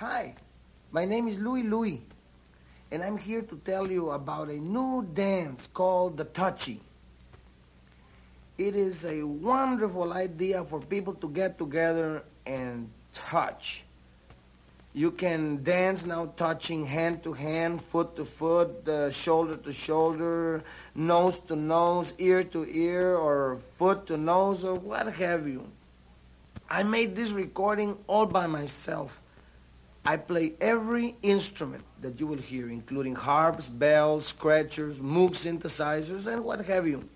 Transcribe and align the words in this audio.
Hi, 0.00 0.34
my 0.92 1.04
name 1.04 1.28
is 1.28 1.38
Louie 1.38 1.62
Louie, 1.62 2.00
and 2.90 3.02
I'm 3.02 3.18
here 3.18 3.42
to 3.42 3.60
tell 3.66 3.90
you 3.90 4.12
about 4.12 4.48
a 4.48 4.56
new 4.56 5.06
dance 5.12 5.68
called 5.74 6.16
the 6.16 6.24
Touchy. 6.24 6.80
It 8.56 8.74
is 8.74 9.04
a 9.04 9.22
wonderful 9.22 10.14
idea 10.14 10.64
for 10.64 10.80
people 10.80 11.12
to 11.16 11.28
get 11.28 11.58
together 11.58 12.22
and 12.46 12.88
touch. 13.12 13.84
You 14.94 15.10
can 15.10 15.62
dance 15.62 16.06
now 16.06 16.32
touching 16.34 16.86
hand 16.86 17.22
to 17.24 17.34
hand, 17.34 17.84
foot 17.84 18.16
to 18.16 18.24
foot, 18.24 18.88
uh, 18.88 19.10
shoulder 19.10 19.58
to 19.58 19.70
shoulder, 19.70 20.64
nose 20.94 21.40
to 21.40 21.56
nose, 21.56 22.14
ear 22.16 22.42
to 22.44 22.64
ear, 22.64 23.16
or 23.16 23.56
foot 23.56 24.06
to 24.06 24.16
nose, 24.16 24.64
or 24.64 24.76
what 24.76 25.12
have 25.12 25.46
you. 25.46 25.70
I 26.70 26.84
made 26.84 27.14
this 27.14 27.32
recording 27.32 27.98
all 28.06 28.24
by 28.24 28.46
myself. 28.46 29.20
I 30.04 30.16
play 30.16 30.54
every 30.60 31.16
instrument 31.22 31.84
that 32.00 32.18
you 32.18 32.26
will 32.26 32.38
hear, 32.38 32.70
including 32.70 33.14
harps, 33.14 33.68
bells, 33.68 34.26
scratchers, 34.26 35.00
Moog 35.00 35.32
synthesizers, 35.32 36.26
and 36.26 36.42
what 36.42 36.64
have 36.64 36.86
you. 36.86 37.06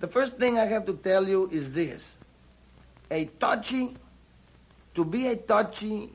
The 0.00 0.06
first 0.06 0.36
thing 0.36 0.58
I 0.58 0.66
have 0.66 0.84
to 0.86 0.94
tell 0.94 1.26
you 1.26 1.48
is 1.50 1.72
this. 1.72 2.16
A 3.10 3.24
touchy, 3.40 3.96
to 4.94 5.04
be 5.04 5.28
a 5.28 5.36
touchy, 5.36 6.10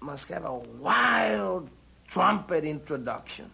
must 0.00 0.28
have 0.28 0.44
a 0.44 0.54
wild 0.54 1.70
trumpet 2.08 2.64
introduction. 2.64 3.50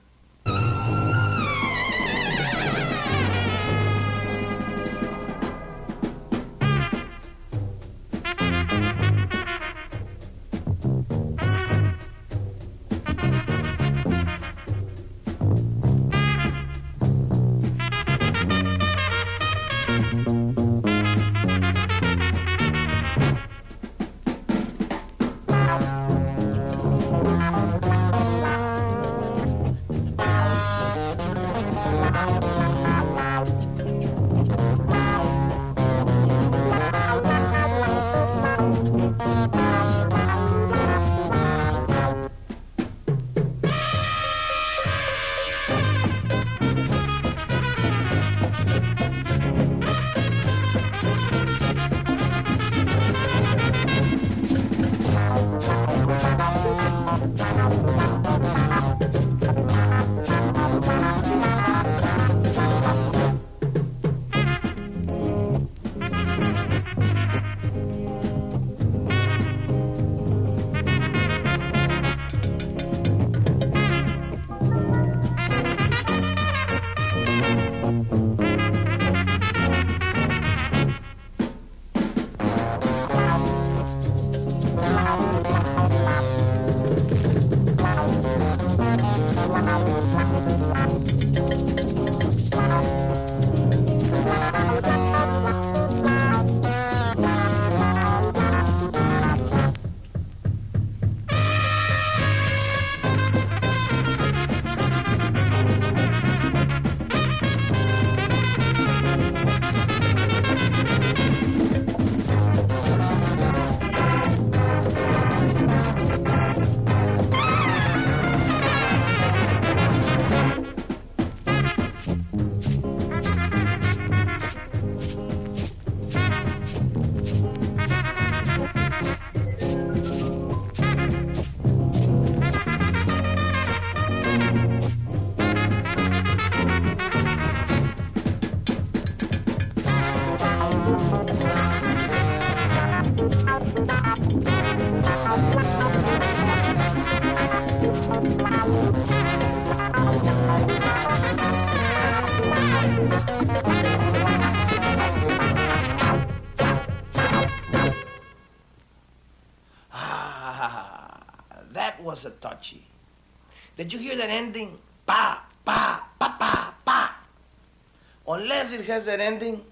Has 168.88 169.06
that 169.06 169.20
ending, 169.20 169.64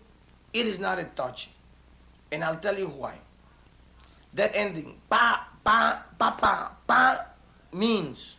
it 0.53 0.67
is 0.67 0.79
not 0.79 0.99
a 0.99 1.05
touchy. 1.05 1.51
And 2.33 2.43
I'll 2.43 2.57
tell 2.57 2.79
you 2.79 2.89
why. 2.89 3.19
That 4.35 4.55
ending, 4.55 4.97
pa, 5.09 5.47
pa, 5.65 6.03
pa, 6.19 6.31
pa, 6.33 6.73
pa, 6.87 7.27
means 7.73 8.37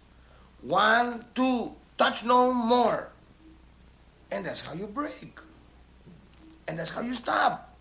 one, 0.62 1.25
two, 1.34 1.72
touch 1.97 2.25
no 2.25 2.53
more. 2.53 3.09
And 4.31 4.46
that's 4.46 4.62
how 4.62 4.74
you 4.74 4.88
break. 4.88 5.40
And 6.68 6.80
that's 6.80 6.92
how 6.92 7.02
you 7.02 7.13
stop. 7.13 7.78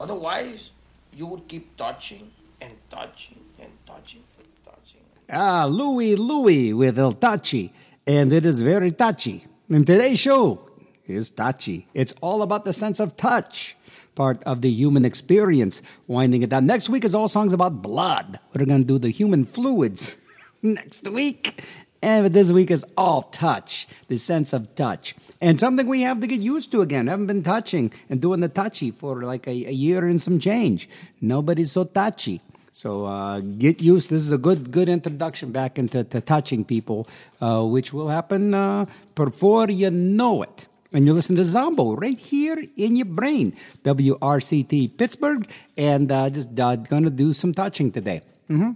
Otherwise, 0.00 0.72
you 1.16 1.26
would 1.26 1.46
keep 1.46 1.76
touching 1.76 2.30
and 2.60 2.72
touching 2.90 3.38
and 3.60 3.70
touching 3.86 4.22
and 4.38 4.48
touching. 4.64 5.00
Ah, 5.30 5.66
Louie 5.66 6.16
Louie 6.16 6.72
with 6.72 6.98
El 6.98 7.12
Tachi. 7.14 7.70
And 8.06 8.32
it 8.32 8.44
is 8.44 8.60
very 8.60 8.90
touchy. 8.90 9.44
And 9.70 9.86
today's 9.86 10.18
show 10.18 10.71
is 11.06 11.30
touchy. 11.30 11.88
It's 11.94 12.14
all 12.20 12.42
about 12.42 12.64
the 12.64 12.72
sense 12.72 13.00
of 13.00 13.16
touch, 13.16 13.76
part 14.14 14.42
of 14.44 14.62
the 14.62 14.70
human 14.70 15.04
experience. 15.04 15.82
Winding 16.06 16.42
it 16.42 16.50
down. 16.50 16.66
Next 16.66 16.88
week 16.88 17.04
is 17.04 17.14
all 17.14 17.28
songs 17.28 17.52
about 17.52 17.82
blood. 17.82 18.38
We're 18.54 18.64
going 18.66 18.82
to 18.82 18.86
do 18.86 18.98
the 18.98 19.10
human 19.10 19.44
fluids 19.44 20.16
next 20.62 21.08
week. 21.08 21.64
And 22.04 22.26
this 22.26 22.50
week 22.50 22.72
is 22.72 22.84
all 22.96 23.22
touch, 23.22 23.86
the 24.08 24.18
sense 24.18 24.52
of 24.52 24.74
touch. 24.74 25.14
And 25.40 25.60
something 25.60 25.86
we 25.86 26.02
have 26.02 26.20
to 26.20 26.26
get 26.26 26.42
used 26.42 26.72
to 26.72 26.80
again. 26.80 27.06
haven't 27.06 27.28
been 27.28 27.44
touching 27.44 27.92
and 28.10 28.20
doing 28.20 28.40
the 28.40 28.48
touchy 28.48 28.90
for 28.90 29.22
like 29.22 29.46
a, 29.46 29.50
a 29.50 29.72
year 29.72 30.04
and 30.06 30.20
some 30.20 30.40
change. 30.40 30.88
Nobody's 31.20 31.70
so 31.70 31.84
touchy. 31.84 32.40
So 32.72 33.04
uh, 33.04 33.40
get 33.40 33.80
used. 33.82 34.10
This 34.10 34.22
is 34.22 34.32
a 34.32 34.38
good 34.38 34.72
good 34.72 34.88
introduction 34.88 35.52
back 35.52 35.78
into 35.78 36.04
to 36.04 36.20
touching 36.22 36.64
people, 36.64 37.06
uh, 37.40 37.62
which 37.62 37.92
will 37.92 38.08
happen 38.08 38.54
uh, 38.54 38.86
before 39.14 39.68
you 39.68 39.90
know 39.90 40.42
it. 40.42 40.66
And 40.92 41.06
you 41.06 41.14
listen 41.14 41.36
to 41.36 41.44
Zombo 41.44 41.96
right 41.96 42.18
here 42.18 42.58
in 42.76 42.96
your 42.96 43.06
brain, 43.06 43.52
WRCT 43.82 44.98
Pittsburgh, 44.98 45.48
and 45.76 46.12
uh, 46.12 46.28
just 46.28 46.58
uh, 46.58 46.76
gonna 46.76 47.10
do 47.10 47.32
some 47.32 47.54
touching 47.54 47.90
today. 47.90 48.20
hmm 48.48 48.72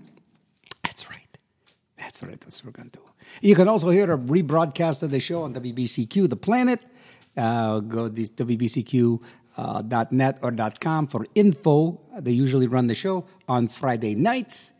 That's 0.82 1.10
right. 1.10 1.38
That's 1.98 2.22
right. 2.22 2.40
That's 2.40 2.64
what 2.64 2.72
we're 2.72 2.78
gonna 2.78 2.90
do. 2.90 3.00
You 3.42 3.54
can 3.54 3.68
also 3.68 3.90
hear 3.90 4.10
a 4.12 4.18
rebroadcast 4.18 5.02
of 5.02 5.10
the 5.10 5.20
show 5.20 5.42
on 5.42 5.52
WBCQ 5.54 6.28
The 6.30 6.36
Planet. 6.36 6.84
Uh, 7.36 7.80
go 7.80 8.08
to 8.08 8.14
WBCQ 8.14 9.20
uh, 9.58 10.06
.net 10.10 10.38
or 10.42 10.52
.com 10.80 11.06
for 11.06 11.26
info. 11.34 12.00
They 12.18 12.32
usually 12.32 12.66
run 12.66 12.86
the 12.86 12.94
show 12.94 13.26
on 13.48 13.68
Friday 13.68 14.14
nights. 14.14 14.72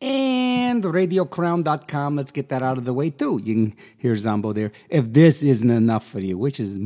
And 0.00 0.82
radiocrown.com. 0.82 2.16
Let's 2.16 2.32
get 2.32 2.48
that 2.50 2.62
out 2.62 2.78
of 2.78 2.84
the 2.84 2.94
way 2.94 3.10
too. 3.10 3.40
You 3.42 3.54
can 3.54 3.76
hear 3.98 4.14
Zombo 4.16 4.52
there. 4.52 4.72
If 4.88 5.12
this 5.12 5.42
isn't 5.42 5.70
enough 5.70 6.06
for 6.06 6.20
you, 6.20 6.38
which 6.38 6.60
is 6.60 6.78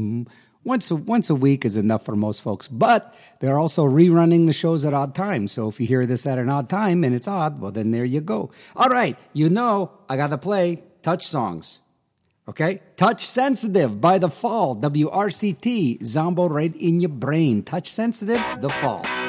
once 0.65 0.91
a, 0.91 0.97
once 0.97 1.29
a 1.29 1.35
week 1.35 1.65
is 1.65 1.77
enough 1.77 2.05
for 2.05 2.17
most 2.17 2.43
folks, 2.43 2.69
but 2.69 3.15
they're 3.41 3.59
also 3.59 3.85
rerunning 3.85 4.47
the 4.47 4.53
shows 4.53 4.85
at 4.85 4.95
odd 4.95 5.15
times. 5.15 5.53
So 5.53 5.69
if 5.69 5.81
you 5.81 5.87
hear 5.87 6.07
this 6.07 6.27
at 6.27 6.39
an 6.39 6.49
odd 6.49 6.69
time 6.69 7.05
and 7.05 7.15
it's 7.15 7.29
odd, 7.29 7.61
well 7.61 7.73
then 7.73 7.91
there 7.91 8.05
you 8.05 8.21
go. 8.21 8.51
All 8.77 8.89
right, 8.89 9.19
you 9.33 9.51
know 9.51 9.93
I 10.09 10.17
got 10.17 10.29
to 10.29 10.39
play 10.39 10.83
touch 11.03 11.27
songs. 11.27 11.81
Okay? 12.49 12.81
Touch 12.97 13.25
Sensitive 13.25 14.01
by 14.01 14.19
The 14.19 14.29
Fall, 14.29 14.77
WRCT, 14.77 16.05
Zombo 16.05 16.49
right 16.49 16.75
in 16.75 17.01
your 17.01 17.11
brain. 17.11 17.63
Touch 17.63 17.89
Sensitive, 17.93 18.41
The 18.61 18.71
Fall. 18.71 19.22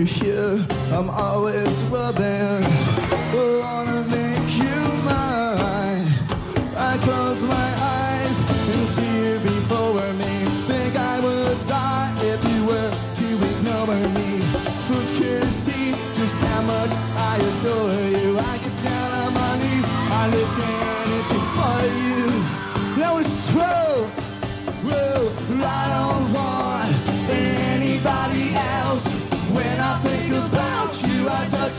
You're 0.00 0.08
here, 0.08 0.66
I'm 0.92 1.10
always 1.10 1.82
rubbing. 1.92 2.62
Make 3.34 3.89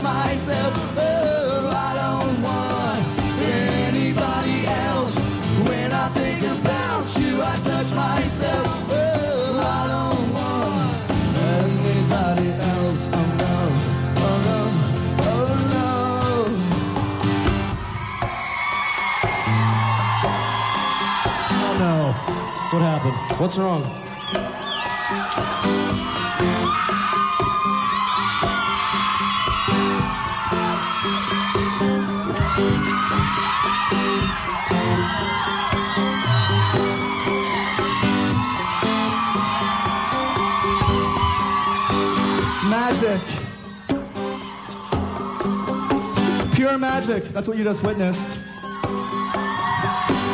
Myself. 0.02 0.74
Oh, 0.98 1.70
I 1.70 1.94
don't 2.02 2.42
want 2.42 3.02
anybody 3.40 4.66
else. 4.66 5.16
When 5.68 5.92
I 5.92 6.08
think 6.08 6.42
about 6.42 7.06
you, 7.18 7.40
I 7.40 7.56
touch 7.62 7.92
myself. 7.94 8.66
Oh, 8.90 9.60
I 9.62 9.86
don't 9.94 10.32
want 10.34 10.92
anybody 11.62 12.48
else. 12.50 13.08
Oh 13.12 13.26
no, 13.42 13.56
oh 14.26 14.36
no, 14.48 14.60
oh 15.30 15.46
no. 15.72 15.88
Oh 21.62 21.74
no. 21.78 21.94
What 22.72 22.82
happened? 22.82 23.18
What's 23.40 23.56
wrong? 23.56 23.82
Magic. 47.12 47.28
That's 47.30 47.48
what 47.48 47.58
you 47.58 47.64
just 47.64 47.86
witnessed. 47.86 48.40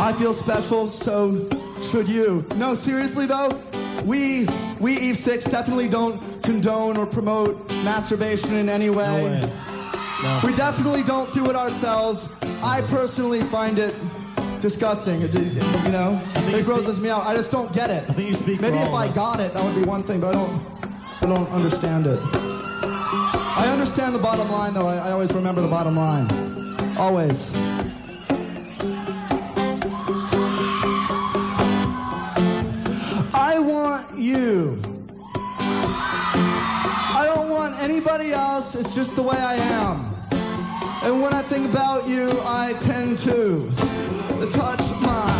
I 0.00 0.14
feel 0.16 0.32
special, 0.32 0.88
so 0.88 1.48
should 1.82 2.08
you. 2.08 2.44
No, 2.56 2.74
seriously 2.74 3.26
though, 3.26 3.50
we 4.04 4.46
we 4.78 4.96
Eve 4.98 5.16
Six 5.16 5.44
definitely 5.44 5.88
don't 5.88 6.20
condone 6.42 6.96
or 6.96 7.06
promote 7.06 7.68
masturbation 7.82 8.54
in 8.54 8.68
any 8.68 8.90
way. 8.90 9.06
No 9.06 9.24
way. 9.24 9.52
No. 10.22 10.40
We 10.44 10.54
definitely 10.54 11.02
don't 11.02 11.32
do 11.32 11.50
it 11.50 11.56
ourselves. 11.56 12.28
I 12.62 12.82
personally 12.82 13.42
find 13.42 13.78
it 13.78 13.96
disgusting. 14.60 15.22
It, 15.22 15.34
you 15.34 15.90
know, 15.90 16.20
it 16.34 16.64
grosses 16.64 16.94
speak- 16.94 17.04
me 17.04 17.10
out. 17.10 17.26
I 17.26 17.34
just 17.34 17.50
don't 17.50 17.72
get 17.72 17.90
it. 17.90 18.08
I 18.08 18.12
think 18.12 18.28
you 18.28 18.34
speak 18.36 18.60
Maybe 18.60 18.78
if 18.78 18.92
I 18.92 19.12
got 19.12 19.40
it, 19.40 19.52
that 19.54 19.64
would 19.64 19.74
be 19.74 19.88
one 19.88 20.02
thing, 20.04 20.20
but 20.20 20.34
I 20.34 20.38
don't. 20.38 20.78
I 21.20 21.26
don't 21.26 21.48
understand 21.50 22.06
it. 22.06 22.20
I 22.22 23.68
understand 23.72 24.14
the 24.14 24.20
bottom 24.20 24.48
line, 24.52 24.72
though. 24.72 24.86
I, 24.86 25.08
I 25.08 25.10
always 25.10 25.32
remember 25.32 25.60
the 25.60 25.68
bottom 25.68 25.96
line. 25.96 26.47
Always. 26.98 27.54
I 33.32 33.58
want 33.60 34.18
you. 34.18 34.82
I 35.54 37.22
don't 37.24 37.50
want 37.50 37.80
anybody 37.80 38.32
else. 38.32 38.74
It's 38.74 38.96
just 38.96 39.14
the 39.14 39.22
way 39.22 39.36
I 39.36 39.54
am. 39.54 40.12
And 41.04 41.22
when 41.22 41.32
I 41.34 41.42
think 41.42 41.70
about 41.70 42.08
you, 42.08 42.30
I 42.44 42.72
tend 42.80 43.18
to 43.18 43.70
touch 44.50 44.90
my. 45.00 45.38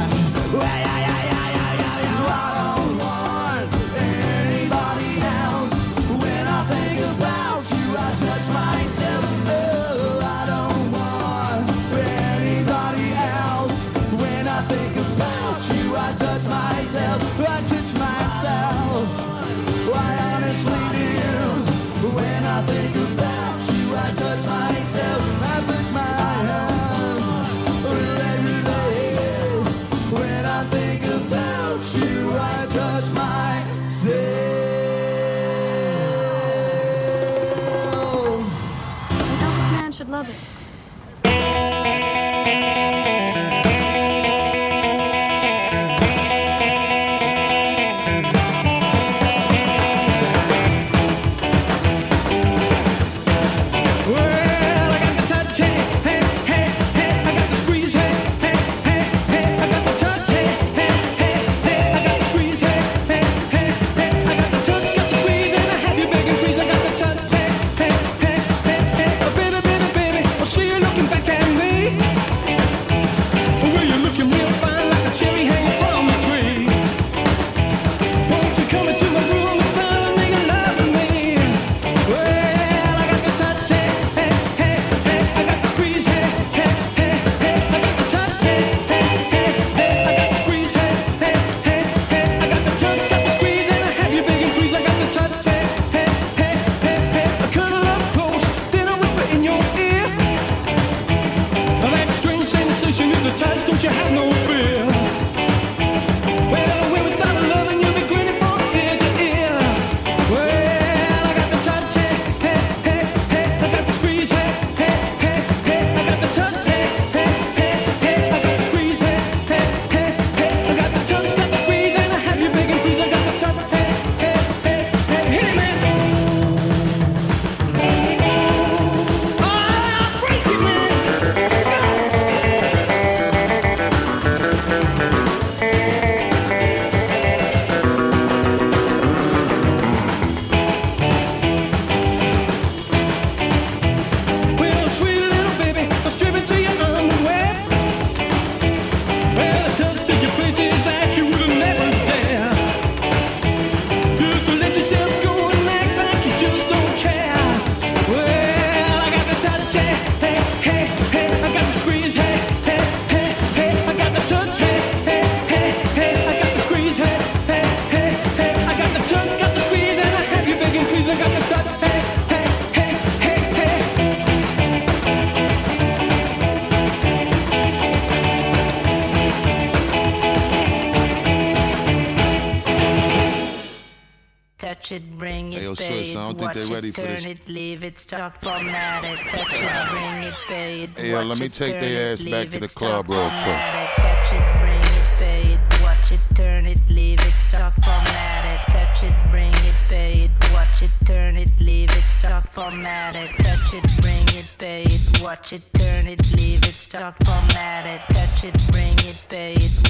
They 187.22 187.30
ready 187.30 187.38
for 187.38 187.48
this. 187.48 187.48
Turn 187.48 187.48
it, 187.48 187.48
leave 187.48 187.84
it, 187.84 187.98
start 187.98 188.38
format 188.40 189.04
it, 189.04 189.18
touch 189.30 189.52
it, 189.52 189.90
bring 189.90 190.22
it, 190.24 190.34
pay 190.48 190.82
it. 190.82 190.90
Hey, 190.98 191.10
yo, 191.10 191.22
let 191.22 191.38
me 191.38 191.46
it, 191.46 191.52
take 191.52 191.72
turn 191.72 191.80
their 191.80 192.10
it, 192.10 192.12
ass 192.12 192.22
back 192.22 192.50
to 192.50 192.60
the 192.60 192.68
club 192.68 193.08
real 193.08 193.28
quick. 193.28 193.90
Touch 193.96 194.32
it, 194.32 194.60
bring 194.60 194.80
it, 194.80 195.06
pay 195.18 195.42
it, 195.52 195.82
watch 195.82 196.12
it, 196.12 196.20
turn 196.34 196.66
it, 196.66 196.78
leave 196.88 197.20
it, 197.20 197.32
start 197.34 197.74
format 197.84 198.44
it, 198.44 198.72
touch 198.72 199.02
it, 199.04 199.14
bring 199.30 199.54
it, 199.54 199.74
pay 199.88 200.12
it, 200.24 200.30
watch 200.52 200.82
it, 200.82 200.90
turn 201.06 201.36
it, 201.36 201.50
leave 201.60 201.90
it, 201.90 202.04
start 202.04 202.48
format 202.48 203.16
it, 203.16 203.30
touch 203.38 203.74
it, 203.74 203.84
bring 204.02 204.28
it, 204.28 204.54
pay 204.58 204.82
it, 204.84 205.20
watch 205.22 205.52
it, 205.52 205.62
turn 205.74 206.06
it, 206.06 206.20
leave 206.36 206.64
it, 206.64 206.74
start 206.74 207.14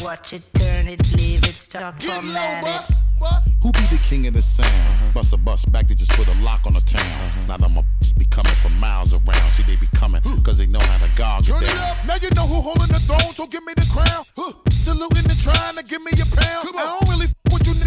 watch 0.08 0.32
it, 0.32 0.42
turn 0.54 0.88
it, 0.88 1.00
leave 1.18 1.44
it, 1.44 1.56
start 1.60 1.98
Get 1.98 2.08
low, 2.08 2.14
format 2.22 2.64
it. 2.64 2.64
bus. 3.20 3.44
Who 3.62 3.72
be 3.72 3.84
the 3.94 4.00
king 4.08 4.26
of 4.26 4.32
the 4.32 4.40
sound? 4.40 4.68
Uh-huh. 4.72 5.12
Bust 5.12 5.34
a 5.34 5.36
bus 5.36 5.66
back 5.66 5.86
to 5.88 5.94
just 5.94 6.10
put 6.12 6.26
a 6.28 6.36
lock 6.40 6.60
on 6.64 6.72
the 6.72 6.80
town. 6.80 7.02
Uh-huh. 7.02 7.46
Now 7.48 7.56
them 7.58 7.76
a 7.76 7.84
just 8.00 8.16
be 8.16 8.24
coming 8.24 8.52
from 8.62 8.72
miles 8.80 9.12
around. 9.12 9.50
See, 9.52 9.64
they 9.64 9.76
be 9.76 9.88
coming, 9.94 10.22
cause 10.44 10.56
they 10.56 10.66
know 10.66 10.80
how 10.80 10.96
to 11.04 11.10
gouge 11.14 11.48
Turn 11.48 11.62
it 11.62 11.68
it 11.68 11.74
down. 11.74 11.90
up. 11.90 11.96
Now 12.06 12.16
you 12.22 12.30
know 12.36 12.46
who 12.46 12.60
holding 12.62 12.88
the 12.88 13.00
throne, 13.00 13.34
so 13.34 13.46
give 13.46 13.62
me 13.66 13.74
the 13.76 13.86
crown. 13.92 14.24
Huh. 14.34 14.52
Saluting 14.70 15.28
and 15.28 15.40
trying 15.40 15.76
to 15.76 15.84
give 15.84 16.00
me 16.00 16.12
a 16.12 16.24
pound. 16.40 16.68
I 16.72 16.72
don't 16.72 17.08
really 17.10 17.26
f 17.26 17.32
with 17.34 17.36
you 17.36 17.37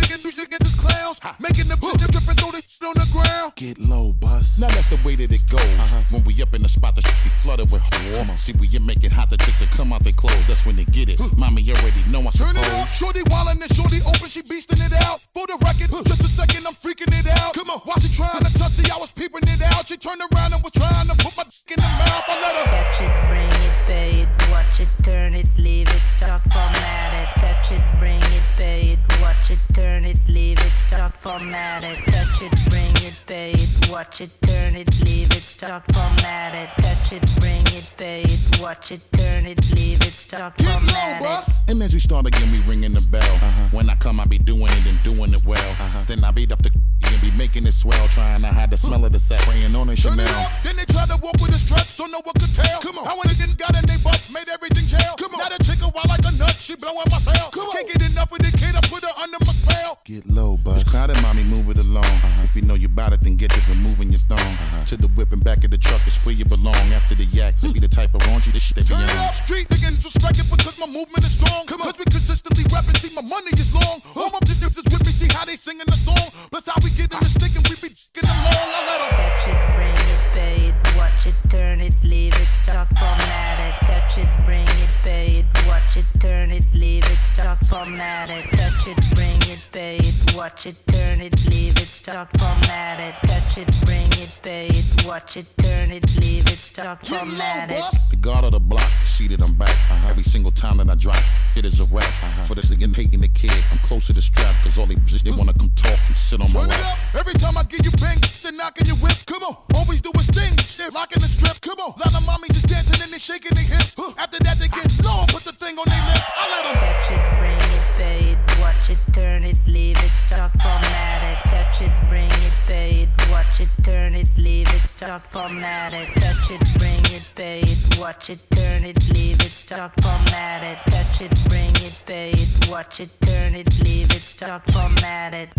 niggas, 0.02 0.24
you 0.24 0.32
should 0.32 0.50
get 0.50 0.60
this 0.60 0.76
clowns. 0.76 1.20
Making 1.40 1.68
them 1.68 1.80
just 1.80 2.12
dip 2.12 2.28
and 2.28 2.40
throw 2.40 2.52
this 2.52 2.66
shit 2.68 2.88
on 2.88 2.94
the 2.94 3.08
ground. 3.12 3.54
Get 3.56 3.78
low, 3.80 4.14
bus. 4.14 4.60
Now 4.60 4.68
that's 4.68 4.90
the 4.90 5.00
way 5.06 5.16
that 5.16 5.32
it 5.32 5.48
goes. 5.50 5.62
Uh-huh. 5.62 6.02
When 6.10 6.24
we 6.24 6.42
up 6.42 6.54
in 6.54 6.64
the 6.64 6.70
spot, 6.70 6.96
the 6.96 7.02
shit 7.02 7.24
be 7.24 7.30
flooded 7.42 7.72
with 7.72 7.84
warm. 8.14 8.30
See, 8.38 8.54
when 8.54 8.70
you 8.70 8.80
make 8.80 9.04
it 9.04 9.12
hot, 9.12 9.30
the 9.30 9.38
chicks 9.38 9.60
that 9.60 9.70
come 9.70 9.94
out 9.94 10.04
they 10.04 10.12
clothes. 10.12 10.48
That's 10.48 10.66
when 10.66 10.76
they 10.76 10.86
get 10.86 11.10
it. 11.10 11.20
Mommy 11.38 11.62
you 11.62 11.74
already 11.74 12.02
know 12.10 12.20
I'm 12.20 12.32
Turn 12.32 12.56
suppose. 12.56 12.68
it 12.68 12.74
up. 12.74 12.88
Shorty 12.90 13.22
wildin' 13.30 13.62
and 13.62 13.74
shorty 13.76 14.02
open, 14.02 14.30
she 14.30 14.42
beastin' 14.42 14.82
it 14.86 14.94
out. 15.06 15.22
For 15.34 15.46
the 15.48 15.58
record, 15.62 15.90
just 16.08 16.22
a 16.22 16.28
second, 16.28 16.66
I'm 16.68 16.74
freaking 16.74 17.12
it 17.20 17.28
out. 17.40 17.54
Come 17.54 17.70
on. 17.70 17.80
While 17.86 18.00
she 18.00 18.10
trying 18.16 18.40
to 18.44 18.54
touch 18.58 18.80
it, 18.80 18.92
I 18.92 18.98
was 18.98 19.12
peeping 19.12 19.44
it 19.44 19.62
out. 19.62 19.88
She 19.88 19.98
turned 19.98 20.22
around 20.22 20.54
and 20.54 20.64
was 20.64 20.72
trying 20.74 21.08
to 21.08 21.16
put 21.16 21.36
my 21.38 21.44
dick 21.44 21.78
in 21.78 21.84
her 21.84 21.98
mouth. 22.00 22.24
I 22.28 22.36
let 22.42 22.56
her. 22.56 22.66
Touch 22.72 23.02
it, 23.02 23.14
bring 23.30 23.52
it, 23.52 23.76
pay 23.86 24.12
it, 24.24 24.30
watch 24.52 24.80
it, 24.80 24.90
turn 25.04 25.36
it, 25.36 25.48
leave 25.58 25.88
it, 25.90 26.02
start 26.08 26.42
format 26.52 27.12
it. 27.22 27.42
Touch 27.42 27.72
it, 27.72 27.82
bring 28.00 28.22
it, 28.22 28.31
pay 28.58 28.94
it, 28.94 29.00
watch 29.22 29.52
it, 29.52 29.60
turn 29.74 30.06
it, 30.06 30.18
leave 30.28 30.60
it, 30.60 30.72
start 30.72 31.14
format 31.18 31.84
it. 31.84 32.00
Touch 32.08 32.42
it, 32.42 32.70
bring 32.70 32.91
it, 33.04 33.24
pay 33.26 33.52
it, 33.52 33.90
watch 33.90 34.22
it, 34.22 34.30
turn 34.42 34.76
it, 34.76 34.90
leave 35.06 35.32
it, 35.32 35.44
start 35.44 35.84
format 35.94 36.54
it. 36.56 36.70
Touch 36.82 37.14
it, 37.14 37.40
bring 37.40 37.66
it, 37.78 37.94
pay 37.98 38.22
it, 38.22 38.60
watch 38.60 38.92
it, 38.92 39.02
turn 39.14 39.46
it, 39.46 39.60
leave 39.76 40.02
it, 40.02 40.14
start 40.14 40.58
Get 40.58 40.68
low, 40.68 40.80
format 40.80 41.22
it. 41.22 41.54
And 41.68 41.82
as 41.84 41.94
we 41.94 42.00
start 42.00 42.26
again, 42.26 42.52
we 42.52 42.60
ringing 42.70 42.94
the 42.94 43.02
bell. 43.02 43.22
Uh-huh. 43.24 43.68
When 43.72 43.90
I 43.90 43.96
come, 43.96 44.20
I 44.20 44.26
be 44.26 44.38
doing 44.38 44.64
it 44.64 44.86
and 44.86 45.04
doing 45.04 45.34
it 45.34 45.44
well. 45.46 45.60
Uh-huh. 45.60 46.04
Then 46.08 46.24
I 46.24 46.32
beat 46.32 46.52
up 46.52 46.62
the 46.62 46.72
and 47.12 47.22
be 47.22 47.32
making 47.38 47.66
it 47.66 47.74
swell, 47.74 48.08
trying 48.10 48.42
to 48.42 48.48
hide 48.48 48.70
the 48.70 48.78
smell 48.78 49.04
of 49.06 49.12
the 49.12 49.20
set, 49.20 49.40
praying 49.42 49.76
on 49.76 49.90
a 49.90 49.96
Chanel. 49.96 50.28
Then 50.64 50.76
they 50.76 50.86
try 50.86 51.06
to 51.08 51.18
walk 51.18 51.36
with 51.42 51.56
a 51.56 51.60
strut, 51.60 51.86
so 51.88 52.06
no 52.06 52.22
one 52.24 52.34
could 52.40 52.54
tell. 52.54 52.80
Come 52.82 53.00
on. 53.00 53.08
I 53.08 53.14
went 53.16 53.40
and 53.40 53.58
got 53.58 53.76
in 53.76 53.86
they 53.86 53.98
butt, 53.98 54.22
made 54.32 54.48
everything 54.50 54.88
jail. 54.88 55.16
Come 55.18 55.34
on. 55.36 55.40
Now 55.40 55.50
the 55.50 55.64
chick 55.64 55.80
a 55.82 55.90
wild 55.90 56.10
like 56.10 56.26
a 56.26 56.32
nut, 56.38 56.56
she 56.60 56.76
blowing 56.76 57.08
my 57.10 57.20
cell. 57.20 57.50
Come 57.52 57.68
on. 57.68 57.76
Can't 57.76 57.88
get 57.88 58.12
enough 58.12 58.32
of 58.32 58.40
the 58.40 58.52
kid, 58.58 58.76
I 58.76 58.82
put 58.82 59.04
her 59.04 59.16
under 59.22 59.38
my 59.42 59.54
spell. 59.54 60.00
Get 60.06 60.28
low, 60.30 60.58
bus. 60.58 60.84
Crowded, 60.84 61.22
mommy, 61.22 61.44
move 61.44 61.70
it 61.70 61.78
along. 61.78 62.06
Uh-huh. 62.06 62.44
If 62.44 62.56
you 62.56 62.62
know 62.62 62.76
you 62.76 62.90
bout 62.96 63.14
it, 63.14 63.22
then 63.22 63.36
get 63.38 63.52
to 63.52 63.62
removing 63.70 64.10
your 64.12 64.20
thong. 64.30 64.40
Uh-huh. 64.40 64.86
To 64.86 64.98
the 64.98 65.08
whip 65.10 65.32
and 65.32 65.44
back 65.44 65.64
of 65.64 65.72
the 65.72 65.78
truck 65.78 66.06
is 66.08 66.16
where 66.26 66.36
you 66.36 66.46
belong. 66.46 66.76
After 66.94 67.16
the 67.16 67.26
yak, 67.26 67.58
to 67.62 67.70
be 67.72 67.80
the 67.80 67.88
type 67.88 68.14
of 68.14 68.22
raunchy, 68.24 68.52
this 68.52 68.64
shit 68.64 68.76
they 68.76 68.82
be 68.84 68.88
Turn 68.90 69.04
on. 69.04 69.18
up, 69.18 69.36
street 69.36 69.68
niggas 69.70 69.96
disrespect 69.98 70.40
it 70.40 70.50
because 70.50 70.78
my 70.80 70.88
movement 70.88 71.24
is 71.26 71.32
strong. 71.32 71.66
Come 71.68 71.82
on. 71.82 71.94
We 71.98 72.06
consistently 72.06 72.64
rapping, 72.74 72.96
see 72.96 73.14
my 73.16 73.22
money 73.22 73.52
is 73.54 73.74
long. 73.74 74.02
All 74.16 74.30
my 74.32 74.40
bitches 74.40 74.78
is 74.78 74.86
with 74.92 75.06
me, 75.06 75.12
see 75.12 75.28
how 75.34 75.46
they 75.46 75.56
singing 75.56 75.86
the 75.86 75.98
song. 75.98 76.30
Plus 76.50 76.66
how 76.66 76.76
we 76.84 76.90
get 76.92 77.12
in 77.14 77.20
the 77.20 77.26
stick 77.30 77.56
and 77.56 77.68
we 77.68 77.76
be 77.76 77.90
dicking 77.94 78.26
them 78.28 78.38
long. 78.46 78.70
I 78.74 78.80
let 78.88 79.02
'em. 79.02 79.12
Touch 79.22 79.48
it, 79.52 79.60
bring 79.76 79.98
it, 80.14 80.22
pay 80.34 80.56
it, 80.70 80.76
watch 80.98 81.28
it, 81.28 81.36
turn 81.50 81.82
it, 81.82 81.94
leave 82.04 82.34
it, 82.36 82.48
start 82.48 82.88
format 82.98 83.58
it. 83.60 83.86
Touch 83.86 84.18
it, 84.18 84.30
bring 84.46 84.68
it, 84.68 84.92
pay 85.04 85.28
it, 85.40 85.46
watch 85.92 86.06
it, 86.06 86.20
turn 86.22 86.52
it, 86.52 86.64
leave 86.74 87.04
it, 87.04 87.18
start 87.18 87.60
format 87.66 88.30
it. 88.30 88.46
Touch 88.52 88.88
it, 88.88 88.98
bring 89.14 89.42
it, 89.52 89.68
pay 89.74 89.98
it, 89.98 90.36
watch 90.36 90.66
it, 90.66 90.76
turn 90.88 91.20
it, 91.20 91.34
leave 91.50 91.78
it, 91.78 91.90
start 91.90 92.30
format 92.38 93.00
it. 93.02 93.16
Touch 93.28 93.58
it, 93.58 93.70
bring 93.86 94.08
it, 94.14 94.40
pay 94.42 94.68
it, 94.68 95.06
watch 95.06 95.36
it, 95.36 95.46
turn 95.58 95.92
it, 95.92 96.06
leave 96.22 96.48
it, 96.48 96.60
start 96.60 97.02
Get 97.02 97.20
format 97.20 97.72
it. 97.72 97.84
The 98.10 98.16
guard 98.16 98.46
of 98.46 98.54
the 98.54 98.60
block, 98.60 98.88
seated, 99.04 99.42
I'm 99.42 99.54
back. 99.56 99.70
Uh-huh. 99.70 100.10
Every 100.10 100.24
single 100.24 100.52
time 100.52 100.78
that 100.78 100.90
I 100.90 100.96
drop, 100.96 101.22
it 101.58 101.66
is 101.66 101.82
a 101.82 101.86
rap. 101.86 102.04
Uh-huh. 102.06 102.46
For 102.46 102.56
this 102.56 102.72
again, 102.72 102.94
hating 102.94 103.20
the 103.20 103.28
kid, 103.28 103.52
I'm 103.72 103.80
close 103.80 104.08
to 104.08 104.14
the 104.14 104.22
strap, 104.22 104.56
cause 104.64 104.78
all 104.78 104.86
they 104.86 104.96
bitches, 104.96 105.24
they 105.24 105.32
wanna 105.32 105.54
come 105.54 105.72
talk 105.76 106.00
and 106.08 106.16
sit 106.16 106.40
on 106.40 106.54
my 106.54 106.62
Turn 106.62 106.70
it 106.70 106.72
lap. 106.72 106.94
up. 106.94 107.16
Every 107.16 107.34
time 107.34 107.58
I 107.58 107.64
give 107.64 107.84
you 107.84 107.92
bang, 108.00 108.18
then 108.44 108.56
knocking 108.56 108.88
your 108.88 108.96
whip. 108.98 109.18
Come 109.26 109.44
on. 109.44 109.58
Always 109.76 110.00
do 110.00 110.12
a 110.16 110.20
thing. 110.20 110.56
They're 110.78 110.90
rocking 110.92 111.20
the 111.22 111.28
strip. 111.28 111.60
Come 111.60 111.80
on. 111.80 111.94
Lot 112.00 112.16
of 112.16 112.24
mommies 112.24 112.54
just 112.54 112.68
dancing 112.68 113.02
and 113.04 113.12
they 113.12 113.20
shaking 113.20 113.52
their 113.54 113.64
hips. 113.64 113.96
After 114.18 114.40
that, 114.40 114.58
they 114.58 114.68
get 114.68 114.88
low 115.06 115.26
put 115.32 115.44
the 115.44 115.66
thing 115.66 115.78
on 115.80 115.81
their 115.86 116.06
lips. 116.08 116.28
I 116.38 116.50
let 116.52 116.66
'em. 116.66 116.78
Touch 116.78 117.12
it, 117.12 117.24
bring 117.40 117.66
it, 117.78 117.86
pay 117.98 118.20
it, 118.32 118.38
watch 118.60 118.90
it, 118.90 119.00
turn 119.14 119.44
it, 119.44 119.58
leave 119.68 119.98
it, 120.04 120.12
start 120.12 120.52
format 120.62 121.22
it. 121.32 121.50
Touch 121.50 121.82
it, 121.82 121.92
bring 122.10 122.32
it, 122.48 122.54
pay 122.68 122.92
it, 123.04 123.10
watch 123.32 123.60
it, 123.60 123.70
turn 123.84 124.16
it, 124.16 124.28
leave 124.38 124.68
it, 124.74 124.90
start 124.90 125.24
format 125.30 125.94
it. 125.94 126.10
Touch 126.16 126.52
it, 126.52 126.64
bring 126.80 127.06
it, 127.18 127.32
pay 127.36 127.60
it, 127.62 128.00
watch 128.00 128.30
it, 128.30 128.40
turn 128.52 128.84
it, 128.84 128.98
leave 129.14 129.42
it, 129.42 129.58
start 129.58 129.92
format 130.02 130.64
it. 130.64 130.78
Touch 130.92 131.22
it, 131.22 131.34
bring 131.50 131.76
it, 131.88 132.02
pay 132.06 132.32
it, 132.32 132.70
watch 132.70 133.00
it, 133.00 133.10
turn 133.22 133.56
it, 133.56 133.70
leave 133.84 134.12
it, 134.12 134.24
start 134.24 134.64
format 134.72 135.34
it. 135.34 135.50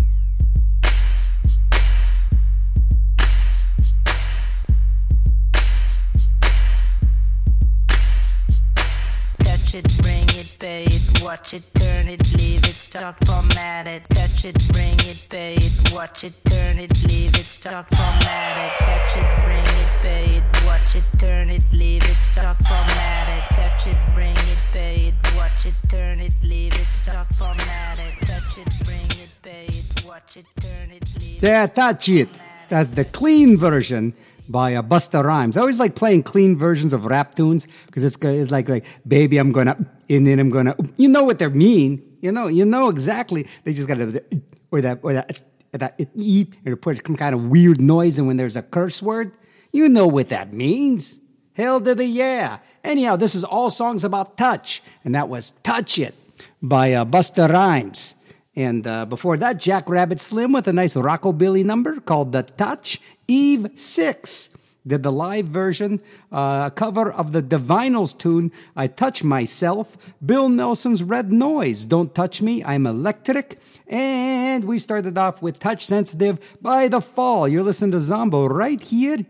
Touch 9.73 9.85
it, 9.85 10.03
bring 10.03 10.29
it, 10.39 10.55
pay 10.59 10.83
it, 10.83 11.23
watch 11.23 11.55
it, 11.55 11.63
turn 11.73 12.07
it, 12.07 12.21
leave 12.37 12.63
it, 12.63 12.75
start 12.75 13.15
format 13.25 13.87
it. 13.87 14.03
Touch 14.09 14.45
it, 14.45 14.55
bring 14.71 14.99
it, 14.99 15.25
pay 15.27 15.55
it, 15.55 15.91
watch 15.91 16.23
it, 16.23 16.33
turn 16.45 16.77
it, 16.77 16.91
leave 17.07 17.33
it, 17.33 17.47
start 17.47 17.87
format 17.89 18.55
it. 18.65 18.85
Touch 18.85 19.17
it, 19.17 19.25
bring 19.43 19.65
it, 19.65 19.89
pay 20.03 20.25
it, 20.37 20.43
watch 20.67 20.95
it, 20.95 21.03
turn 21.17 21.49
it, 21.49 21.63
leave 21.71 22.03
it, 22.03 22.17
start 22.17 22.57
format 22.57 23.27
it. 23.35 23.55
Touch 23.55 23.87
it, 23.87 23.97
bring 24.13 24.37
it, 24.37 24.59
pay 24.71 24.95
it, 25.07 25.35
watch 25.35 25.65
it, 25.65 25.73
turn 25.89 26.19
it, 26.19 26.33
leave 26.43 26.75
it, 26.75 26.87
start 26.89 27.33
format 27.33 27.97
it. 27.97 28.27
Touch 28.27 28.59
it, 28.59 28.69
bring 28.85 29.09
it, 29.23 29.35
pay 29.41 29.65
it, 29.65 30.05
watch 30.05 30.37
it, 30.37 30.45
turn 30.61 30.91
it, 30.91 31.03
leave 31.19 31.43
it. 31.43 31.73
Touch 31.73 32.09
it. 32.09 32.29
That's 32.69 32.91
the 32.91 33.05
clean 33.05 33.57
version 33.57 34.13
by 34.49 34.75
uh, 34.75 34.81
Busta 34.81 35.23
Rhymes. 35.23 35.57
I 35.57 35.61
always 35.61 35.79
like 35.79 35.95
playing 35.95 36.23
clean 36.23 36.55
versions 36.55 36.93
of 36.93 37.05
rap 37.05 37.35
tunes 37.35 37.67
because 37.85 38.03
it's, 38.03 38.17
it's 38.17 38.51
like 38.51 38.69
like 38.69 38.85
baby 39.07 39.37
I'm 39.37 39.51
gonna 39.51 39.77
and 40.09 40.27
then 40.27 40.39
I'm 40.39 40.49
gonna 40.49 40.75
you 40.97 41.07
know 41.07 41.23
what 41.23 41.39
they 41.39 41.47
mean 41.47 42.03
you 42.21 42.31
know 42.31 42.47
you 42.47 42.65
know 42.65 42.89
exactly 42.89 43.47
they 43.63 43.73
just 43.73 43.87
gotta 43.87 44.23
or 44.71 44.81
that 44.81 44.99
or 45.01 45.13
that 45.13 45.41
that 45.71 45.99
eat 46.15 46.57
or 46.65 46.75
put 46.75 47.05
some 47.05 47.15
kind 47.15 47.33
of 47.33 47.47
weird 47.47 47.79
noise 47.81 48.19
and 48.19 48.27
when 48.27 48.37
there's 48.37 48.55
a 48.55 48.61
curse 48.61 49.01
word 49.01 49.31
you 49.73 49.89
know 49.89 50.07
what 50.07 50.29
that 50.29 50.53
means. 50.53 51.19
Hell 51.55 51.81
to 51.81 51.95
the 51.95 52.05
yeah. 52.05 52.59
Anyhow, 52.83 53.15
this 53.15 53.35
is 53.35 53.43
all 53.43 53.69
songs 53.69 54.03
about 54.03 54.37
touch, 54.37 54.81
and 55.03 55.13
that 55.15 55.27
was 55.27 55.51
Touch 55.63 55.99
It 55.99 56.15
by 56.61 56.93
uh, 56.93 57.05
Busta 57.05 57.49
Rhymes. 57.49 58.15
And 58.55 58.85
uh, 58.85 59.05
before 59.05 59.37
that, 59.37 59.59
Jack 59.59 59.89
Rabbit 59.89 60.19
Slim 60.19 60.51
with 60.51 60.67
a 60.67 60.73
nice 60.73 60.95
rockabilly 60.95 61.65
number 61.65 61.99
called 61.99 62.31
The 62.31 62.43
Touch. 62.43 63.01
Eve 63.27 63.67
6 63.73 64.49
did 64.85 65.01
the 65.03 65.11
live 65.11 65.47
version, 65.47 66.01
uh, 66.31 66.69
cover 66.71 67.11
of 67.11 67.31
the 67.31 67.41
Divinyls 67.41 68.17
tune, 68.17 68.51
I 68.75 68.87
Touch 68.87 69.23
Myself. 69.23 70.13
Bill 70.23 70.49
Nelson's 70.49 71.01
Red 71.01 71.31
Noise, 71.31 71.85
Don't 71.85 72.13
Touch 72.13 72.41
Me, 72.41 72.63
I'm 72.63 72.85
Electric. 72.85 73.59
And 73.87 74.65
we 74.65 74.77
started 74.77 75.17
off 75.17 75.41
with 75.41 75.59
Touch 75.59 75.85
Sensitive 75.85 76.57
by 76.61 76.87
The 76.87 77.01
Fall. 77.01 77.47
You're 77.47 77.63
listening 77.63 77.91
to 77.91 77.99
Zombo 77.99 78.45
right 78.45 78.81
here 78.81 79.25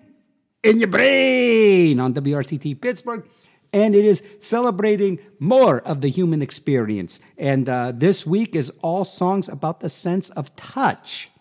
in 0.63 0.79
your 0.79 0.87
brain 0.87 1.99
on 1.99 2.13
WRCT 2.13 2.81
Pittsburgh. 2.81 3.27
And 3.73 3.95
it 3.95 4.05
is 4.05 4.23
celebrating 4.39 5.19
more 5.39 5.79
of 5.79 6.01
the 6.01 6.09
human 6.09 6.41
experience. 6.41 7.19
And 7.37 7.67
uh, 7.67 7.91
this 7.91 8.25
week 8.25 8.55
is 8.55 8.71
all 8.81 9.03
songs 9.03 9.49
about 9.49 9.79
the 9.79 9.89
sense 9.89 10.29
of 10.29 10.55
touch. 10.55 11.31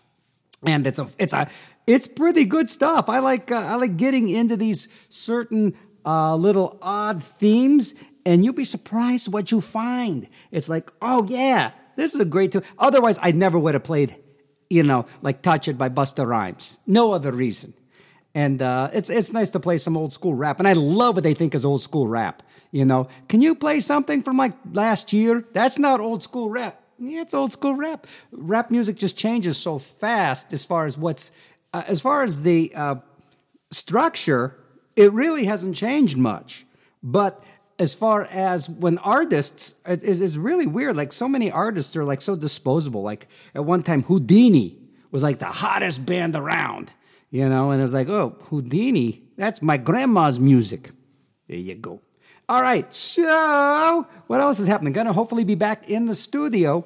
And 0.66 0.86
it's 0.86 0.98
a, 0.98 1.08
it's 1.18 1.34
a, 1.34 1.48
it's 1.86 2.08
pretty 2.08 2.44
good 2.44 2.70
stuff. 2.70 3.08
I 3.08 3.18
like, 3.18 3.52
uh, 3.52 3.56
I 3.56 3.74
like 3.76 3.96
getting 3.96 4.28
into 4.28 4.56
these 4.56 4.88
certain 5.08 5.74
uh, 6.04 6.36
little 6.36 6.78
odd 6.82 7.22
themes, 7.22 7.94
and 8.24 8.44
you'll 8.44 8.54
be 8.54 8.64
surprised 8.64 9.32
what 9.32 9.52
you 9.52 9.60
find. 9.60 10.28
It's 10.50 10.68
like, 10.68 10.90
oh 11.00 11.26
yeah, 11.28 11.72
this 11.96 12.14
is 12.14 12.20
a 12.20 12.24
great 12.24 12.52
tune. 12.52 12.62
Otherwise, 12.78 13.18
I 13.22 13.32
never 13.32 13.58
would 13.58 13.74
have 13.74 13.84
played, 13.84 14.16
you 14.70 14.82
know, 14.82 15.06
like 15.20 15.42
"Touch 15.42 15.68
It" 15.68 15.78
by 15.78 15.88
Busta 15.88 16.26
Rhymes. 16.26 16.78
No 16.86 17.12
other 17.12 17.32
reason. 17.32 17.74
And 18.34 18.62
uh, 18.62 18.90
it's 18.92 19.10
it's 19.10 19.32
nice 19.32 19.50
to 19.50 19.60
play 19.60 19.78
some 19.78 19.96
old 19.96 20.12
school 20.12 20.34
rap, 20.34 20.58
and 20.58 20.66
I 20.66 20.72
love 20.72 21.16
what 21.16 21.24
they 21.24 21.34
think 21.34 21.54
is 21.54 21.64
old 21.64 21.82
school 21.82 22.08
rap. 22.08 22.42
You 22.70 22.86
know, 22.86 23.08
can 23.28 23.42
you 23.42 23.54
play 23.54 23.80
something 23.80 24.22
from 24.22 24.38
like 24.38 24.54
last 24.72 25.12
year? 25.12 25.44
That's 25.52 25.78
not 25.78 26.00
old 26.00 26.22
school 26.22 26.48
rap. 26.48 26.80
Yeah, 26.98 27.20
it's 27.20 27.34
old 27.34 27.52
school 27.52 27.74
rap. 27.74 28.06
Rap 28.30 28.70
music 28.70 28.96
just 28.96 29.18
changes 29.18 29.58
so 29.58 29.78
fast 29.78 30.52
as 30.54 30.64
far 30.64 30.86
as 30.86 30.96
what's 30.96 31.30
uh, 31.74 31.82
as 31.86 32.00
far 32.00 32.22
as 32.22 32.42
the 32.42 32.72
uh, 32.74 32.96
structure, 33.70 34.56
it 34.96 35.12
really 35.12 35.44
hasn't 35.44 35.76
changed 35.76 36.16
much. 36.16 36.64
But 37.02 37.42
as 37.78 37.94
far 37.94 38.24
as 38.30 38.68
when 38.68 38.98
artists, 38.98 39.74
it, 39.86 40.00
it's 40.04 40.36
really 40.36 40.66
weird. 40.66 40.96
Like 40.96 41.12
so 41.12 41.28
many 41.28 41.50
artists 41.50 41.96
are 41.96 42.04
like 42.04 42.22
so 42.22 42.36
disposable. 42.36 43.02
Like 43.02 43.26
at 43.54 43.64
one 43.64 43.82
time, 43.82 44.04
Whodini 44.04 44.76
was 45.10 45.22
like 45.22 45.38
the 45.38 45.46
hottest 45.46 46.06
band 46.06 46.36
around, 46.36 46.92
you 47.32 47.48
know, 47.48 47.70
and 47.70 47.80
it 47.80 47.82
was 47.82 47.94
like, 47.94 48.10
oh, 48.10 48.36
Whodini, 48.44 49.22
that's 49.36 49.62
my 49.62 49.78
grandma's 49.78 50.38
music. 50.38 50.90
There 51.48 51.56
you 51.56 51.74
go. 51.74 52.00
All 52.46 52.60
right, 52.60 52.94
so 52.94 54.06
what 54.26 54.42
else 54.42 54.60
is 54.60 54.66
happening? 54.66 54.92
Gonna 54.92 55.14
hopefully 55.14 55.42
be 55.42 55.54
back 55.54 55.88
in 55.88 56.06
the 56.06 56.14
studio 56.14 56.84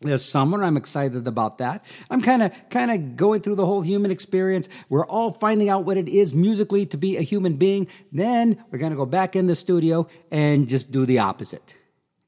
this 0.00 0.28
summer. 0.28 0.64
I'm 0.64 0.76
excited 0.76 1.24
about 1.28 1.58
that. 1.58 1.84
I'm 2.10 2.20
kind 2.20 2.42
of 2.42 2.52
kind 2.68 2.90
of 2.90 3.16
going 3.16 3.42
through 3.42 3.54
the 3.54 3.64
whole 3.64 3.82
human 3.82 4.10
experience. 4.10 4.68
We're 4.88 5.06
all 5.06 5.30
finding 5.30 5.68
out 5.68 5.84
what 5.84 5.96
it 5.96 6.08
is 6.08 6.34
musically 6.34 6.84
to 6.86 6.96
be 6.96 7.16
a 7.16 7.22
human 7.22 7.54
being. 7.54 7.86
Then 8.10 8.64
we're 8.70 8.78
going 8.78 8.90
to 8.90 8.96
go 8.96 9.06
back 9.06 9.36
in 9.36 9.46
the 9.46 9.54
studio 9.54 10.08
and 10.32 10.68
just 10.68 10.90
do 10.90 11.06
the 11.06 11.20
opposite. 11.20 11.74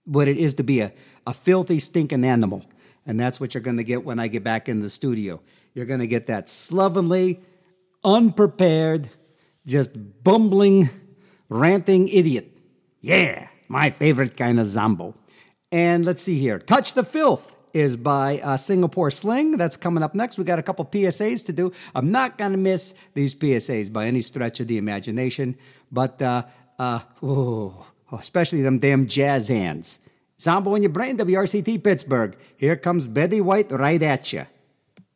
What 0.05 0.29
it 0.29 0.37
is 0.37 0.55
to 0.55 0.63
be 0.63 0.81
a, 0.81 0.93
a 1.27 1.35
filthy, 1.35 1.81
stinking 1.81 2.25
animal. 2.25 2.65
And 3.05 3.19
that's 3.19 3.41
what 3.41 3.55
you're 3.55 3.63
going 3.63 3.79
to 3.79 3.85
get 3.85 4.05
when 4.05 4.21
I 4.21 4.29
get 4.29 4.45
back 4.45 4.69
in 4.69 4.81
the 4.81 4.91
studio. 4.91 5.41
You're 5.75 5.87
going 5.87 6.01
to 6.01 6.07
get 6.07 6.27
that 6.27 6.49
slovenly, 6.49 7.41
unprepared, 8.05 9.11
just 9.67 9.93
bumbling, 10.23 10.91
ranting 11.49 12.09
idiot. 12.09 12.59
Yeah, 13.01 13.49
my 13.69 13.91
favorite 13.91 14.37
kind 14.37 14.61
of 14.61 14.67
zombo. 14.67 15.15
And 15.71 16.05
let's 16.05 16.23
see 16.23 16.39
here. 16.39 16.59
Touch 16.59 16.95
the 16.95 17.05
Filth 17.05 17.57
is 17.73 17.97
by 17.97 18.39
uh, 18.41 18.57
Singapore 18.57 19.11
Sling. 19.11 19.57
That's 19.57 19.77
coming 19.77 20.03
up 20.03 20.15
next. 20.15 20.39
We 20.39 20.45
got 20.45 20.59
a 20.59 20.63
couple 20.63 20.85
PSAs 20.85 21.47
to 21.47 21.53
do. 21.53 21.73
I'm 21.95 22.11
not 22.11 22.37
going 22.37 22.53
to 22.53 22.59
miss 22.59 22.95
these 23.15 23.35
PSAs 23.35 23.93
by 23.93 24.07
any 24.07 24.21
stretch 24.21 24.61
of 24.61 24.69
the 24.69 24.79
imagination, 24.79 25.57
but 25.91 26.21
uh, 26.21 26.45
uh, 26.79 27.01
oh, 27.23 27.87
especially 28.13 28.63
them 28.63 28.79
damn 28.79 29.07
jazz 29.07 29.49
hands. 29.49 30.01
Zombo 30.41 30.75
in 30.75 30.83
your 30.83 30.91
brain, 30.91 31.17
WRCT 31.17 31.83
Pittsburgh. 31.83 32.37
Here 32.57 32.77
comes 32.77 33.07
Betty 33.07 33.41
White 33.41 33.71
right 33.71 34.03
at 34.03 34.33
you. 34.33 34.47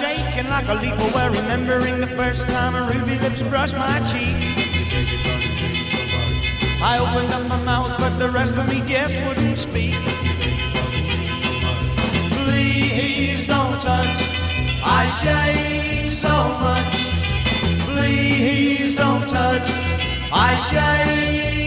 shaking 0.00 0.48
like 0.48 0.66
a 0.68 0.74
leaf 0.82 0.98
away, 1.08 1.28
remembering 1.28 2.00
the 2.00 2.06
first 2.06 2.48
time 2.48 2.74
a 2.74 2.82
ruby 2.90 3.18
lips 3.18 3.42
brushed 3.42 3.76
my 3.76 3.98
cheek. 4.10 4.38
I 6.82 6.92
opened 7.04 7.30
up 7.34 7.46
my 7.48 7.62
mouth, 7.64 7.92
but 7.98 8.18
the 8.18 8.30
rest 8.30 8.56
of 8.56 8.66
me 8.68 8.80
just 8.86 9.16
wouldn't 9.26 9.58
speak. 9.58 10.00
Please 12.38 13.46
don't 13.46 13.78
touch, 13.88 14.18
I 15.00 15.02
shake 15.20 16.10
so 16.10 16.36
much. 16.66 16.94
Please 17.88 18.94
don't 18.94 19.28
touch, 19.28 19.68
I 20.32 20.50
shake. 20.68 21.59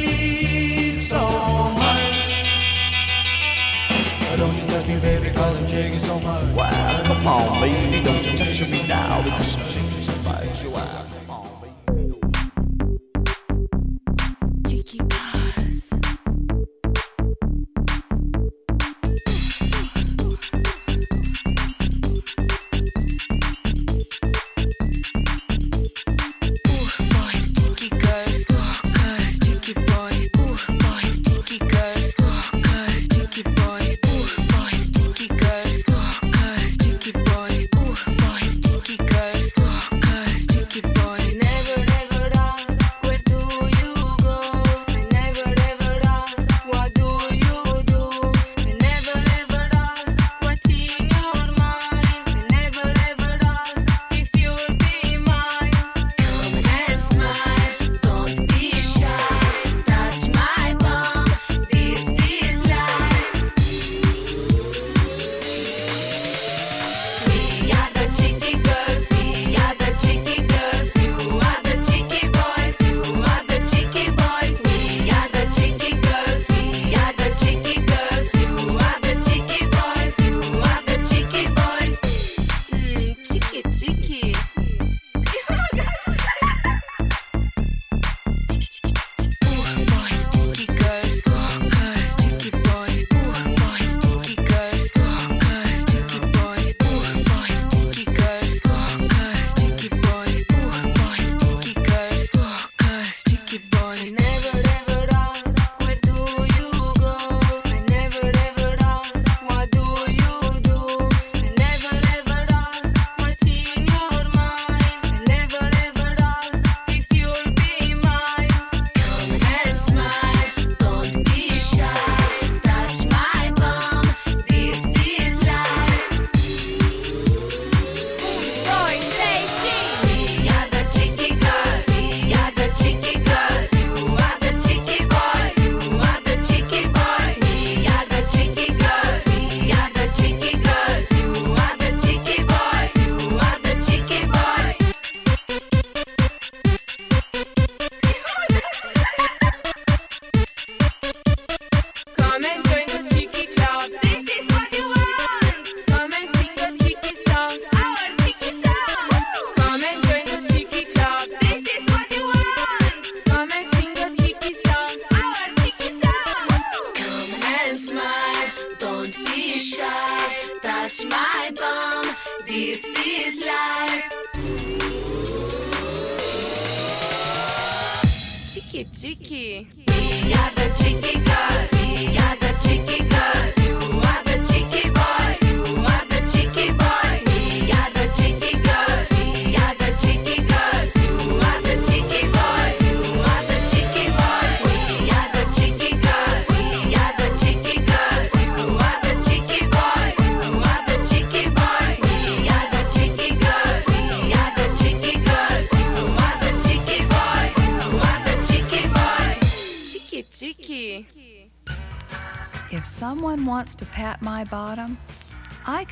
baby, 4.88 5.30
shaking 5.68 6.00
so 6.00 6.20
much. 6.20 6.56
Wow, 6.56 7.04
come 7.06 7.28
on, 7.28 7.62
baby, 7.62 8.04
don't 8.04 8.26
you 8.26 8.38
touch 8.38 8.62
me 8.70 8.86
now, 8.88 9.24
because 9.24 9.56
I'm 9.58 9.64
shaking 9.64 10.02
so 10.02 10.16
much. 10.30 10.64
Come 10.64 11.30
on. 11.30 11.63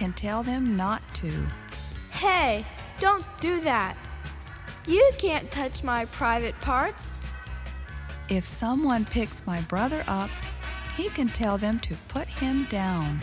Can 0.02 0.14
tell 0.14 0.42
them 0.42 0.76
not 0.76 1.04
to. 1.14 1.32
Hey, 2.10 2.66
don't 3.00 3.24
do 3.40 3.62
that. 3.62 3.96
You 4.88 5.12
can't 5.20 5.52
touch 5.52 5.84
my 5.84 6.06
private 6.06 6.60
parts. 6.60 7.20
If 8.28 8.44
someone 8.48 9.06
picks 9.06 9.46
my 9.46 9.62
brother 9.62 10.04
up, 10.08 10.32
he 10.98 11.10
can 11.10 11.28
tell 11.28 11.60
them 11.60 11.80
to 11.82 11.94
put 12.08 12.26
him 12.26 12.66
down. 12.72 13.22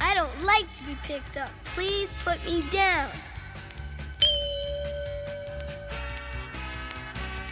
I 0.00 0.14
don't 0.14 0.44
like 0.44 0.72
to 0.74 0.84
be 0.84 0.96
picked 1.02 1.36
up. 1.36 1.50
Please 1.64 2.12
put 2.24 2.38
me 2.44 2.62
down. 2.70 3.10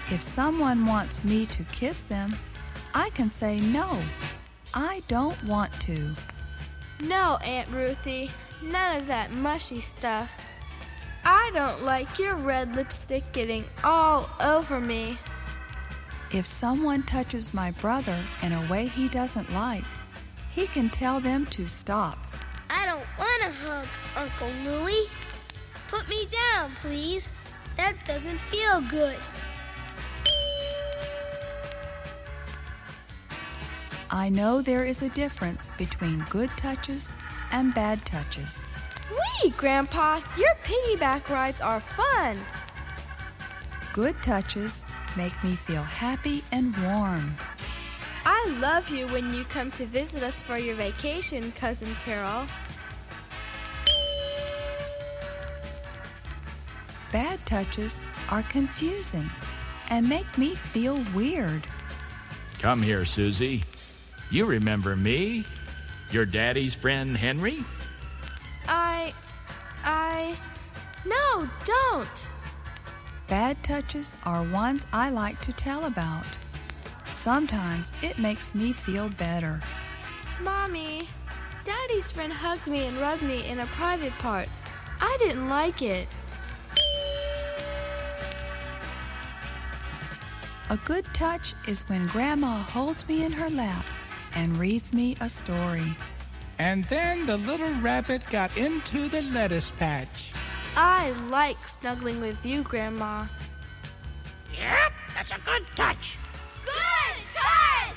If 0.09 0.23
someone 0.23 0.87
wants 0.87 1.25
me 1.25 1.47
to 1.47 1.65
kiss 1.65 2.03
them, 2.03 2.31
I 2.95 3.11
can 3.11 3.29
say 3.29 3.59
no. 3.59 3.99
I 4.73 5.03
don't 5.09 5.43
want 5.47 5.73
to. 5.81 6.15
No, 7.01 7.39
Aunt 7.43 7.69
Ruthie, 7.71 8.31
none 8.63 8.97
of 8.97 9.07
that 9.07 9.33
mushy 9.33 9.81
stuff. 9.81 10.33
I 11.25 11.51
don't 11.55 11.85
like 11.85 12.19
your 12.19 12.35
red 12.35 12.75
lipstick 12.75 13.33
getting 13.33 13.65
all 13.85 14.29
over 14.41 14.81
me. 14.81 15.19
If 16.33 16.47
someone 16.47 17.03
touches 17.03 17.53
my 17.53 17.71
brother 17.73 18.19
in 18.43 18.53
a 18.53 18.67
way 18.71 18.87
he 18.87 19.09
doesn't 19.09 19.53
like, 19.53 19.85
he 20.51 20.67
can 20.67 20.91
tell 20.91 21.21
them 21.21 21.47
to 21.47 21.69
stop. 21.69 22.19
I 22.71 22.87
don't 22.87 23.03
want 23.19 23.43
to 23.43 23.51
hug 23.51 23.87
Uncle 24.17 24.51
Louie. 24.65 25.09
Put 25.89 26.09
me 26.09 26.27
down, 26.31 26.73
please. 26.81 27.33
That 27.77 27.95
doesn't 28.07 28.39
feel 28.39 28.81
good. 28.81 29.17
I 34.11 34.29
know 34.29 34.61
there 34.61 34.85
is 34.85 35.01
a 35.01 35.09
difference 35.11 35.63
between 35.79 36.25
good 36.29 36.51
touches 36.57 37.15
and 37.53 37.75
bad 37.75 38.05
touches. 38.05 38.65
Wee, 39.11 39.51
Grandpa, 39.57 40.21
your 40.37 40.55
piggyback 40.65 41.29
rides 41.29 41.61
are 41.61 41.81
fun. 41.81 42.39
Good 43.93 44.17
touches 44.23 44.83
make 45.17 45.45
me 45.45 45.55
feel 45.57 45.83
happy 45.83 46.43
and 46.53 46.77
warm. 46.79 47.37
I 48.25 48.57
love 48.61 48.89
you 48.89 49.07
when 49.09 49.35
you 49.35 49.45
come 49.45 49.71
to 49.73 49.87
visit 49.87 50.23
us 50.23 50.41
for 50.41 50.57
your 50.57 50.75
vacation, 50.75 51.53
Cousin 51.53 51.95
Carol. 52.05 52.47
Bad 57.11 57.45
touches 57.45 57.93
are 58.31 58.43
confusing 58.45 59.29
and 59.91 60.09
make 60.09 60.39
me 60.39 60.55
feel 60.55 60.99
weird. 61.15 61.67
Come 62.59 62.81
here, 62.81 63.05
Susie. 63.05 63.65
You 64.31 64.47
remember 64.47 64.97
me? 64.97 65.45
Your 66.13 66.27
daddy's 66.27 66.75
friend 66.75 67.17
Henry? 67.17 67.65
I. 68.69 69.15
I. 69.83 70.37
No, 71.07 71.49
don't. 71.65 72.29
Bad 73.29 73.57
touches 73.65 74.15
are 74.25 74.43
ones 74.43 74.87
I 74.93 75.09
like 75.09 75.41
to 75.41 75.55
tell 75.55 75.87
about. 75.87 76.27
Sometimes 77.11 77.93
it 78.03 78.19
makes 78.19 78.55
me 78.55 78.75
feel 78.75 79.09
better. 79.09 79.59
Mommy, 80.43 81.09
Daddy's 81.65 82.11
friend 82.11 82.31
hugged 82.31 82.67
me 82.67 82.85
and 82.85 82.99
rubbed 82.99 83.23
me 83.23 83.49
in 83.49 83.61
a 83.61 83.67
private 83.67 84.13
part. 84.19 84.49
I 85.01 85.17
didn't 85.19 85.49
like 85.49 85.81
it. 85.81 86.09
A 90.69 90.77
good 90.85 91.07
touch 91.15 91.55
is 91.67 91.89
when 91.89 92.05
Grandma 92.05 92.59
holds 92.59 93.09
me 93.09 93.25
in 93.25 93.33
her 93.33 93.49
lap 93.49 93.87
and 94.35 94.57
reads 94.57 94.93
me 94.93 95.17
a 95.21 95.29
story. 95.29 95.97
And 96.59 96.85
then 96.85 97.27
the 97.27 97.39
little 97.39 97.73
rabbit 97.81 98.23
got 98.31 98.57
into 98.57 99.09
the 99.09 99.23
lettuce 99.23 99.71
patch. 99.71 100.33
I 100.77 101.11
like 101.29 101.57
snuggling 101.81 102.21
with 102.21 102.37
you, 102.45 102.63
Grandma. 102.63 103.27
Yep, 104.59 104.93
that's 105.15 105.31
a 105.31 105.39
good 105.45 105.67
touch. 105.75 106.19
Good 106.65 107.23
touch! 107.35 107.97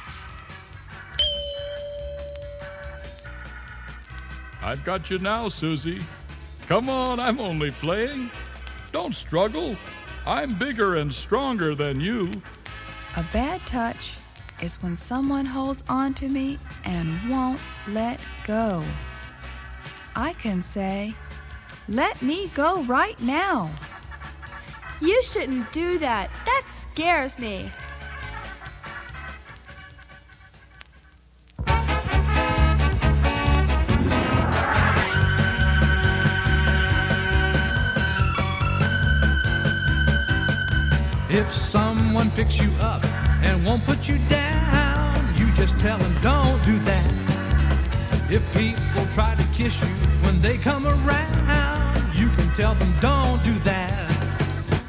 I've 4.61 4.83
got 4.83 5.09
you 5.09 5.19
now, 5.19 5.47
Susie. 5.49 6.01
Come 6.67 6.89
on, 6.89 7.19
I'm 7.19 7.39
only 7.39 7.71
playing. 7.71 8.31
Don't 8.91 9.13
struggle. 9.13 9.77
I'm 10.25 10.57
bigger 10.57 10.95
and 10.95 11.13
stronger 11.13 11.75
than 11.75 12.01
you. 12.01 12.31
A 13.15 13.23
bad 13.31 13.61
touch 13.67 14.15
is 14.61 14.75
when 14.81 14.97
someone 14.97 15.45
holds 15.45 15.83
on 15.89 16.13
to 16.15 16.29
me 16.29 16.57
and 16.83 17.29
won't 17.29 17.59
let 17.87 18.19
go. 18.45 18.83
I 20.15 20.33
can 20.33 20.63
say, 20.63 21.13
Let 21.87 22.21
me 22.21 22.47
go 22.55 22.83
right 22.83 23.19
now. 23.21 23.71
You 25.01 25.21
shouldn't 25.23 25.71
do 25.73 25.99
that. 25.99 26.29
That 26.45 26.63
scares 26.71 27.37
me. 27.37 27.69
If 41.29 41.51
someone 41.53 42.31
picks 42.31 42.57
you 42.57 42.71
up 42.79 43.03
and 43.45 43.65
won't 43.65 43.85
put 43.85 44.07
you 44.07 44.17
down, 44.27 45.33
you 45.37 45.51
just 45.53 45.77
tell 45.79 45.97
them 45.97 46.15
don't 46.21 46.63
do 46.65 46.79
that. 46.79 47.11
If 48.29 48.41
people 48.53 49.05
try 49.11 49.35
to 49.35 49.43
kiss 49.53 49.79
you 49.81 49.93
when 50.23 50.41
they 50.41 50.57
come 50.57 50.87
around, 50.87 52.15
you 52.15 52.29
can 52.29 52.51
tell 52.53 52.75
them 52.75 52.93
don't 52.99 53.43
do 53.43 53.53
that. 53.59 54.09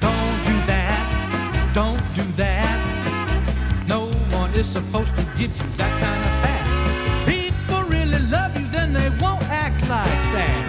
Don't 0.00 0.38
do 0.50 0.56
that. 0.66 1.72
Don't 1.74 2.02
do 2.14 2.22
that. 2.36 3.86
No 3.86 4.06
one 4.32 4.52
is 4.54 4.66
supposed 4.66 5.14
to 5.16 5.22
give 5.38 5.54
you 5.56 5.68
that 5.76 5.92
kind 6.00 6.22
of 6.28 6.32
pat. 6.44 6.64
People 7.28 7.82
really 7.82 8.18
love 8.30 8.58
you, 8.58 8.66
then 8.68 8.92
they 8.92 9.10
won't 9.22 9.42
act 9.44 9.80
like 9.82 10.22
that. 10.36 10.62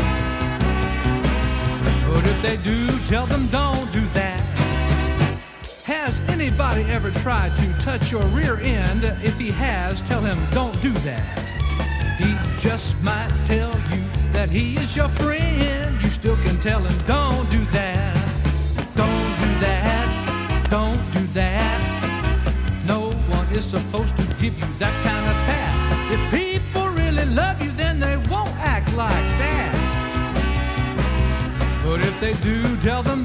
But 2.05 2.27
if 2.27 2.41
they 2.41 2.57
do, 2.57 2.86
anybody 6.60 6.91
ever 6.91 7.12
tried 7.12 7.55
to 7.55 7.72
touch 7.74 8.12
your 8.12 8.24
rear 8.28 8.58
end? 8.58 9.03
If 9.22 9.38
he 9.38 9.51
has, 9.51 10.01
tell 10.01 10.22
him 10.22 10.39
don't 10.49 10.82
do 10.82 10.91
that. 10.91 11.38
He 12.18 12.36
just 12.60 12.97
might 12.97 13.30
tell 13.45 13.72
you 13.91 14.03
that 14.34 14.49
he 14.49 14.76
is 14.76 14.95
your 14.95 15.08
friend. 15.10 16.01
You 16.01 16.10
still 16.10 16.36
can 16.38 16.60
tell 16.60 16.80
him 16.80 16.97
don't 17.05 17.47
do 17.51 17.64
that. 17.66 18.16
Don't 18.95 19.34
do 19.43 19.49
that. 19.60 20.68
Don't 20.72 20.99
do 21.14 21.28
that. 21.34 22.84
No 22.88 23.12
one 23.30 23.45
is 23.55 23.64
supposed 23.64 24.18
to 24.18 24.24
give 24.41 24.58
you 24.58 24.66
that 24.80 24.95
kind 25.05 25.26
of 25.30 25.36
pat. 25.45 26.12
If 26.12 26.22
people 26.32 26.88
really 26.89 27.26
love 27.36 27.62
you, 27.62 27.70
then 27.74 27.99
they 27.99 28.18
won't 28.32 28.55
act 28.58 28.91
like 28.95 29.30
that. 29.43 29.78
But 31.84 32.01
if 32.01 32.20
they 32.20 32.34
do, 32.41 32.76
tell 32.78 33.03
them 33.03 33.16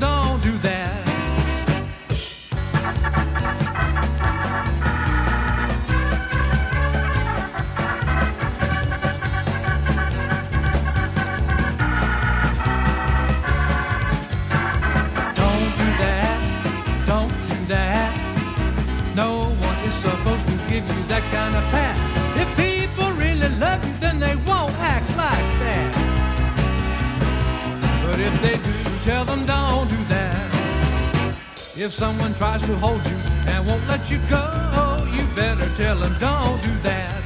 If 31.85 31.93
someone 31.93 32.33
tries 32.35 32.63
to 32.63 32.77
hold 32.77 33.05
you 33.09 33.17
and 33.51 33.67
won't 33.67 33.85
let 33.89 34.09
you 34.09 34.19
go, 34.31 35.05
you 35.13 35.27
better 35.35 35.69
tell 35.75 35.99
them 35.99 36.17
don't 36.21 36.63
do 36.63 36.73
that. 36.79 37.25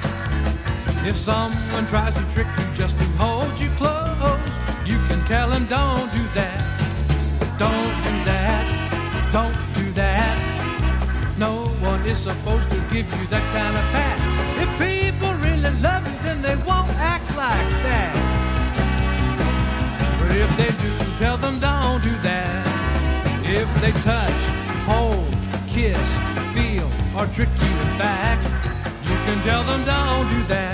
If 1.06 1.14
someone 1.18 1.86
tries 1.86 2.14
to 2.14 2.22
trick 2.32 2.46
you 2.58 2.64
just 2.74 2.96
to 2.96 3.04
hold 3.20 3.60
you 3.60 3.68
close, 3.76 4.54
you 4.86 4.96
can 5.08 5.22
tell 5.26 5.50
them 5.50 5.66
don't 5.66 6.10
do 6.10 6.24
that. 6.32 6.58
Don't 7.58 7.96
do 8.08 8.14
that. 8.24 8.64
Don't 9.30 9.52
do 9.74 9.92
that. 9.92 11.36
No 11.38 11.66
one 11.84 12.00
is 12.06 12.16
supposed 12.16 12.70
to 12.70 12.76
give 12.88 13.06
you 13.12 13.26
that 13.26 13.44
kind 13.52 13.76
of 13.76 13.84
pat. 13.92 14.16
If 14.56 14.70
people 14.80 15.34
really 15.34 15.70
love 15.82 16.02
you, 16.08 16.18
then 16.24 16.40
they 16.40 16.56
won't 16.64 16.90
act 16.96 17.28
like 17.36 17.68
that. 17.84 18.14
But 20.18 20.34
if 20.34 20.50
they 20.56 20.70
do, 20.82 21.18
tell 21.18 21.36
them 21.36 21.60
don't 21.60 22.02
do 22.02 22.16
that. 22.22 22.66
If 23.48 23.72
they 23.80 23.92
touch, 24.02 24.35
or 27.18 27.26
trick 27.28 27.48
you 27.48 27.74
back, 27.98 28.38
you 29.04 29.16
can 29.24 29.42
tell 29.42 29.64
them 29.64 29.82
don't 29.84 30.28
do 30.30 30.48
that. 30.48 30.65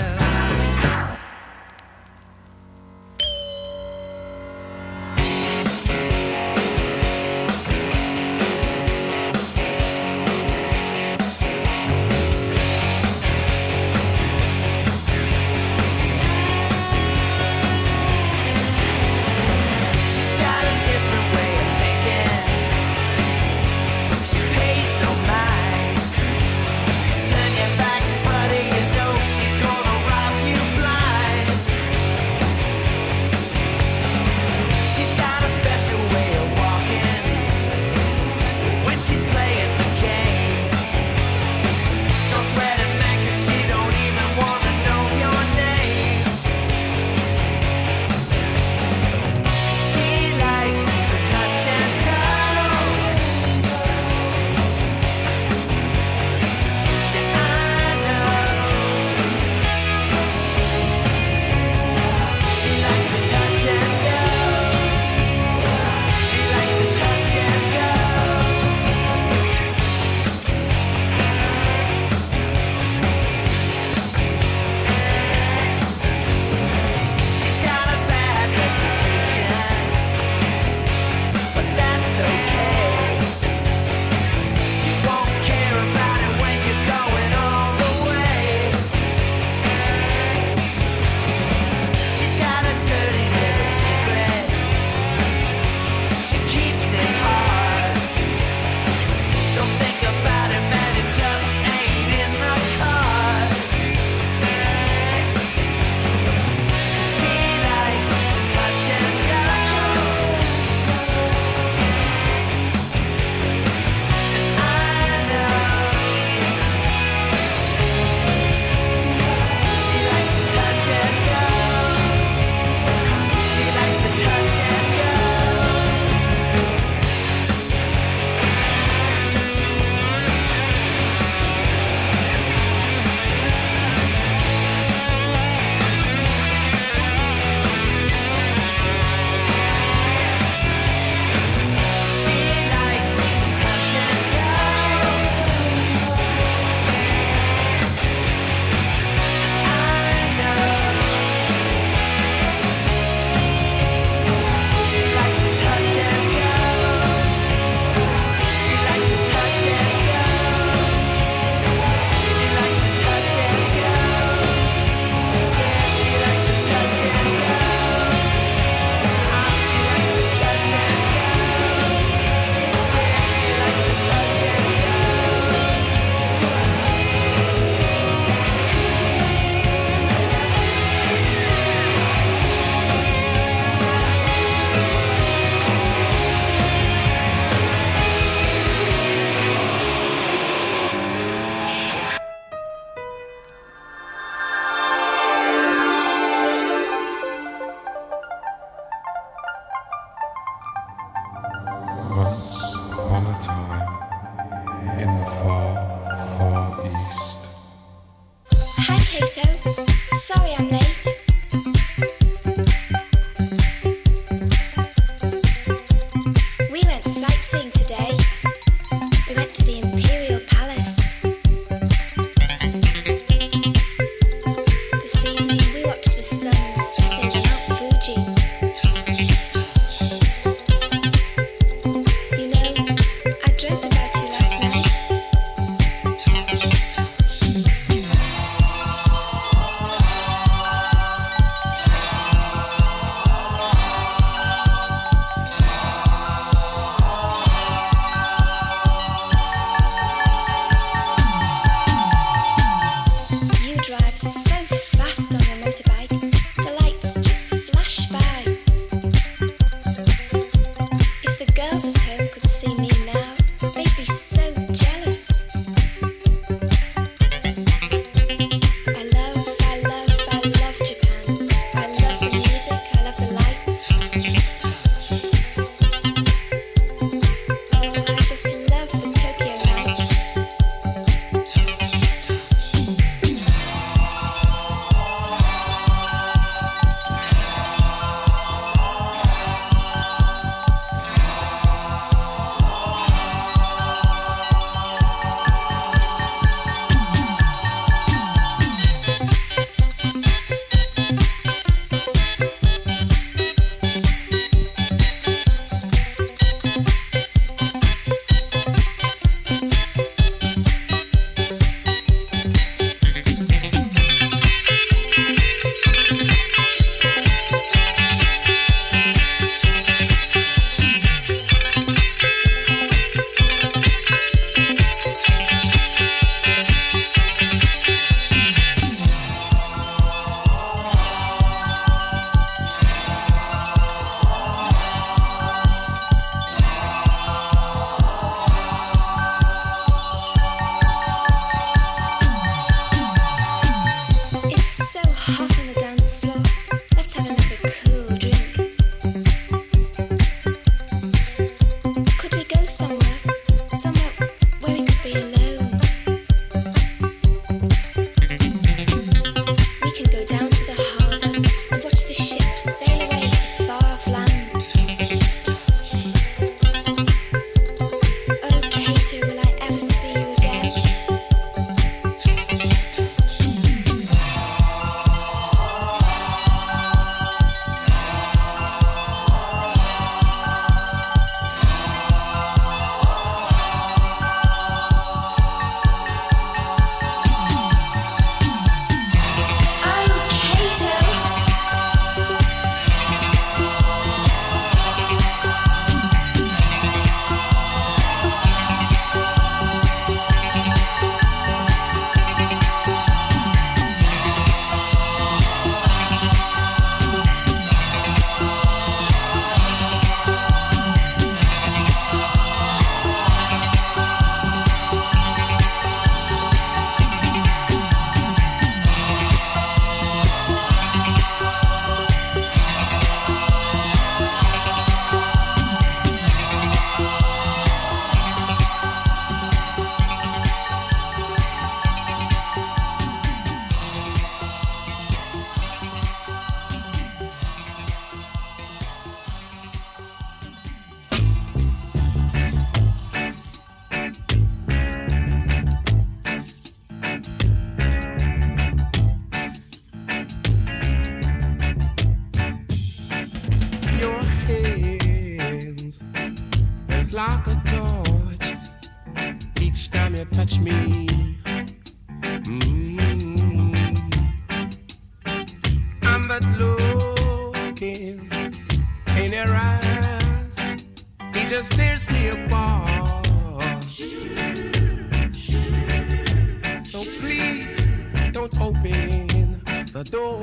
open 478.63 479.61
the 479.91 480.03
door 480.09 480.41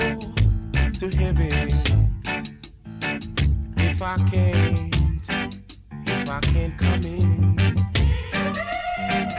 to 0.93 1.09
heaven. 1.17 1.71
If 3.79 4.03
I 4.03 4.17
can't, 4.31 5.27
if 6.07 6.29
I 6.29 6.41
can't 6.41 6.77
come 6.77 7.03
in, 7.05 7.57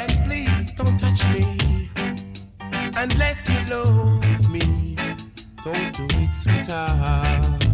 and 0.01 0.11
please 0.25 0.71
don't 0.71 0.97
touch 0.97 1.21
me 1.33 1.89
unless 2.97 3.47
you 3.49 3.59
love 3.69 4.51
me. 4.51 4.95
Don't 5.63 5.95
do 5.95 6.07
it, 6.23 6.33
sweetheart. 6.33 7.70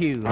barbecue. 0.00 0.29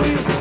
Thank 0.00 0.28
you. 0.28 0.39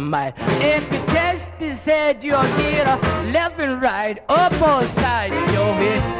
dynamite. 0.00 0.34
If 0.62 0.82
you 0.92 0.98
test 1.06 1.48
his 1.58 1.84
head, 1.84 2.24
you'll 2.24 2.42
get 2.42 2.86
a 2.86 2.96
left 3.32 3.60
and 3.60 3.80
right, 3.82 4.18
opposite 4.28 4.62
on 4.62 4.88
side 4.88 5.32
your 5.52 5.74
head. 5.74 6.19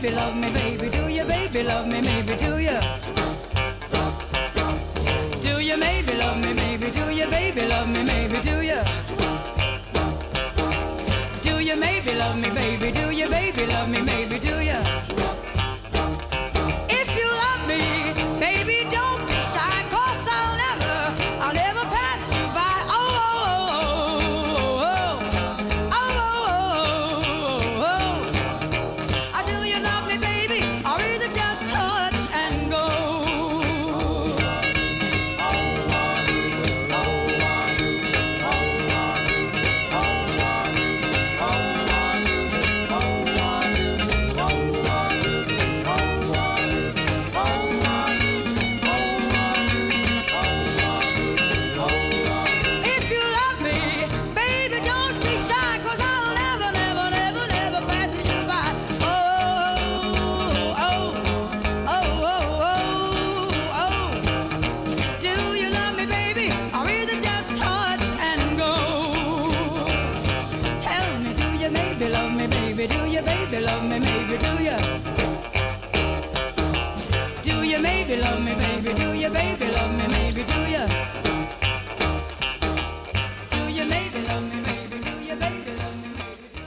baby 0.00 0.14
love 0.14 0.36
me, 0.36 0.50
baby? 0.52 0.90
Do 0.90 1.08
you, 1.08 1.24
baby 1.24 1.62
love 1.64 1.86
me, 1.86 2.00
maybe? 2.00 2.36
Do 2.36 2.58
you? 2.58 2.78
Do 5.40 5.60
you, 5.60 5.76
maybe 5.76 6.14
love 6.14 6.38
me, 6.38 6.52
maybe? 6.52 6.90
Do 6.90 7.10
you, 7.10 7.28
baby 7.28 7.66
love 7.66 7.88
me, 7.88 8.04
maybe? 8.04 8.40
Do 8.40 8.62
you? 8.62 8.80
Do 11.42 11.58
you, 11.58 11.76
maybe 11.76 12.14
love 12.14 12.36
me, 12.36 12.48
baby? 12.50 12.92
Do 12.92 13.10
you, 13.10 13.28
baby 13.28 13.66
love 13.66 13.88
me, 13.88 14.00
maybe? 14.00 14.38
Do 14.38 14.60
you? 14.60 15.27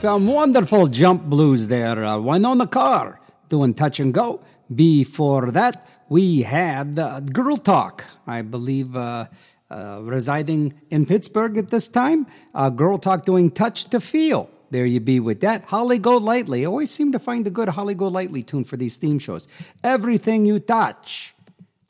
Some 0.02 0.26
wonderful 0.26 0.88
jump 0.88 1.22
blues 1.26 1.68
there. 1.68 2.04
Uh, 2.04 2.18
Winona 2.18 2.66
Carr 2.66 3.20
doing 3.48 3.72
touch 3.72 4.00
and 4.00 4.12
go. 4.12 4.40
Before 4.74 5.52
that, 5.52 5.86
we 6.08 6.42
had 6.42 6.98
uh, 6.98 7.20
Girl 7.20 7.56
Talk, 7.56 8.04
I 8.26 8.42
believe, 8.42 8.96
uh, 8.96 9.26
uh, 9.70 10.00
residing 10.02 10.74
in 10.90 11.06
Pittsburgh 11.06 11.56
at 11.56 11.70
this 11.70 11.86
time. 11.86 12.26
Uh, 12.52 12.68
Girl 12.68 12.98
Talk 12.98 13.24
doing 13.24 13.52
Touch 13.52 13.84
to 13.90 14.00
Feel. 14.00 14.50
There 14.72 14.86
you 14.86 14.98
be 14.98 15.20
with 15.20 15.40
that. 15.42 15.66
Holly 15.66 16.00
Golightly. 16.00 16.62
I 16.62 16.66
always 16.66 16.90
seem 16.90 17.12
to 17.12 17.20
find 17.20 17.46
a 17.46 17.50
good 17.50 17.68
Holly 17.68 17.94
Golightly 17.94 18.42
tune 18.42 18.64
for 18.64 18.76
these 18.76 18.96
theme 18.96 19.20
shows. 19.20 19.46
Everything 19.84 20.44
You 20.46 20.58
Touch. 20.58 21.32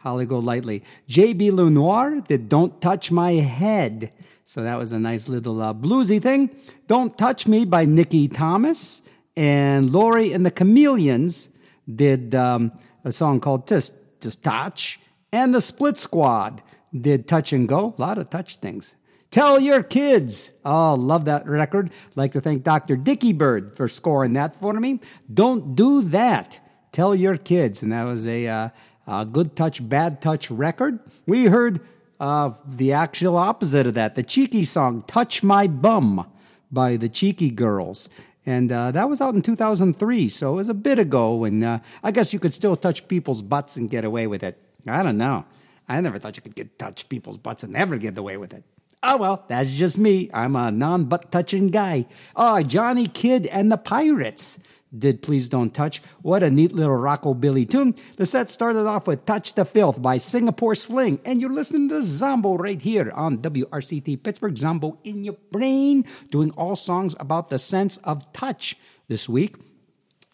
Holly 0.00 0.26
Golightly. 0.26 0.84
JB 1.08 1.52
Lenoir 1.52 2.20
did 2.20 2.50
Don't 2.50 2.78
Touch 2.78 3.10
My 3.10 3.32
Head. 3.32 4.12
So 4.44 4.62
that 4.62 4.78
was 4.78 4.92
a 4.92 4.98
nice 4.98 5.28
little 5.28 5.60
uh, 5.62 5.72
bluesy 5.72 6.20
thing. 6.20 6.50
Don't 6.86 7.16
Touch 7.16 7.46
Me 7.46 7.64
by 7.64 7.84
Nikki 7.84 8.28
Thomas. 8.28 9.02
And 9.36 9.90
Lori 9.90 10.32
and 10.32 10.44
the 10.44 10.50
Chameleons 10.50 11.48
did 11.92 12.34
um, 12.34 12.72
a 13.04 13.12
song 13.12 13.40
called 13.40 13.66
Just, 13.66 13.94
Just 14.20 14.44
Touch. 14.44 15.00
And 15.32 15.54
the 15.54 15.60
Split 15.60 15.96
Squad 15.96 16.62
did 16.98 17.26
Touch 17.26 17.52
and 17.52 17.68
Go. 17.68 17.94
A 17.96 18.00
lot 18.00 18.18
of 18.18 18.28
touch 18.30 18.56
things. 18.56 18.96
Tell 19.30 19.58
your 19.58 19.82
kids. 19.82 20.52
Oh, 20.62 20.94
love 20.94 21.24
that 21.24 21.46
record. 21.46 21.90
Like 22.14 22.32
to 22.32 22.40
thank 22.42 22.64
Dr. 22.64 22.96
Dickie 22.96 23.32
Bird 23.32 23.74
for 23.74 23.88
scoring 23.88 24.34
that 24.34 24.54
for 24.54 24.74
me. 24.74 25.00
Don't 25.32 25.74
do 25.74 26.02
that. 26.02 26.60
Tell 26.92 27.14
your 27.14 27.38
kids. 27.38 27.82
And 27.82 27.92
that 27.92 28.04
was 28.04 28.26
a, 28.26 28.46
uh, 28.46 28.68
a 29.06 29.24
good 29.24 29.56
touch, 29.56 29.88
bad 29.88 30.20
touch 30.20 30.50
record. 30.50 31.00
We 31.26 31.46
heard 31.46 31.80
uh, 32.22 32.54
the 32.64 32.92
actual 32.92 33.36
opposite 33.36 33.84
of 33.84 33.94
that 33.94 34.14
the 34.14 34.22
cheeky 34.22 34.62
song, 34.62 35.02
Touch 35.08 35.42
My 35.42 35.66
Bum 35.66 36.24
by 36.70 36.96
the 36.96 37.08
Cheeky 37.08 37.50
Girls. 37.50 38.08
And 38.46 38.70
uh, 38.70 38.92
that 38.92 39.08
was 39.08 39.20
out 39.20 39.34
in 39.34 39.42
2003, 39.42 40.28
so 40.28 40.52
it 40.52 40.56
was 40.56 40.68
a 40.68 40.74
bit 40.74 40.98
ago. 41.00 41.44
And 41.44 41.62
uh, 41.64 41.80
I 42.02 42.12
guess 42.12 42.32
you 42.32 42.38
could 42.38 42.54
still 42.54 42.76
touch 42.76 43.08
people's 43.08 43.42
butts 43.42 43.76
and 43.76 43.90
get 43.90 44.04
away 44.04 44.28
with 44.28 44.42
it. 44.44 44.56
I 44.86 45.02
don't 45.02 45.18
know. 45.18 45.44
I 45.88 46.00
never 46.00 46.18
thought 46.18 46.36
you 46.36 46.42
could 46.42 46.54
get 46.54 46.78
touch 46.78 47.08
people's 47.08 47.38
butts 47.38 47.64
and 47.64 47.72
never 47.72 47.98
get 47.98 48.16
away 48.16 48.36
with 48.36 48.54
it. 48.54 48.62
Oh 49.02 49.16
well, 49.16 49.44
that's 49.48 49.72
just 49.72 49.98
me. 49.98 50.30
I'm 50.32 50.54
a 50.54 50.70
non 50.70 51.06
butt 51.06 51.32
touching 51.32 51.68
guy. 51.68 52.06
Oh, 52.36 52.62
Johnny 52.62 53.08
Kidd 53.08 53.46
and 53.46 53.70
the 53.70 53.76
Pirates 53.76 54.60
did 54.96 55.22
Please 55.22 55.48
Don't 55.48 55.74
Touch. 55.74 56.02
What 56.22 56.42
a 56.42 56.50
neat 56.50 56.72
little 56.72 56.96
rockabilly 56.96 57.68
tune. 57.68 57.94
The 58.16 58.26
set 58.26 58.50
started 58.50 58.86
off 58.86 59.06
with 59.06 59.26
Touch 59.26 59.54
the 59.54 59.64
Filth 59.64 60.00
by 60.00 60.18
Singapore 60.18 60.74
Sling, 60.74 61.20
and 61.24 61.40
you're 61.40 61.52
listening 61.52 61.88
to 61.88 62.02
Zombo 62.02 62.56
right 62.56 62.80
here 62.80 63.10
on 63.14 63.38
WRCT 63.38 64.22
Pittsburgh. 64.22 64.56
Zombo 64.56 64.98
in 65.04 65.24
your 65.24 65.36
brain, 65.50 66.04
doing 66.30 66.50
all 66.52 66.76
songs 66.76 67.16
about 67.18 67.48
the 67.48 67.58
sense 67.58 67.96
of 67.98 68.32
touch 68.32 68.76
this 69.08 69.28
week. 69.28 69.56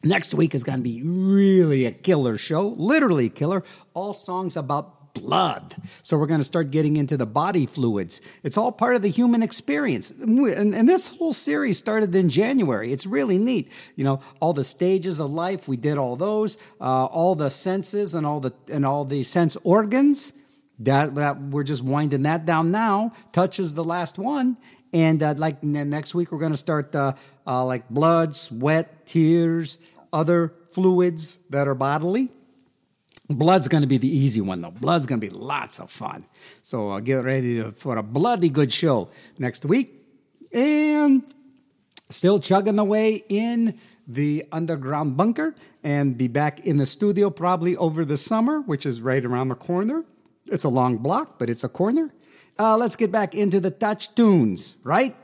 Next 0.04 0.32
week 0.32 0.54
is 0.54 0.62
going 0.62 0.78
to 0.78 0.82
be 0.82 1.02
really 1.02 1.84
a 1.84 1.90
killer 1.90 2.38
show, 2.38 2.68
literally 2.68 3.28
killer. 3.28 3.64
All 3.94 4.14
songs 4.14 4.56
about 4.56 4.97
blood. 5.18 5.76
So 6.02 6.16
we're 6.16 6.26
going 6.26 6.40
to 6.40 6.44
start 6.44 6.70
getting 6.70 6.96
into 6.96 7.16
the 7.16 7.26
body 7.26 7.66
fluids. 7.66 8.20
It's 8.42 8.56
all 8.56 8.72
part 8.72 8.96
of 8.96 9.02
the 9.02 9.08
human 9.08 9.42
experience. 9.42 10.10
And, 10.10 10.74
and, 10.74 10.88
this 10.88 11.16
whole 11.16 11.32
series 11.32 11.78
started 11.78 12.14
in 12.14 12.28
January. 12.28 12.92
It's 12.92 13.06
really 13.06 13.38
neat. 13.38 13.70
You 13.96 14.04
know, 14.04 14.20
all 14.40 14.52
the 14.52 14.64
stages 14.64 15.20
of 15.20 15.30
life, 15.30 15.68
we 15.68 15.76
did 15.76 15.98
all 15.98 16.16
those, 16.16 16.56
uh, 16.80 17.06
all 17.06 17.34
the 17.34 17.50
senses 17.50 18.14
and 18.14 18.26
all 18.26 18.40
the, 18.40 18.52
and 18.72 18.86
all 18.86 19.04
the 19.04 19.22
sense 19.22 19.56
organs. 19.64 20.34
That, 20.80 21.16
that 21.16 21.40
we're 21.40 21.64
just 21.64 21.82
winding 21.82 22.22
that 22.22 22.46
down 22.46 22.70
now. 22.70 23.12
Touch 23.32 23.58
is 23.58 23.74
the 23.74 23.82
last 23.82 24.16
one. 24.16 24.56
And 24.92 25.22
uh, 25.22 25.34
like 25.36 25.62
next 25.62 26.14
week, 26.14 26.32
we're 26.32 26.38
going 26.38 26.52
to 26.52 26.56
start 26.56 26.94
uh, 26.94 27.14
uh, 27.46 27.64
like 27.64 27.88
blood, 27.88 28.36
sweat, 28.36 29.06
tears, 29.06 29.78
other 30.12 30.54
fluids 30.68 31.38
that 31.50 31.68
are 31.68 31.74
bodily. 31.74 32.30
Blood's 33.28 33.68
going 33.68 33.82
to 33.82 33.86
be 33.86 33.98
the 33.98 34.08
easy 34.08 34.40
one, 34.40 34.62
though. 34.62 34.70
Blood's 34.70 35.04
going 35.06 35.20
to 35.20 35.26
be 35.26 35.32
lots 35.32 35.80
of 35.80 35.90
fun. 35.90 36.24
So 36.62 36.90
uh, 36.90 37.00
get 37.00 37.24
ready 37.24 37.60
for 37.72 37.98
a 37.98 38.02
bloody 38.02 38.48
good 38.48 38.72
show 38.72 39.10
next 39.38 39.66
week. 39.66 39.94
And 40.52 41.22
still 42.08 42.40
chugging 42.40 42.78
away 42.78 43.22
in 43.28 43.78
the 44.06 44.46
underground 44.50 45.16
bunker 45.16 45.54
and 45.84 46.16
be 46.16 46.26
back 46.26 46.60
in 46.60 46.78
the 46.78 46.86
studio 46.86 47.28
probably 47.28 47.76
over 47.76 48.04
the 48.04 48.16
summer, 48.16 48.62
which 48.62 48.86
is 48.86 49.02
right 49.02 49.24
around 49.24 49.48
the 49.48 49.54
corner. 49.54 50.04
It's 50.46 50.64
a 50.64 50.70
long 50.70 50.96
block, 50.96 51.38
but 51.38 51.50
it's 51.50 51.62
a 51.62 51.68
corner. 51.68 52.10
Uh, 52.58 52.76
let's 52.78 52.96
get 52.96 53.12
back 53.12 53.34
into 53.34 53.60
the 53.60 53.70
touch 53.70 54.14
tunes, 54.14 54.76
right? 54.82 55.14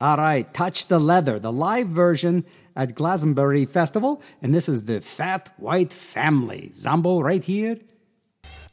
All 0.00 0.16
right, 0.16 0.52
Touch 0.52 0.88
the 0.88 0.98
Leather, 0.98 1.38
the 1.38 1.52
live 1.52 1.86
version 1.86 2.44
at 2.76 2.94
Glastonbury 2.94 3.64
Festival. 3.64 4.22
And 4.40 4.54
this 4.54 4.68
is 4.68 4.84
the 4.84 5.00
Fat 5.00 5.52
White 5.56 5.92
Family. 5.92 6.72
Zombo 6.74 7.20
right 7.20 7.42
here 7.42 7.78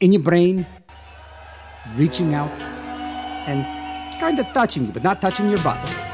in 0.00 0.12
your 0.12 0.22
brain, 0.22 0.66
reaching 1.96 2.34
out 2.34 2.50
and 3.48 3.64
kind 4.20 4.38
of 4.38 4.46
touching 4.52 4.86
you, 4.86 4.92
but 4.92 5.02
not 5.02 5.20
touching 5.20 5.48
your 5.48 5.62
butt. 5.62 6.09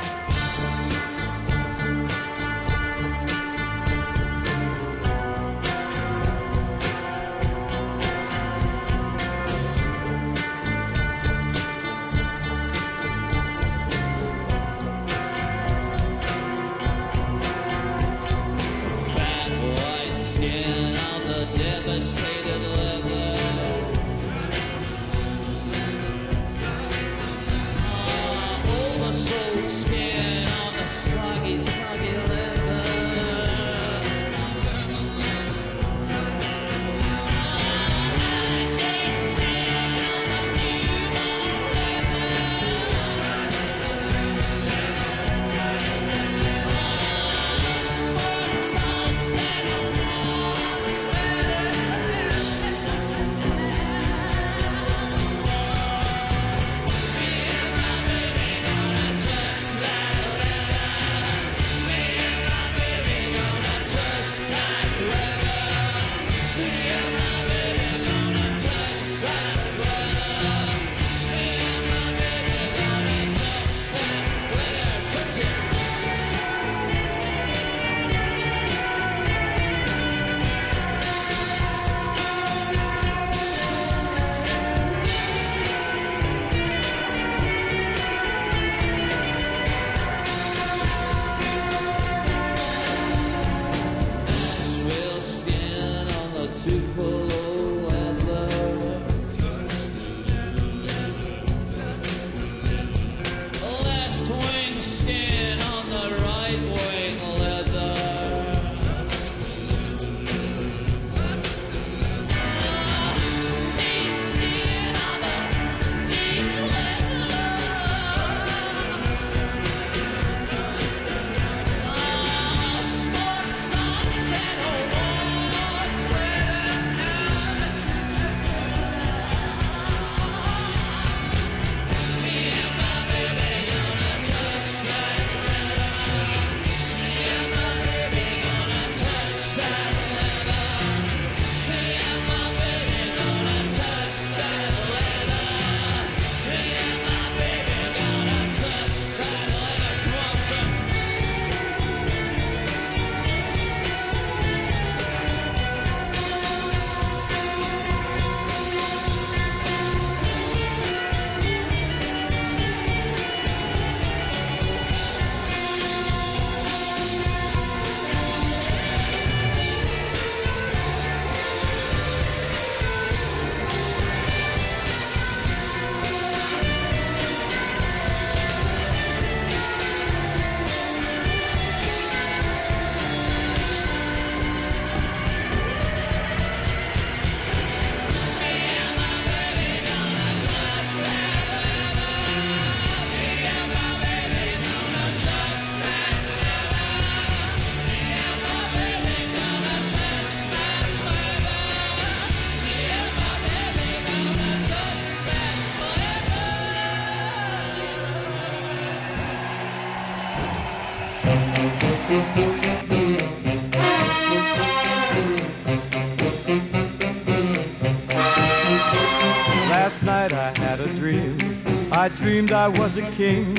I 222.07 222.09
dreamed 222.11 222.53
I 222.53 222.69
was 222.69 222.97
a 222.97 223.03
king 223.17 223.57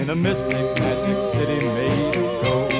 in 0.00 0.08
a 0.08 0.16
mystic 0.16 0.48
magic 0.78 1.18
city 1.34 1.62
made 1.62 2.16
of 2.16 2.42
gold. 2.42 2.72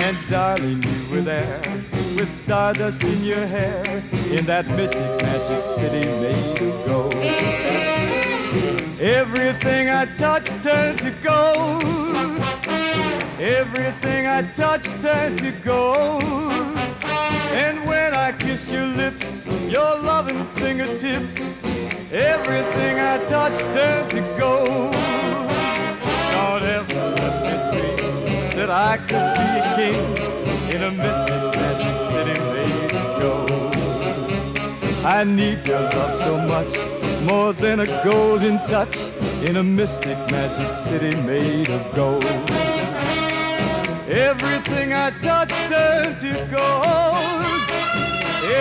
And 0.00 0.16
darling, 0.30 0.82
you 0.82 1.10
were 1.10 1.20
there 1.20 1.60
with 2.16 2.30
stardust 2.42 3.04
in 3.04 3.22
your 3.22 3.46
hair 3.46 3.84
in 4.30 4.46
that 4.46 4.66
mystic 4.68 5.10
magic 5.20 5.62
city 5.76 6.06
made 6.22 6.62
of 6.62 6.86
gold. 6.86 7.14
Everything 8.98 9.90
I 9.90 10.06
touched 10.16 10.62
turned 10.62 11.00
to 11.00 11.10
gold. 11.22 11.82
Everything 13.38 14.26
I 14.26 14.40
touched 14.56 15.02
turned 15.02 15.38
to 15.40 15.52
gold. 15.62 16.22
And 17.52 17.86
when 17.86 18.14
I 18.14 18.32
kissed 18.32 18.68
your 18.68 18.86
lips, 18.86 19.22
your 19.68 19.98
loving 19.98 20.46
fingertips, 20.56 21.38
everything 22.10 22.98
I 22.98 23.18
touched 23.30 23.60
turned 23.72 24.10
to 24.10 24.20
gold. 24.40 24.92
Don't 26.34 26.64
ever 26.76 27.02
let 27.20 27.36
me 27.46 27.54
dream 27.70 28.56
that 28.56 28.70
I 28.70 28.96
could 29.08 29.30
be 29.38 29.48
a 29.60 29.64
king 29.78 30.06
in 30.74 30.80
a 30.82 30.90
mystic 30.90 31.42
magic 31.62 31.96
city 32.10 32.36
made 32.54 32.92
of 33.02 33.08
gold. 33.22 33.74
I 35.04 35.22
need 35.22 35.64
your 35.64 35.80
love 35.80 36.18
so 36.26 36.38
much, 36.52 36.72
more 37.22 37.52
than 37.52 37.78
a 37.78 37.86
golden 38.02 38.58
touch 38.66 38.96
in 39.48 39.58
a 39.58 39.62
mystic 39.62 40.18
magic 40.32 40.74
city 40.74 41.14
made 41.22 41.70
of 41.70 41.82
gold. 41.94 42.24
Everything 44.08 44.92
I 44.92 45.10
touch 45.22 45.52
turned 45.70 46.18
to 46.24 46.32
gold. 46.56 47.60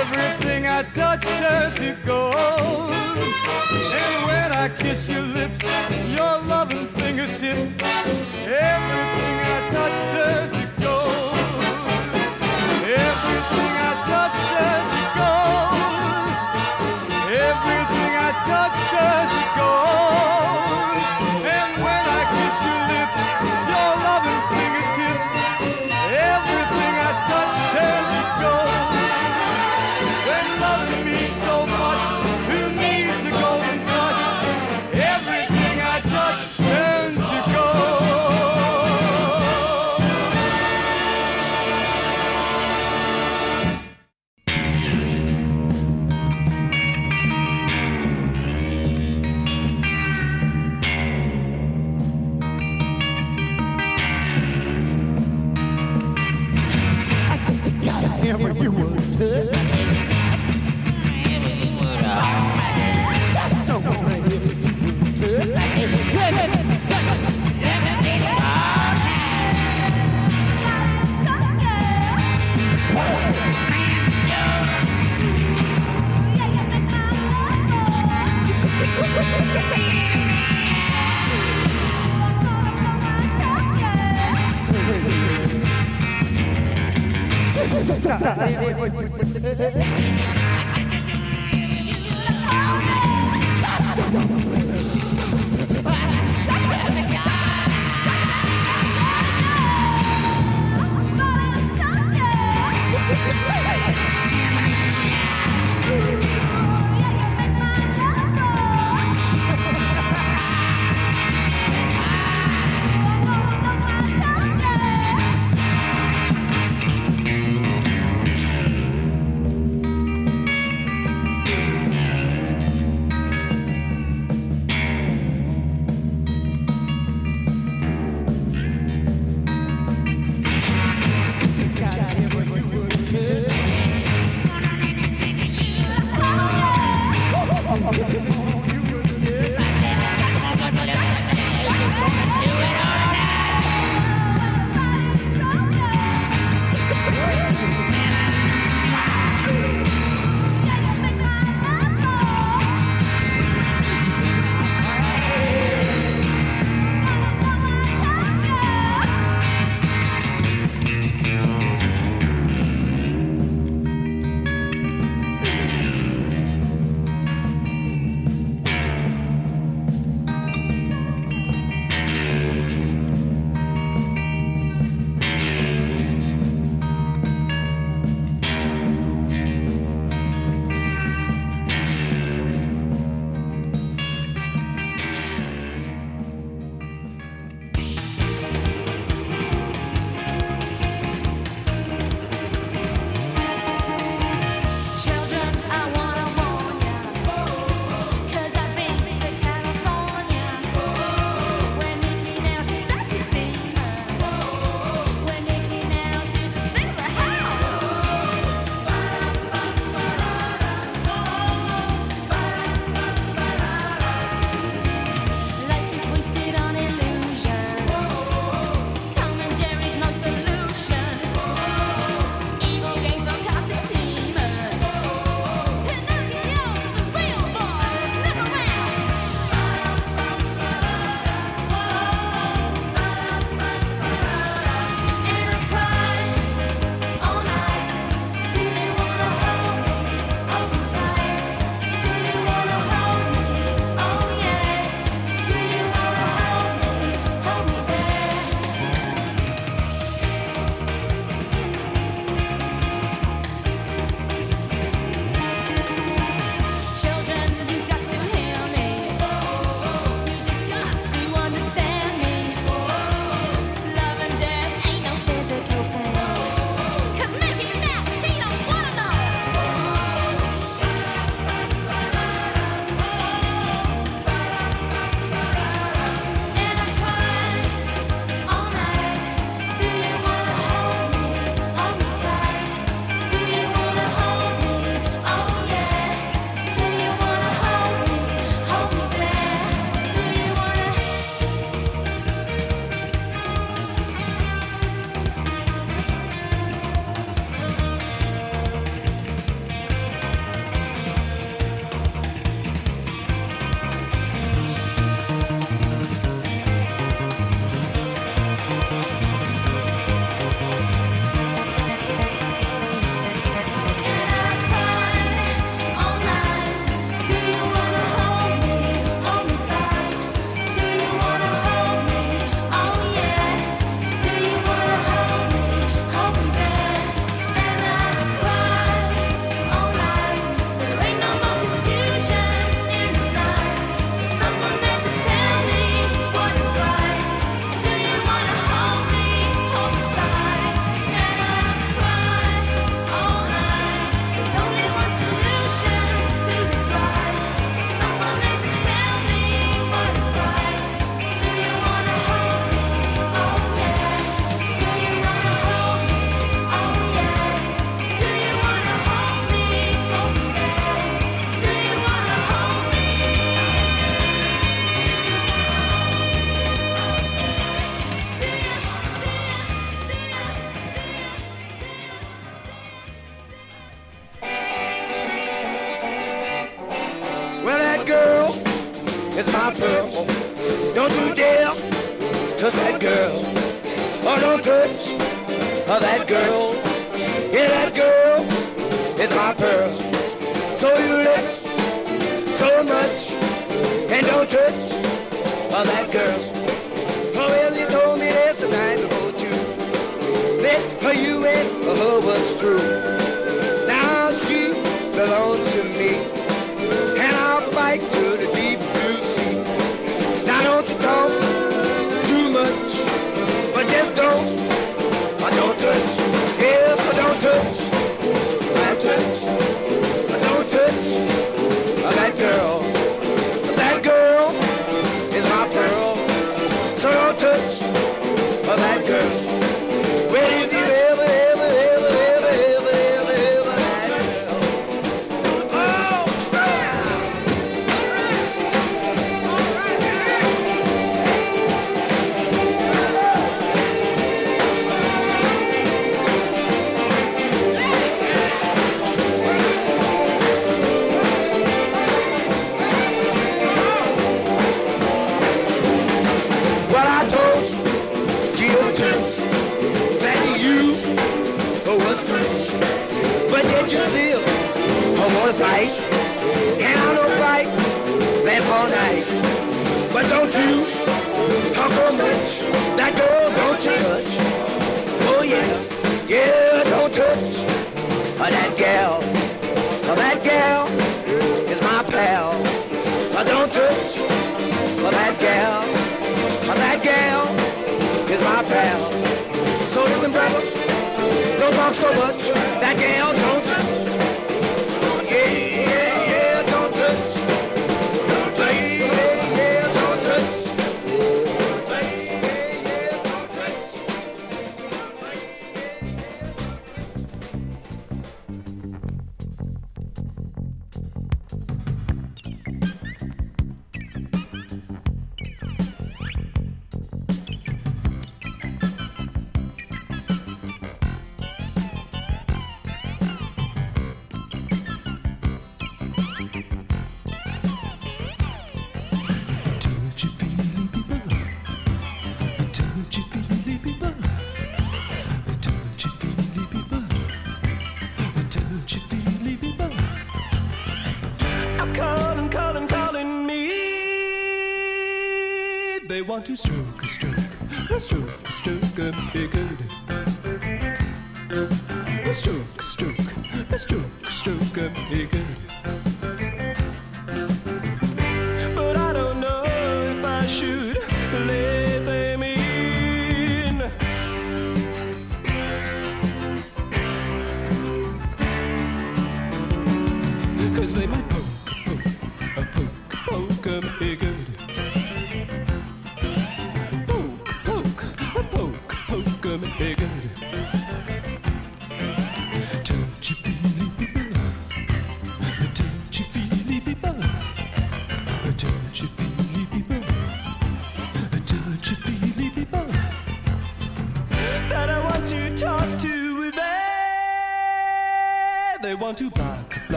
Everything 0.00 0.66
I 0.66 0.82
touch 0.92 1.22
turned 1.22 1.76
to 1.76 1.96
gold. 2.04 3.05
And 3.26 4.26
when 4.26 4.52
I 4.52 4.68
kiss 4.68 5.08
your 5.08 5.22
lips, 5.22 5.64
your 6.16 6.38
loving 6.46 6.86
fingertips, 6.98 7.82
everything 8.46 9.36
I 9.54 9.68
touch 9.72 9.96
turned 10.12 10.45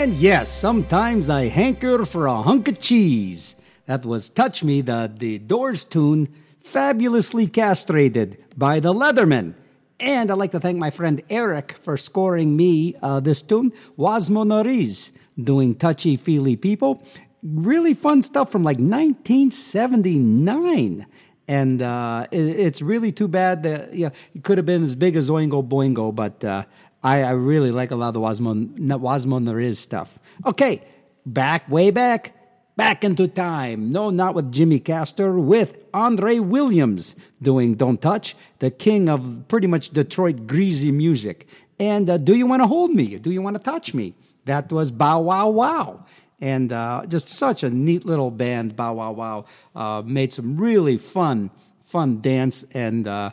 And 0.00 0.14
yes, 0.14 0.50
sometimes 0.50 1.28
I 1.28 1.48
hanker 1.48 2.06
for 2.06 2.24
a 2.24 2.40
hunk 2.40 2.68
of 2.68 2.80
cheese. 2.80 3.56
That 3.84 4.06
was 4.06 4.30
Touch 4.30 4.64
Me, 4.64 4.80
the, 4.80 5.12
the 5.14 5.36
Doors 5.36 5.84
tune, 5.84 6.28
fabulously 6.58 7.46
castrated 7.46 8.42
by 8.56 8.80
the 8.80 8.94
Leathermen. 8.94 9.52
And 10.00 10.30
I'd 10.30 10.38
like 10.38 10.52
to 10.52 10.58
thank 10.58 10.78
my 10.78 10.88
friend 10.88 11.20
Eric 11.28 11.72
for 11.72 11.98
scoring 11.98 12.56
me 12.56 12.94
uh, 13.02 13.20
this 13.20 13.42
tune, 13.42 13.72
Wazmo 13.98 14.46
Nariz, 14.46 15.12
doing 15.38 15.74
Touchy 15.74 16.16
Feely 16.16 16.56
People. 16.56 17.02
Really 17.42 17.92
fun 17.92 18.22
stuff 18.22 18.50
from 18.50 18.62
like 18.62 18.78
1979. 18.78 21.04
And 21.46 21.82
uh, 21.82 22.26
it, 22.30 22.38
it's 22.38 22.80
really 22.80 23.12
too 23.12 23.28
bad 23.28 23.64
that 23.64 23.92
yeah, 23.92 24.08
it 24.34 24.44
could 24.44 24.56
have 24.56 24.64
been 24.64 24.82
as 24.82 24.94
big 24.94 25.14
as 25.16 25.28
Oingo 25.28 25.62
Boingo, 25.68 26.14
but 26.14 26.42
uh, 26.42 26.64
I, 27.02 27.22
I 27.22 27.30
really 27.30 27.70
like 27.70 27.90
a 27.90 27.96
lot 27.96 28.08
of 28.08 28.14
the 28.14 28.20
Wazmo, 28.20 28.76
Wazmo 28.78 29.42
Nariz 29.42 29.76
stuff. 29.76 30.18
Okay, 30.44 30.82
back, 31.24 31.68
way 31.70 31.90
back, 31.90 32.34
back 32.76 33.04
into 33.04 33.26
time. 33.26 33.90
No, 33.90 34.10
not 34.10 34.34
with 34.34 34.52
Jimmy 34.52 34.78
Castor, 34.78 35.38
with 35.38 35.82
Andre 35.94 36.38
Williams 36.38 37.16
doing 37.40 37.74
Don't 37.74 38.00
Touch, 38.00 38.36
the 38.58 38.70
king 38.70 39.08
of 39.08 39.44
pretty 39.48 39.66
much 39.66 39.90
Detroit 39.90 40.46
greasy 40.46 40.92
music. 40.92 41.46
And 41.78 42.10
uh, 42.10 42.18
Do 42.18 42.36
You 42.36 42.46
Want 42.46 42.62
to 42.62 42.66
Hold 42.66 42.94
Me? 42.94 43.16
Do 43.16 43.30
You 43.30 43.40
Want 43.40 43.56
to 43.56 43.62
Touch 43.62 43.94
Me? 43.94 44.14
That 44.44 44.70
was 44.70 44.90
Bow 44.90 45.20
Wow 45.20 45.48
Wow. 45.50 46.06
And 46.40 46.72
uh, 46.72 47.04
just 47.06 47.28
such 47.28 47.62
a 47.62 47.70
neat 47.70 48.04
little 48.04 48.30
band, 48.30 48.76
Bow 48.76 48.94
Wow 48.94 49.12
Wow. 49.12 49.44
Uh, 49.74 50.02
made 50.04 50.32
some 50.32 50.58
really 50.58 50.98
fun, 50.98 51.50
fun 51.82 52.20
dance 52.20 52.64
and 52.74 53.08
uh, 53.08 53.30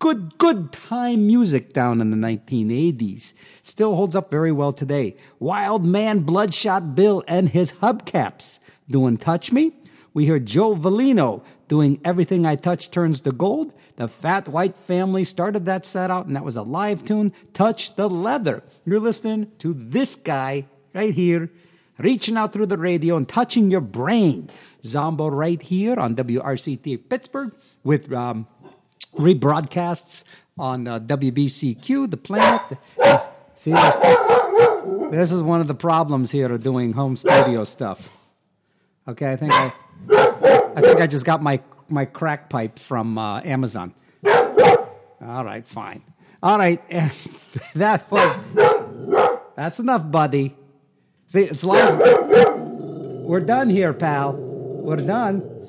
good, 0.00 0.38
good 0.38 0.72
time 0.72 1.26
music 1.26 1.72
down 1.72 2.00
in 2.00 2.10
the 2.10 2.16
1980s. 2.16 3.34
Still 3.62 3.94
holds 3.94 4.16
up 4.16 4.30
very 4.30 4.50
well 4.50 4.72
today. 4.72 5.14
Wild 5.38 5.84
Man 5.84 6.20
Bloodshot 6.20 6.96
Bill 6.96 7.22
and 7.28 7.50
his 7.50 7.74
hubcaps 7.74 8.58
doing 8.88 9.18
Touch 9.18 9.52
Me. 9.52 9.72
We 10.12 10.26
heard 10.26 10.46
Joe 10.46 10.74
Valino 10.74 11.44
doing 11.68 12.00
Everything 12.04 12.44
I 12.44 12.56
Touch 12.56 12.90
Turns 12.90 13.20
to 13.20 13.30
Gold. 13.30 13.72
The 13.94 14.08
Fat 14.08 14.48
White 14.48 14.76
Family 14.76 15.22
started 15.22 15.66
that 15.66 15.84
set 15.84 16.10
out, 16.10 16.26
and 16.26 16.34
that 16.34 16.44
was 16.44 16.56
a 16.56 16.62
live 16.62 17.04
tune, 17.04 17.32
Touch 17.52 17.94
the 17.94 18.08
Leather. 18.08 18.64
You're 18.84 18.98
listening 18.98 19.52
to 19.58 19.72
this 19.72 20.16
guy 20.16 20.66
right 20.94 21.14
here, 21.14 21.52
reaching 21.98 22.36
out 22.36 22.52
through 22.52 22.66
the 22.66 22.78
radio 22.78 23.16
and 23.16 23.28
touching 23.28 23.70
your 23.70 23.82
brain. 23.82 24.50
Zombo 24.84 25.28
right 25.28 25.60
here 25.60 26.00
on 26.00 26.16
WRCT 26.16 27.08
Pittsburgh 27.08 27.54
with 27.84 28.10
um, 28.12 28.48
rebroadcasts 29.16 30.24
on 30.58 30.86
uh, 30.86 31.00
WBCQ, 31.00 32.10
The 32.10 32.16
Planet. 32.16 32.62
See, 33.54 33.72
this 35.10 35.32
is 35.32 35.42
one 35.42 35.60
of 35.60 35.68
the 35.68 35.74
problems 35.74 36.30
here 36.30 36.52
of 36.52 36.62
doing 36.62 36.92
home 36.92 37.16
studio 37.16 37.64
stuff. 37.64 38.08
Okay, 39.08 39.32
I 39.32 39.36
think 39.36 39.52
I, 39.52 39.72
I 40.76 40.80
think 40.80 41.00
I 41.00 41.06
just 41.06 41.26
got 41.26 41.42
my 41.42 41.60
my 41.88 42.04
crack 42.04 42.48
pipe 42.48 42.78
from 42.78 43.18
uh, 43.18 43.40
Amazon. 43.40 43.94
All 44.24 45.44
right, 45.44 45.66
fine. 45.66 46.02
All 46.42 46.56
right, 46.56 46.80
that 47.74 48.10
was 48.10 48.38
that's 49.56 49.78
enough, 49.78 50.10
buddy. 50.10 50.56
See, 51.26 51.42
it's 51.42 51.64
like 51.64 51.98
we're 51.98 53.40
done 53.40 53.68
here, 53.68 53.92
pal. 53.92 54.32
We're 54.34 54.96
done. 54.96 55.59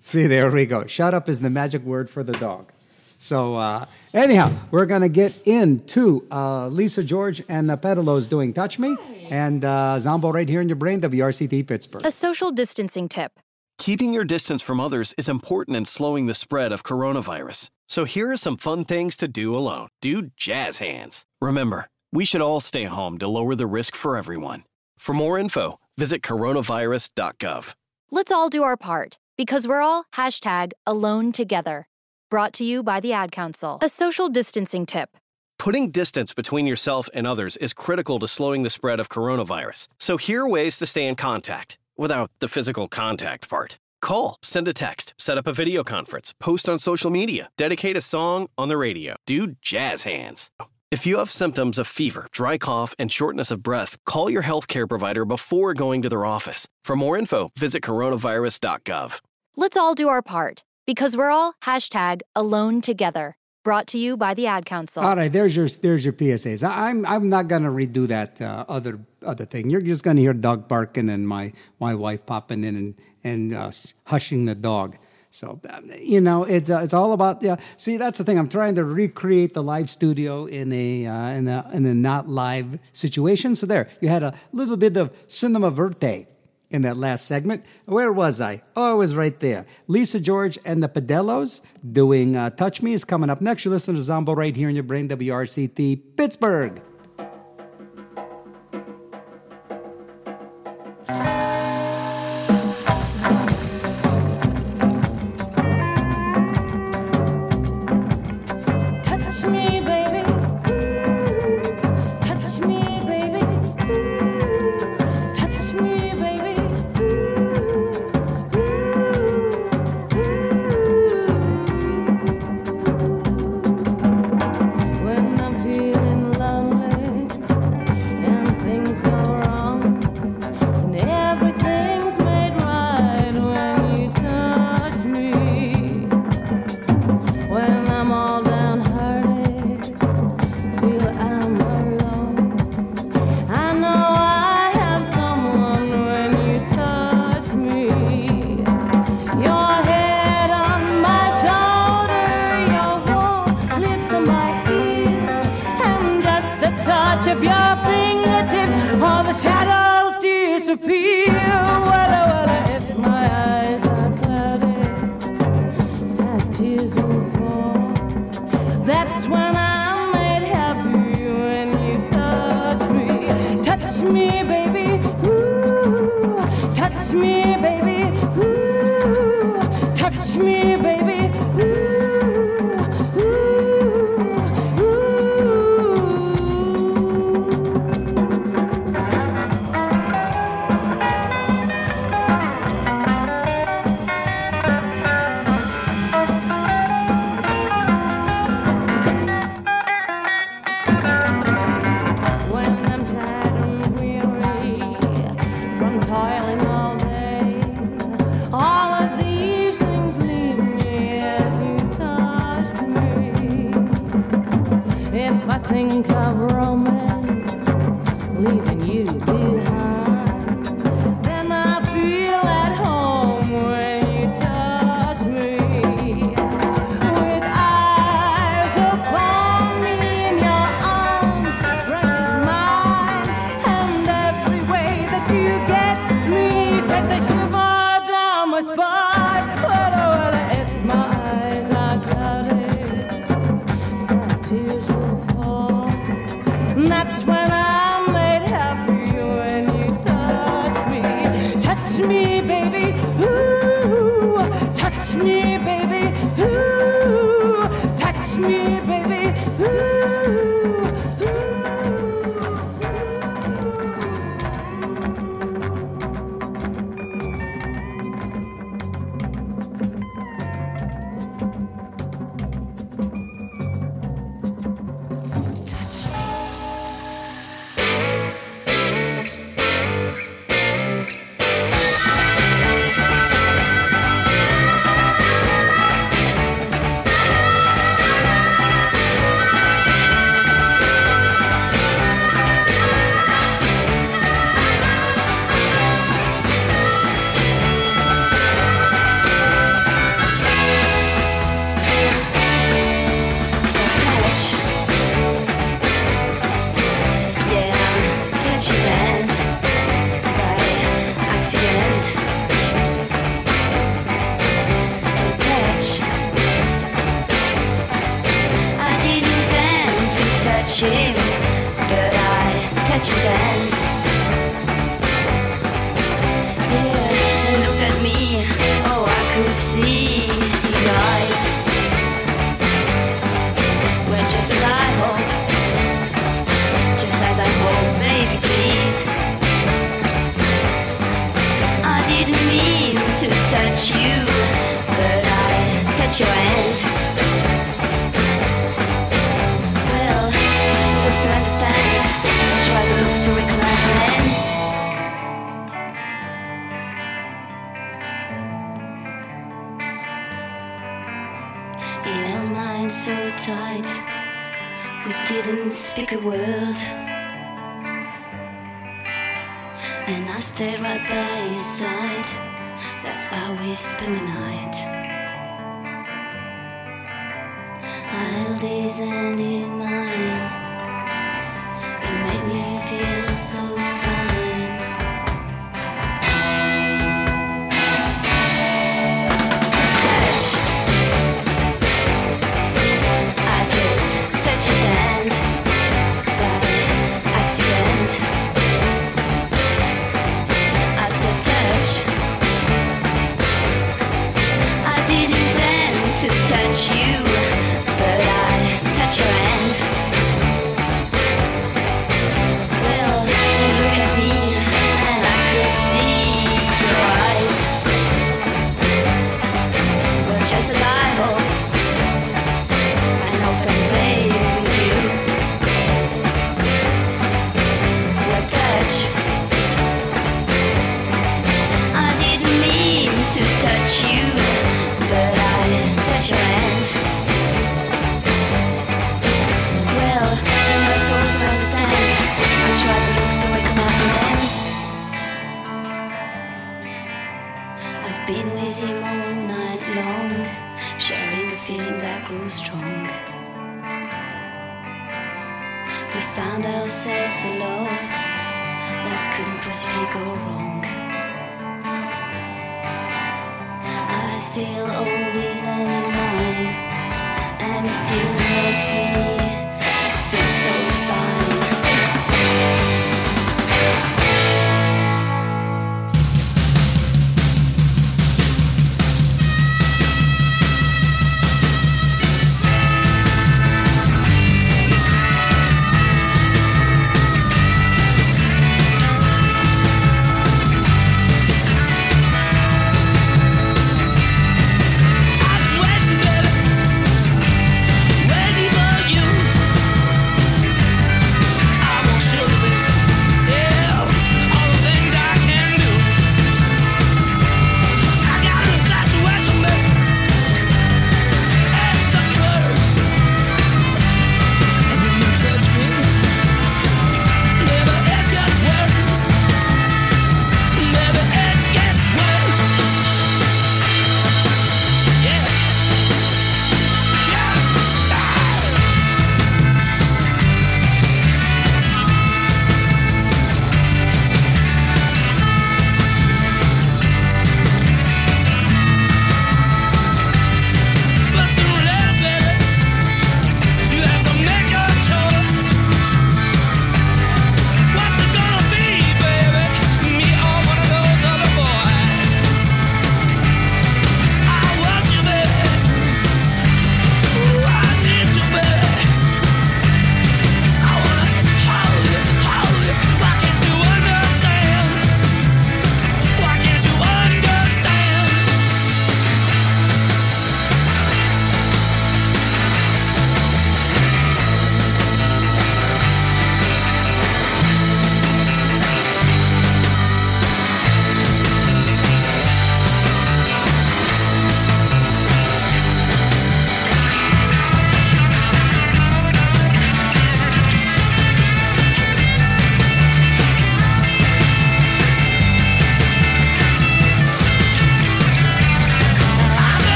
See, 0.00 0.26
there 0.26 0.50
we 0.50 0.66
go. 0.66 0.86
Shut 0.86 1.14
up 1.14 1.28
is 1.28 1.40
the 1.40 1.50
magic 1.50 1.82
word 1.82 2.08
for 2.08 2.22
the 2.22 2.32
dog. 2.32 2.72
So, 3.18 3.56
uh, 3.56 3.84
anyhow, 4.14 4.50
we're 4.70 4.86
going 4.86 5.02
to 5.02 5.08
get 5.10 5.46
into 5.46 6.26
uh, 6.32 6.68
Lisa 6.68 7.04
George 7.04 7.42
and 7.50 7.68
the 7.68 7.76
Pedalos 7.76 8.28
doing 8.30 8.54
Touch 8.54 8.78
Me 8.78 8.96
and 9.30 9.62
uh, 9.62 10.00
Zombo 10.00 10.32
right 10.32 10.48
here 10.48 10.62
in 10.62 10.70
your 10.70 10.76
brain, 10.76 11.00
WRCT 11.00 11.66
Pittsburgh. 11.66 12.06
A 12.06 12.10
social 12.10 12.50
distancing 12.50 13.10
tip. 13.10 13.38
Keeping 13.76 14.14
your 14.14 14.24
distance 14.24 14.62
from 14.62 14.80
others 14.80 15.14
is 15.18 15.28
important 15.28 15.76
in 15.76 15.84
slowing 15.84 16.26
the 16.26 16.34
spread 16.34 16.72
of 16.72 16.82
coronavirus. 16.82 17.68
So 17.88 18.04
here 18.04 18.30
are 18.30 18.36
some 18.38 18.56
fun 18.56 18.86
things 18.86 19.16
to 19.18 19.28
do 19.28 19.54
alone. 19.54 19.88
Do 20.00 20.30
jazz 20.36 20.78
hands. 20.78 21.26
Remember, 21.42 21.88
we 22.10 22.24
should 22.24 22.40
all 22.40 22.60
stay 22.60 22.84
home 22.84 23.18
to 23.18 23.28
lower 23.28 23.54
the 23.54 23.66
risk 23.66 23.94
for 23.94 24.16
everyone. 24.16 24.64
For 24.98 25.14
more 25.14 25.38
info, 25.38 25.78
visit 25.98 26.22
coronavirus.gov. 26.22 27.74
Let's 28.10 28.32
all 28.32 28.48
do 28.48 28.62
our 28.62 28.76
part 28.76 29.18
because 29.40 29.66
we're 29.66 29.80
all 29.80 30.04
hashtag 30.12 30.72
alone 30.86 31.32
together. 31.32 31.88
Brought 32.30 32.52
to 32.52 32.62
you 32.62 32.82
by 32.82 33.00
the 33.00 33.14
Ad 33.14 33.32
Council. 33.32 33.78
A 33.80 33.88
social 33.88 34.28
distancing 34.28 34.84
tip. 34.84 35.16
Putting 35.58 35.90
distance 35.90 36.34
between 36.34 36.66
yourself 36.66 37.08
and 37.14 37.26
others 37.26 37.56
is 37.56 37.72
critical 37.72 38.18
to 38.18 38.28
slowing 38.28 38.64
the 38.64 38.68
spread 38.68 39.00
of 39.00 39.08
coronavirus. 39.08 39.88
So 39.98 40.18
here 40.18 40.44
are 40.44 40.48
ways 40.50 40.76
to 40.76 40.84
stay 40.84 41.06
in 41.08 41.14
contact 41.14 41.78
without 41.96 42.30
the 42.40 42.48
physical 42.48 42.86
contact 42.86 43.48
part. 43.48 43.78
Call, 44.02 44.36
send 44.42 44.68
a 44.68 44.74
text, 44.74 45.14
set 45.16 45.38
up 45.38 45.46
a 45.46 45.54
video 45.54 45.84
conference, 45.84 46.34
post 46.38 46.68
on 46.68 46.78
social 46.78 47.10
media, 47.10 47.48
dedicate 47.56 47.96
a 47.96 48.02
song 48.02 48.46
on 48.58 48.68
the 48.68 48.76
radio, 48.76 49.16
do 49.24 49.56
jazz 49.62 50.02
hands. 50.02 50.50
If 50.90 51.06
you 51.06 51.16
have 51.16 51.30
symptoms 51.30 51.78
of 51.78 51.86
fever, 51.86 52.26
dry 52.30 52.58
cough, 52.58 52.94
and 52.98 53.10
shortness 53.10 53.50
of 53.50 53.62
breath, 53.62 53.96
call 54.04 54.28
your 54.28 54.42
healthcare 54.42 54.86
provider 54.86 55.24
before 55.24 55.72
going 55.72 56.02
to 56.02 56.10
their 56.10 56.26
office. 56.26 56.68
For 56.84 56.94
more 56.94 57.16
info, 57.16 57.48
visit 57.56 57.82
coronavirus.gov. 57.82 59.20
Let's 59.60 59.76
all 59.76 59.94
do 59.94 60.08
our 60.08 60.22
part 60.22 60.64
because 60.86 61.18
we're 61.18 61.28
all 61.28 61.52
hashtag 61.62 62.22
alone 62.34 62.80
together. 62.80 63.36
Brought 63.62 63.86
to 63.88 63.98
you 63.98 64.16
by 64.16 64.32
the 64.32 64.46
Ad 64.46 64.64
Council. 64.64 65.02
All 65.02 65.14
right, 65.14 65.30
there's 65.30 65.54
your 65.54 65.68
there's 65.68 66.02
your 66.02 66.14
PSAs. 66.14 66.66
I'm 66.66 67.04
I'm 67.04 67.28
not 67.28 67.48
gonna 67.48 67.68
redo 67.68 68.08
that 68.08 68.40
uh, 68.40 68.64
other 68.70 69.00
other 69.22 69.44
thing. 69.44 69.68
You're 69.68 69.82
just 69.82 70.02
gonna 70.02 70.22
hear 70.22 70.32
dog 70.32 70.66
barking 70.66 71.10
and 71.10 71.28
my 71.28 71.52
my 71.78 71.94
wife 71.94 72.24
popping 72.24 72.64
in 72.64 72.74
and 72.74 72.94
and 73.22 73.52
uh, 73.52 73.70
hushing 74.04 74.46
the 74.46 74.54
dog. 74.54 74.96
So 75.28 75.60
um, 75.68 75.90
you 76.00 76.22
know, 76.22 76.44
it's 76.44 76.70
uh, 76.70 76.80
it's 76.82 76.94
all 76.94 77.12
about 77.12 77.42
yeah. 77.42 77.56
See, 77.76 77.98
that's 77.98 78.16
the 78.16 78.24
thing. 78.24 78.38
I'm 78.38 78.48
trying 78.48 78.76
to 78.76 78.84
recreate 78.84 79.52
the 79.52 79.62
live 79.62 79.90
studio 79.90 80.46
in 80.46 80.72
a 80.72 81.04
uh, 81.04 81.28
in 81.32 81.48
a 81.48 81.70
in 81.74 81.84
a 81.84 81.94
not 81.94 82.26
live 82.26 82.78
situation. 82.92 83.54
So 83.56 83.66
there, 83.66 83.90
you 84.00 84.08
had 84.08 84.22
a 84.22 84.32
little 84.52 84.78
bit 84.78 84.96
of 84.96 85.14
cinema 85.28 85.70
verte 85.70 86.28
in 86.70 86.82
that 86.82 86.96
last 86.96 87.26
segment. 87.26 87.64
Where 87.84 88.12
was 88.12 88.40
I? 88.40 88.62
Oh, 88.76 88.92
I 88.92 88.94
was 88.94 89.16
right 89.16 89.38
there. 89.40 89.66
Lisa 89.86 90.20
George 90.20 90.58
and 90.64 90.82
the 90.82 90.88
Padellos 90.88 91.60
doing 91.92 92.36
uh, 92.36 92.50
Touch 92.50 92.82
Me 92.82 92.92
is 92.92 93.04
coming 93.04 93.30
up 93.30 93.40
next. 93.40 93.64
You're 93.64 93.72
listening 93.72 93.96
to 93.96 94.02
Zombo 94.02 94.34
right 94.34 94.54
here 94.54 94.68
in 94.68 94.74
your 94.76 94.84
brain, 94.84 95.08
WRCT, 95.08 96.16
Pittsburgh. 96.16 96.82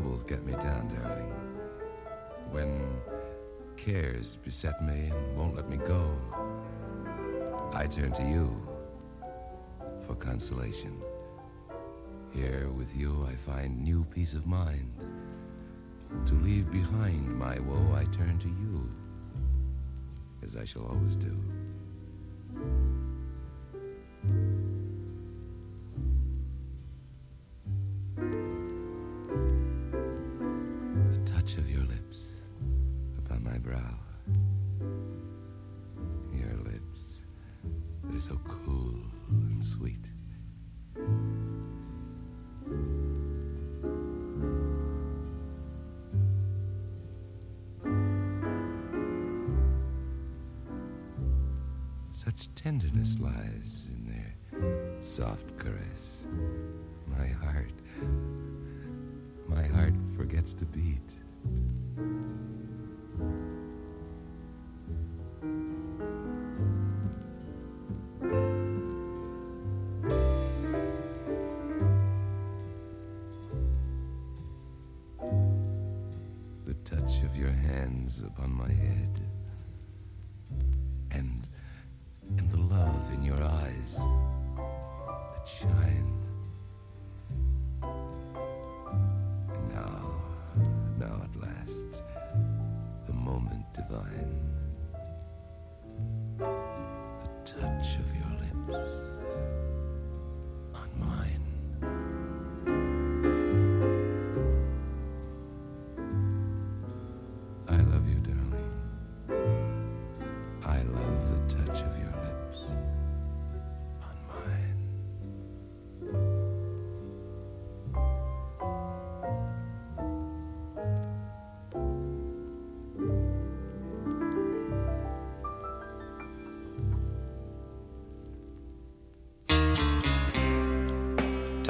Troubles 0.00 0.22
get 0.22 0.42
me 0.46 0.52
down, 0.52 0.88
darling. 0.88 1.30
When 2.50 2.88
cares 3.76 4.36
beset 4.36 4.82
me 4.82 5.10
and 5.10 5.36
won't 5.36 5.54
let 5.54 5.68
me 5.68 5.76
go, 5.76 6.10
I 7.74 7.86
turn 7.86 8.10
to 8.12 8.22
you 8.22 8.66
for 10.06 10.14
consolation. 10.14 10.98
Here 12.32 12.70
with 12.70 12.96
you, 12.96 13.28
I 13.30 13.34
find 13.34 13.84
new 13.84 14.04
peace 14.04 14.32
of 14.32 14.46
mind. 14.46 14.90
To 16.26 16.34
leave 16.34 16.70
behind 16.70 17.38
my 17.38 17.58
woe, 17.58 17.94
I 17.94 18.04
turn 18.04 18.38
to 18.38 18.48
you, 18.48 18.90
as 20.42 20.56
I 20.56 20.64
shall 20.64 20.86
always 20.86 21.14
do. 21.14 21.36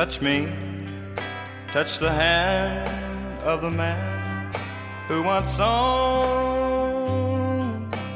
Touch 0.00 0.16
me, 0.22 0.48
touch 1.72 1.98
the 1.98 2.10
hand 2.10 3.42
of 3.42 3.60
the 3.60 3.70
man 3.70 4.50
who 5.06 5.22
owned 5.60 5.60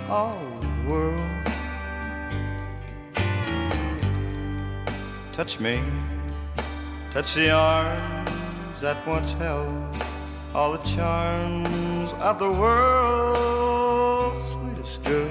all 0.09 0.41
the 0.63 0.69
world. 0.89 1.47
Touch 5.33 5.61
me, 5.61 5.83
touch 7.11 7.35
the 7.35 7.51
arms 7.51 8.81
that 8.81 9.07
once 9.07 9.35
held 9.35 9.95
all 10.55 10.73
the 10.73 10.79
charms 10.79 12.15
of 12.15 12.39
the 12.39 12.51
world's 12.51 14.43
sweetest 14.53 15.03
girl. 15.05 15.29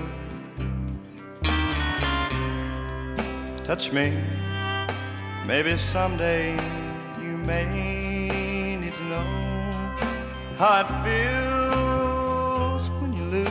Touch 3.64 3.92
me. 3.92 4.14
Maybe 5.46 5.76
someday 5.78 6.54
you 7.22 7.38
may 7.38 7.66
need 8.80 8.94
to 8.94 9.04
know 9.04 9.24
how 10.58 10.80
it 10.82 10.88
feels 11.04 12.90
when 13.02 13.12
you 13.14 13.24
lose. 13.26 13.50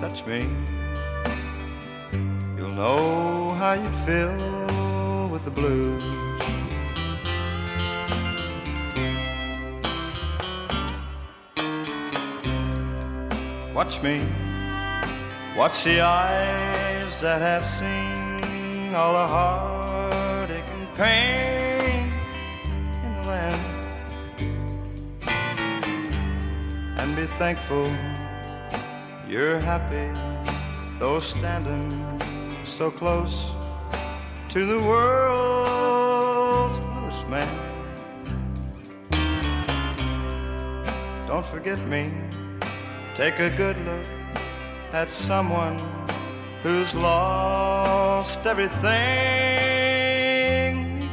Touch 0.00 0.24
me, 0.24 0.48
you'll 2.56 2.70
know 2.70 3.54
how 3.54 3.72
you 3.72 3.90
feel 4.06 5.28
with 5.28 5.44
the 5.44 5.50
blues. 5.50 6.04
Watch 13.74 14.00
me, 14.00 14.24
watch 15.56 15.82
the 15.82 16.00
that 17.20 17.40
have 17.40 17.64
seen 17.64 18.94
all 18.94 19.14
the 19.14 19.26
heartache 19.26 20.68
and 20.68 20.94
pain 20.94 22.12
in 23.04 23.20
the 23.20 23.26
land. 23.26 23.62
And 26.98 27.16
be 27.16 27.24
thankful 27.38 27.90
you're 29.26 29.58
happy, 29.58 30.12
though 30.98 31.18
standing 31.18 32.20
so 32.64 32.90
close 32.90 33.50
to 34.50 34.66
the 34.66 34.78
world's 34.78 36.78
bluest 36.80 37.26
man. 37.28 37.48
Don't 41.26 41.46
forget 41.46 41.78
me, 41.88 42.12
take 43.14 43.38
a 43.38 43.48
good 43.50 43.78
look 43.86 44.06
at 44.92 45.10
someone 45.10 45.80
who's 46.66 46.94
lost 46.96 48.44
everything 48.44 48.74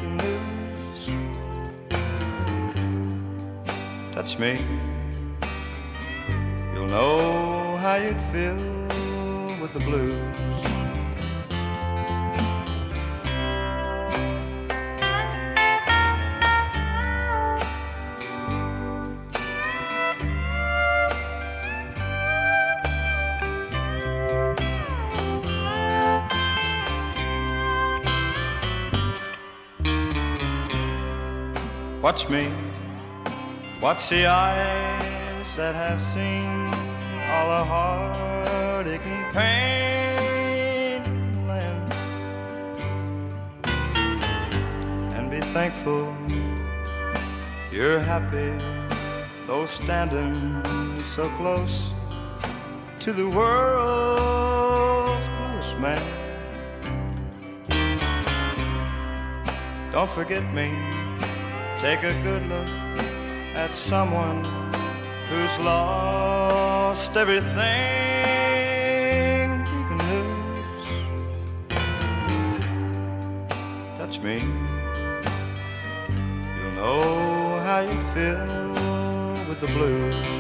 can 0.02 0.14
lose. 0.24 1.04
Touch 4.16 4.40
me, 4.40 4.60
you'll 6.74 6.88
know 6.88 7.78
how 7.84 7.98
you'd 7.98 8.20
feel 8.32 8.58
with 9.62 9.74
the 9.74 9.82
blues. 9.82 10.53
Watch 32.14 32.30
me, 32.30 32.54
watch 33.82 34.10
the 34.10 34.28
eyes 34.28 35.56
that 35.56 35.74
have 35.74 36.00
seen 36.00 36.68
all 37.28 37.48
the 37.50 37.64
heartache 37.66 39.04
and 39.04 39.34
pain. 39.34 41.02
And 45.16 45.32
be 45.32 45.40
thankful 45.58 46.16
you're 47.72 48.00
happy, 48.00 48.54
though 49.48 49.66
standing 49.66 50.64
so 51.04 51.30
close 51.30 51.94
to 53.00 53.12
the 53.12 53.28
world's 53.28 55.28
bluest 55.30 55.80
man. 55.80 56.00
Don't 59.92 60.12
forget 60.12 60.44
me. 60.54 61.03
Take 61.84 62.04
a 62.04 62.14
good 62.24 62.44
look 62.48 62.70
at 63.56 63.76
someone 63.76 64.46
who's 65.26 65.60
lost 65.60 67.18
everything 67.18 67.50
you 69.74 69.84
can 69.90 70.00
lose. 70.14 70.88
Touch 73.98 74.22
me, 74.22 74.36
you'll 76.56 76.76
know 76.80 77.60
how 77.66 77.82
you'd 77.82 78.08
feel 78.14 78.72
with 79.50 79.60
the 79.60 79.68
blues. 79.68 80.33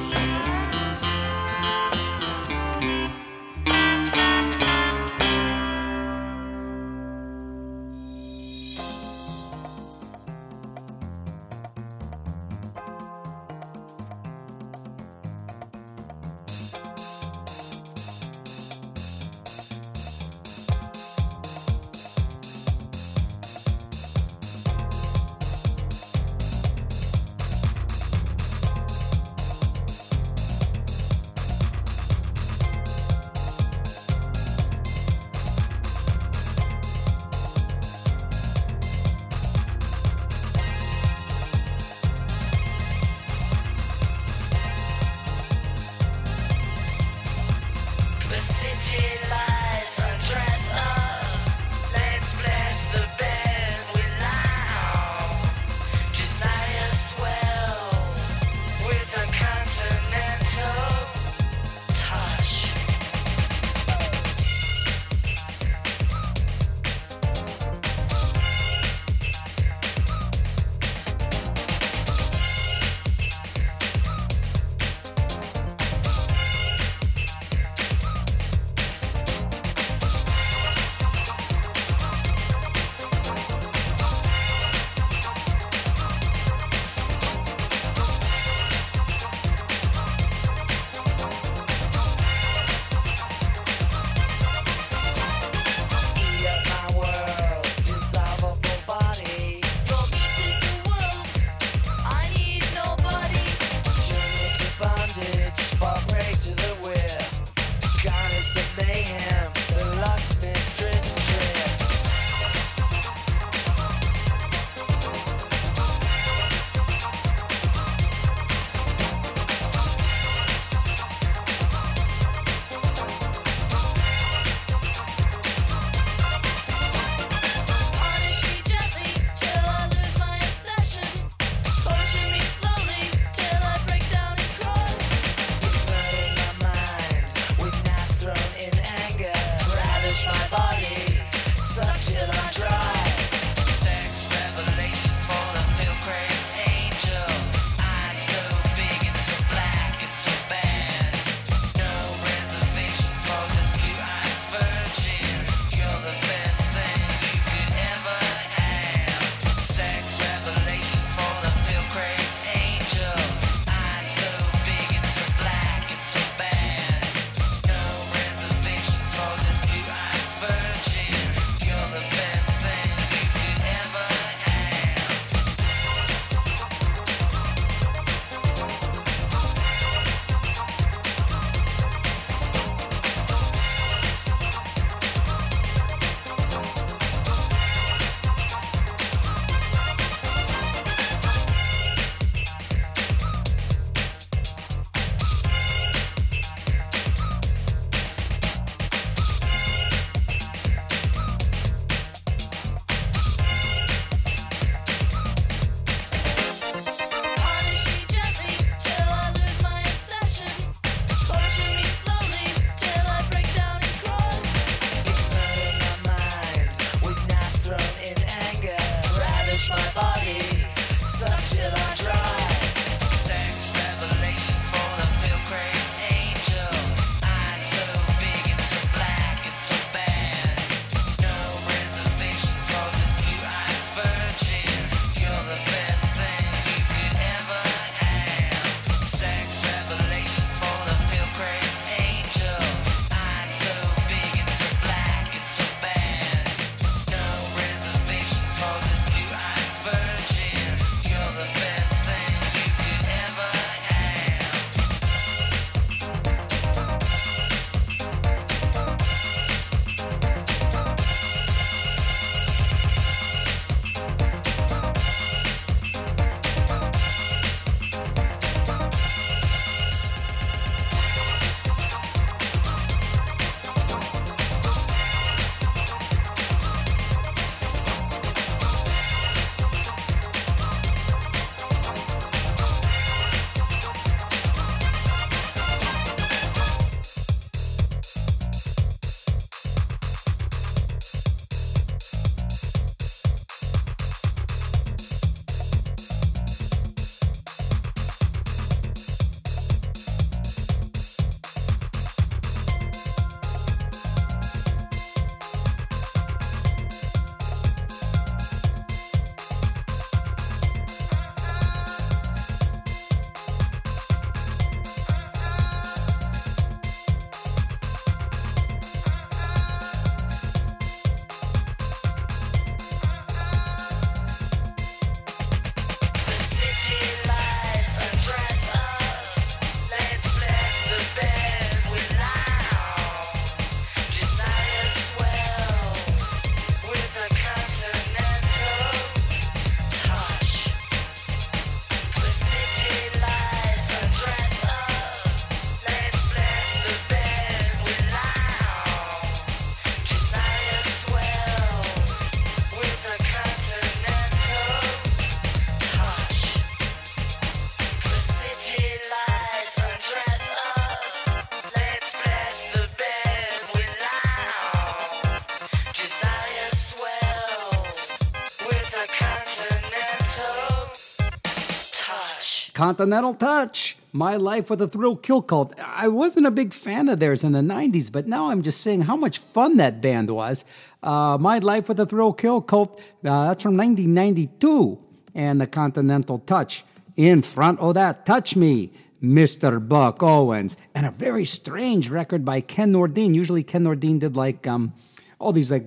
Continental 372.84 373.34
Touch, 373.34 373.96
My 374.12 374.36
Life 374.36 374.70
with 374.70 374.82
a 374.82 374.90
Thrill 374.90 375.16
Kill 375.16 375.42
Kult. 375.42 375.72
I 375.80 376.10
wasn't 376.10 376.48
a 376.48 376.52
big 376.52 376.74
fan 376.74 377.08
of 377.08 377.18
theirs 377.22 377.42
in 377.42 377.54
the 377.54 377.62
90s, 377.62 378.12
but 378.12 378.28
now 378.28 378.50
I'm 378.50 378.62
just 378.62 378.82
seeing 378.82 379.04
how 379.04 379.16
much 379.16 379.40
fun 379.40 379.78
that 379.78 380.02
band 380.02 380.30
was. 380.30 380.66
Uh, 381.02 381.38
My 381.40 381.60
Life 381.60 381.88
with 381.88 381.98
a 382.02 382.06
Thrill 382.06 382.34
Kill 382.34 382.62
Kult, 382.62 383.00
uh, 383.24 383.48
that's 383.48 383.64
from 383.64 383.78
1992. 383.78 385.00
And 385.34 385.62
the 385.62 385.66
Continental 385.66 386.40
Touch. 386.40 386.84
In 387.16 387.42
front 387.42 387.80
of 387.80 387.94
that, 387.94 388.26
Touch 388.26 388.58
Me, 388.58 388.92
Mr. 389.24 389.80
Buck 389.88 390.22
Owens. 390.22 390.76
And 390.94 391.06
a 391.06 391.12
very 391.12 391.46
strange 391.46 392.10
record 392.10 392.44
by 392.44 392.60
Ken 392.60 392.92
Nordine. 392.92 393.34
Usually 393.34 393.64
Ken 393.64 393.86
Nordine 393.86 394.20
did 394.20 394.36
like, 394.36 394.68
um, 394.68 394.92
all 395.40 395.54
these 395.54 395.72
like 395.72 395.86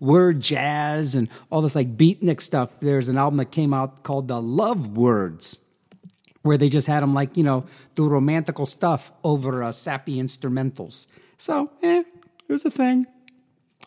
word 0.00 0.40
jazz 0.40 1.14
and 1.14 1.28
all 1.50 1.60
this 1.60 1.74
like 1.74 1.98
beatnik 1.98 2.40
stuff. 2.40 2.80
There's 2.80 3.08
an 3.10 3.18
album 3.18 3.36
that 3.36 3.50
came 3.50 3.74
out 3.74 4.02
called 4.02 4.28
The 4.28 4.40
Love 4.40 4.96
Words, 4.96 5.58
where 6.48 6.56
they 6.56 6.70
just 6.70 6.86
had 6.86 7.02
them 7.02 7.12
like, 7.12 7.36
you 7.36 7.44
know, 7.44 7.66
do 7.94 8.08
romantical 8.08 8.64
stuff 8.64 9.12
over 9.22 9.62
uh, 9.62 9.70
sappy 9.70 10.16
instrumentals. 10.16 11.06
So, 11.36 11.70
eh, 11.82 12.04
it 12.48 12.52
was 12.52 12.64
a 12.64 12.70
thing. 12.70 13.06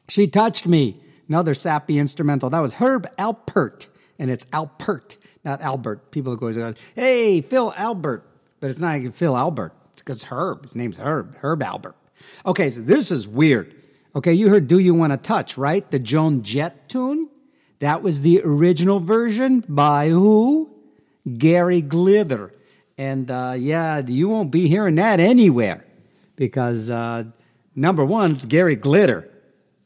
She 0.08 0.28
Touched 0.28 0.68
Me, 0.68 1.02
another 1.28 1.56
sappy 1.56 1.98
instrumental. 1.98 2.52
That 2.52 2.60
was 2.60 2.76
Herb 2.76 3.08
Alpert, 3.18 3.88
and 4.20 4.30
it's 4.30 4.46
Alpert, 4.46 5.18
not 5.44 5.60
Albert. 5.62 6.12
People 6.12 6.34
are 6.34 6.36
going, 6.36 6.76
hey, 6.94 7.42
Phil 7.42 7.74
Albert. 7.76 8.28
But 8.60 8.70
it's 8.70 8.78
not 8.78 9.02
Phil 9.16 9.36
Albert. 9.36 9.74
It's 9.94 10.04
because 10.04 10.26
Herb. 10.26 10.62
His 10.62 10.76
name's 10.76 10.98
Herb, 10.98 11.36
Herb 11.38 11.64
Albert. 11.64 11.96
Okay, 12.46 12.70
so 12.70 12.82
this 12.82 13.10
is 13.10 13.28
weird. 13.28 13.74
Okay, 14.16 14.34
you 14.34 14.50
heard 14.50 14.68
Do 14.68 14.78
You 14.78 14.94
Want 14.94 15.14
to 15.14 15.18
Touch, 15.18 15.58
right? 15.58 15.90
The 15.90 15.98
Joan 15.98 16.44
Jett 16.44 16.88
tune? 16.88 17.28
That 17.80 18.04
was 18.04 18.22
the 18.22 18.42
original 18.44 19.00
version 19.00 19.66
by 19.68 20.10
who? 20.10 20.71
Gary 21.38 21.82
Glither. 21.82 22.52
And 22.98 23.30
uh, 23.32 23.56
yeah, 23.58 24.02
you 24.06 24.30
won't 24.30 24.52
be 24.52 24.68
hearing 24.68 24.96
that 24.96 25.20
anywhere 25.20 25.86
because 26.36 26.90
uh, 26.90 27.26
number 27.76 28.06
one, 28.06 28.34
it's 28.34 28.46
Gary 28.46 28.76
Glitter. 28.76 29.30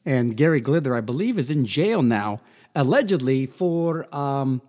And 0.06 0.38
Gary 0.38 0.62
Glither, 0.62 0.96
I 0.96 1.02
believe, 1.02 1.40
is 1.40 1.50
in 1.50 1.66
jail 1.66 2.02
now, 2.04 2.40
allegedly 2.76 3.46
for 3.46 4.14
um, 4.16 4.62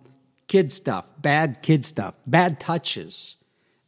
kid 0.47 0.71
stuff, 0.71 1.13
bad 1.21 1.61
kid 1.61 1.85
stuff, 1.85 2.15
bad 2.25 2.59
touches 2.59 3.37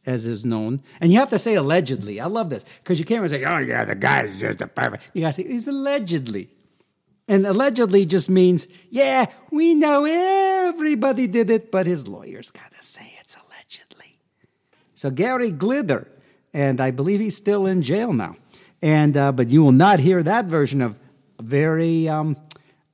as 0.06 0.26
is 0.26 0.44
known. 0.44 0.82
And 1.00 1.12
you 1.12 1.18
have 1.18 1.30
to 1.30 1.38
say 1.38 1.54
allegedly. 1.54 2.20
I 2.20 2.26
love 2.26 2.50
this 2.50 2.64
because 2.82 2.98
you 2.98 3.04
can't 3.04 3.28
say, 3.28 3.44
oh, 3.44 3.58
yeah, 3.58 3.84
the 3.84 3.94
guy 3.94 4.24
is 4.24 4.40
just 4.40 4.60
a 4.60 4.66
perfect. 4.66 5.10
You 5.14 5.22
got 5.22 5.28
to 5.28 5.32
say, 5.34 5.46
he's 5.46 5.68
allegedly. 5.68 6.48
And 7.30 7.46
allegedly 7.46 8.06
just 8.06 8.28
means, 8.28 8.66
yeah, 8.90 9.26
we 9.52 9.76
know 9.76 10.04
everybody 10.04 11.28
did 11.28 11.48
it, 11.48 11.70
but 11.70 11.86
his 11.86 12.08
lawyers 12.08 12.50
got 12.50 12.74
to 12.74 12.82
say 12.82 13.14
it's 13.20 13.36
allegedly. 13.36 14.18
So 14.96 15.12
Gary 15.12 15.52
Glither, 15.52 16.08
and 16.52 16.80
I 16.80 16.90
believe 16.90 17.20
he's 17.20 17.36
still 17.36 17.66
in 17.66 17.82
jail 17.82 18.12
now. 18.12 18.34
And 18.82 19.16
uh, 19.16 19.30
but 19.30 19.48
you 19.48 19.62
will 19.62 19.70
not 19.70 20.00
hear 20.00 20.24
that 20.24 20.46
version 20.46 20.82
of 20.82 20.98
very 21.40 22.08
um, 22.08 22.36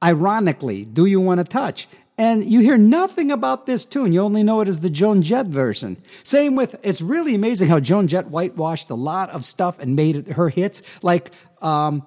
ironically, 0.05 0.85
"Do 0.85 1.07
You 1.07 1.23
Want 1.23 1.41
to 1.41 1.45
Touch?" 1.45 1.89
And 2.19 2.45
you 2.45 2.61
hear 2.61 2.77
nothing 2.77 3.31
about 3.31 3.65
this 3.65 3.87
tune. 3.87 4.13
You 4.13 4.21
only 4.21 4.43
know 4.43 4.61
it 4.61 4.69
as 4.69 4.81
the 4.81 4.91
Joan 4.91 5.23
Jett 5.23 5.47
version. 5.47 5.97
Same 6.25 6.57
with, 6.57 6.77
it's 6.83 7.03
really 7.03 7.35
amazing 7.35 7.69
how 7.69 7.79
Joan 7.79 8.07
Jett 8.09 8.29
whitewashed 8.29 8.89
a 8.89 8.95
lot 8.95 9.29
of 9.31 9.45
stuff 9.45 9.79
and 9.79 9.95
made 9.95 10.17
it 10.17 10.29
her 10.29 10.49
hits, 10.49 10.83
like 11.03 11.31
um, 11.61 12.07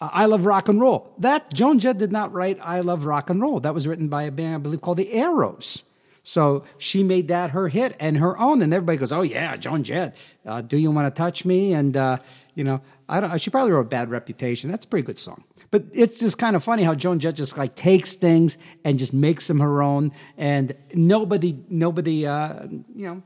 I 0.00 0.26
Love 0.26 0.46
Rock 0.46 0.68
and 0.68 0.80
Roll. 0.80 1.12
That, 1.18 1.52
Joan 1.52 1.78
Jett 1.78 1.98
did 1.98 2.12
not 2.12 2.32
write 2.32 2.58
I 2.62 2.80
Love 2.80 3.06
Rock 3.06 3.28
and 3.30 3.40
Roll. 3.40 3.60
That 3.60 3.74
was 3.74 3.86
written 3.86 4.08
by 4.08 4.22
a 4.22 4.30
band, 4.30 4.54
I 4.54 4.58
believe, 4.58 4.80
called 4.80 4.98
the 4.98 5.12
Arrows. 5.12 5.82
So 6.22 6.64
she 6.78 7.02
made 7.02 7.28
that 7.28 7.50
her 7.50 7.68
hit 7.68 7.96
and 8.00 8.18
her 8.18 8.38
own. 8.38 8.62
And 8.62 8.72
everybody 8.72 8.98
goes, 8.98 9.12
oh, 9.12 9.22
yeah, 9.22 9.56
Joan 9.56 9.82
Jett, 9.82 10.16
uh, 10.46 10.60
Do 10.60 10.78
You 10.78 10.90
Want 10.90 11.14
to 11.14 11.18
Touch 11.18 11.44
Me? 11.44 11.72
And, 11.72 11.96
uh, 11.96 12.18
you 12.54 12.64
know, 12.64 12.80
I 13.08 13.20
don't, 13.20 13.40
she 13.40 13.50
probably 13.50 13.72
wrote 13.72 13.90
Bad 13.90 14.10
Reputation. 14.10 14.70
That's 14.70 14.84
a 14.84 14.88
pretty 14.88 15.04
good 15.04 15.18
song. 15.18 15.44
But 15.70 15.84
it's 15.92 16.18
just 16.18 16.36
kind 16.36 16.56
of 16.56 16.64
funny 16.64 16.82
how 16.82 16.94
Joan 16.94 17.20
Jett 17.20 17.36
just 17.36 17.56
like 17.56 17.74
takes 17.74 18.16
things 18.16 18.58
and 18.84 18.98
just 18.98 19.12
makes 19.12 19.46
them 19.46 19.60
her 19.60 19.82
own, 19.82 20.10
and 20.36 20.74
nobody, 20.94 21.56
nobody, 21.68 22.26
uh, 22.26 22.66
you 22.92 23.06
know, 23.06 23.22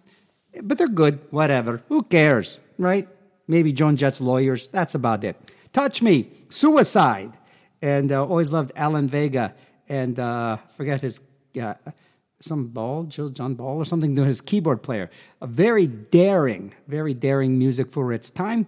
but 0.63 0.77
they're 0.77 0.89
good. 0.89 1.21
Whatever. 1.31 1.83
Who 1.89 2.03
cares, 2.03 2.59
right? 2.77 3.09
Maybe 3.49 3.73
Joan 3.73 3.97
Jett's 3.97 4.21
lawyers. 4.21 4.67
That's 4.67 4.95
about 4.95 5.25
it. 5.25 5.37
Touch 5.73 6.03
Me, 6.03 6.31
Suicide, 6.55 7.33
and 7.83 8.13
uh, 8.13 8.25
always 8.25 8.53
loved 8.53 8.71
Alan 8.77 9.09
Vega, 9.09 9.55
and 9.89 10.19
uh, 10.19 10.57
forget 10.77 11.01
his. 11.01 11.21
Uh, 11.61 11.75
some 12.41 12.67
Ball, 12.67 13.05
John 13.05 13.55
Ball 13.55 13.79
or 13.79 13.85
something, 13.87 14.15
doing 14.15 14.29
his 14.29 14.43
keyboard 14.43 14.83
player. 14.83 15.09
A 15.41 15.47
very 15.47 15.87
daring, 15.87 16.75
very 16.87 17.15
daring 17.15 17.59
music 17.59 17.91
for 17.91 18.13
its 18.13 18.29
time. 18.29 18.67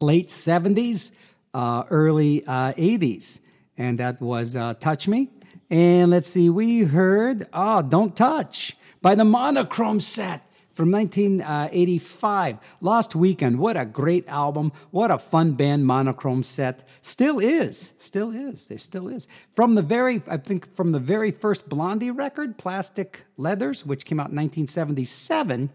Late 0.00 0.28
70s, 0.28 1.14
uh, 1.54 1.84
early 1.90 2.44
uh, 2.44 2.72
80s. 2.72 3.40
And 3.76 3.98
that 3.98 4.20
was 4.20 4.56
uh, 4.56 4.74
Touch 4.74 5.06
Me. 5.06 5.30
And 5.70 6.10
let's 6.10 6.28
see, 6.28 6.50
we 6.50 6.80
heard, 6.80 7.44
oh, 7.52 7.82
Don't 7.82 8.16
Touch 8.16 8.76
by 9.00 9.14
the 9.14 9.24
Monochrome 9.24 10.00
set 10.00 10.47
from 10.78 10.92
1985. 10.92 12.76
Lost 12.80 13.16
Weekend. 13.16 13.58
What 13.58 13.76
a 13.76 13.84
great 13.84 14.28
album. 14.28 14.70
What 14.92 15.10
a 15.10 15.18
fun 15.18 15.54
band 15.54 15.84
Monochrome 15.86 16.44
set. 16.44 16.86
Still 17.02 17.40
is. 17.40 17.94
Still 17.98 18.30
is. 18.30 18.68
There 18.68 18.78
still 18.78 19.08
is. 19.08 19.26
From 19.52 19.74
the 19.74 19.82
very, 19.82 20.22
I 20.28 20.36
think, 20.36 20.72
from 20.72 20.92
the 20.92 21.00
very 21.00 21.32
first 21.32 21.68
Blondie 21.68 22.12
record, 22.12 22.58
Plastic 22.58 23.24
Letters, 23.36 23.84
which 23.84 24.04
came 24.04 24.20
out 24.20 24.30
in 24.30 24.36
1977, 24.36 25.70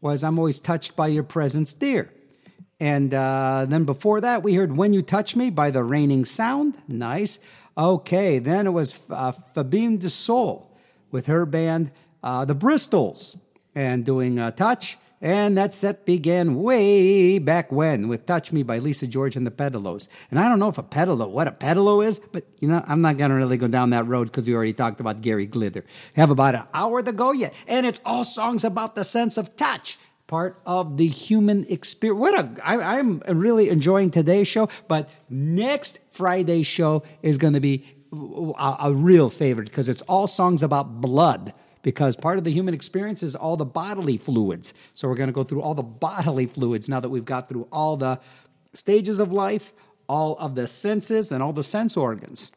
was 0.00 0.22
I'm 0.22 0.38
Always 0.38 0.60
Touched 0.60 0.94
by 0.94 1.08
Your 1.08 1.24
Presence, 1.24 1.72
Dear. 1.72 2.12
And 2.78 3.12
uh, 3.12 3.66
then 3.68 3.84
before 3.84 4.20
that, 4.20 4.44
we 4.44 4.54
heard 4.54 4.76
When 4.76 4.92
You 4.92 5.02
Touch 5.02 5.34
Me 5.34 5.50
by 5.50 5.72
The 5.72 5.82
Raining 5.82 6.24
Sound. 6.24 6.76
Nice. 6.86 7.40
Okay, 7.76 8.38
then 8.38 8.68
it 8.68 8.72
was 8.72 9.10
uh, 9.10 9.32
Fabienne 9.32 9.98
Delsol 9.98 10.68
with 11.10 11.26
her 11.26 11.44
band, 11.44 11.90
uh, 12.22 12.44
The 12.44 12.54
Bristols, 12.54 13.40
and 13.74 14.04
doing 14.04 14.38
uh, 14.38 14.50
Touch. 14.50 14.98
And 15.20 15.56
that 15.56 15.72
set 15.72 16.04
began 16.04 16.56
way 16.56 17.38
back 17.38 17.72
when 17.72 18.08
with 18.08 18.26
Touch 18.26 18.52
Me 18.52 18.62
by 18.62 18.78
Lisa 18.78 19.06
George 19.06 19.36
and 19.36 19.46
the 19.46 19.50
Pedalos. 19.50 20.08
And 20.30 20.38
I 20.38 20.50
don't 20.50 20.58
know 20.58 20.68
if 20.68 20.76
a 20.76 20.82
pedalo, 20.82 21.30
what 21.30 21.48
a 21.48 21.52
pedalo 21.52 22.04
is, 22.04 22.18
but 22.18 22.44
you 22.60 22.68
know, 22.68 22.84
I'm 22.86 23.00
not 23.00 23.16
going 23.16 23.30
to 23.30 23.36
really 23.36 23.56
go 23.56 23.66
down 23.66 23.90
that 23.90 24.06
road 24.06 24.26
because 24.26 24.46
we 24.46 24.54
already 24.54 24.74
talked 24.74 25.00
about 25.00 25.22
Gary 25.22 25.46
Glitter. 25.46 25.84
Have 26.14 26.28
about 26.28 26.54
an 26.54 26.64
hour 26.74 27.02
to 27.02 27.12
go 27.12 27.32
yet. 27.32 27.54
And 27.66 27.86
it's 27.86 28.02
all 28.04 28.24
songs 28.24 28.64
about 28.64 28.96
the 28.96 29.04
sense 29.04 29.38
of 29.38 29.56
touch 29.56 29.98
part 30.26 30.60
of 30.66 30.96
the 30.96 31.06
human 31.06 31.64
experience. 31.68 32.20
What 32.20 32.38
a 32.38 32.66
I, 32.66 32.98
I'm 32.98 33.20
really 33.20 33.68
enjoying 33.68 34.10
today's 34.10 34.48
show, 34.48 34.68
but 34.88 35.08
next 35.28 36.00
Friday's 36.10 36.66
show 36.66 37.02
is 37.22 37.38
going 37.38 37.54
to 37.54 37.60
be 37.60 37.84
a, 38.12 38.76
a 38.80 38.92
real 38.92 39.30
favorite 39.30 39.68
because 39.68 39.88
it's 39.88 40.02
all 40.02 40.26
songs 40.26 40.62
about 40.62 41.00
blood. 41.00 41.52
Because 41.84 42.16
part 42.16 42.38
of 42.38 42.44
the 42.44 42.50
human 42.50 42.74
experience 42.74 43.22
is 43.22 43.36
all 43.36 43.56
the 43.56 43.66
bodily 43.66 44.16
fluids. 44.16 44.72
So 44.94 45.06
we're 45.06 45.14
going 45.14 45.28
to 45.28 45.34
go 45.34 45.44
through 45.44 45.62
all 45.62 45.74
the 45.74 45.82
bodily 45.82 46.46
fluids 46.46 46.88
now 46.88 46.98
that 46.98 47.10
we've 47.10 47.26
got 47.26 47.48
through 47.48 47.68
all 47.70 47.96
the 47.96 48.18
stages 48.72 49.20
of 49.20 49.32
life, 49.32 49.72
all 50.08 50.36
of 50.38 50.54
the 50.56 50.66
senses, 50.66 51.30
and 51.30 51.42
all 51.42 51.52
the 51.52 51.62
sense 51.62 51.96
organs. 51.96 52.52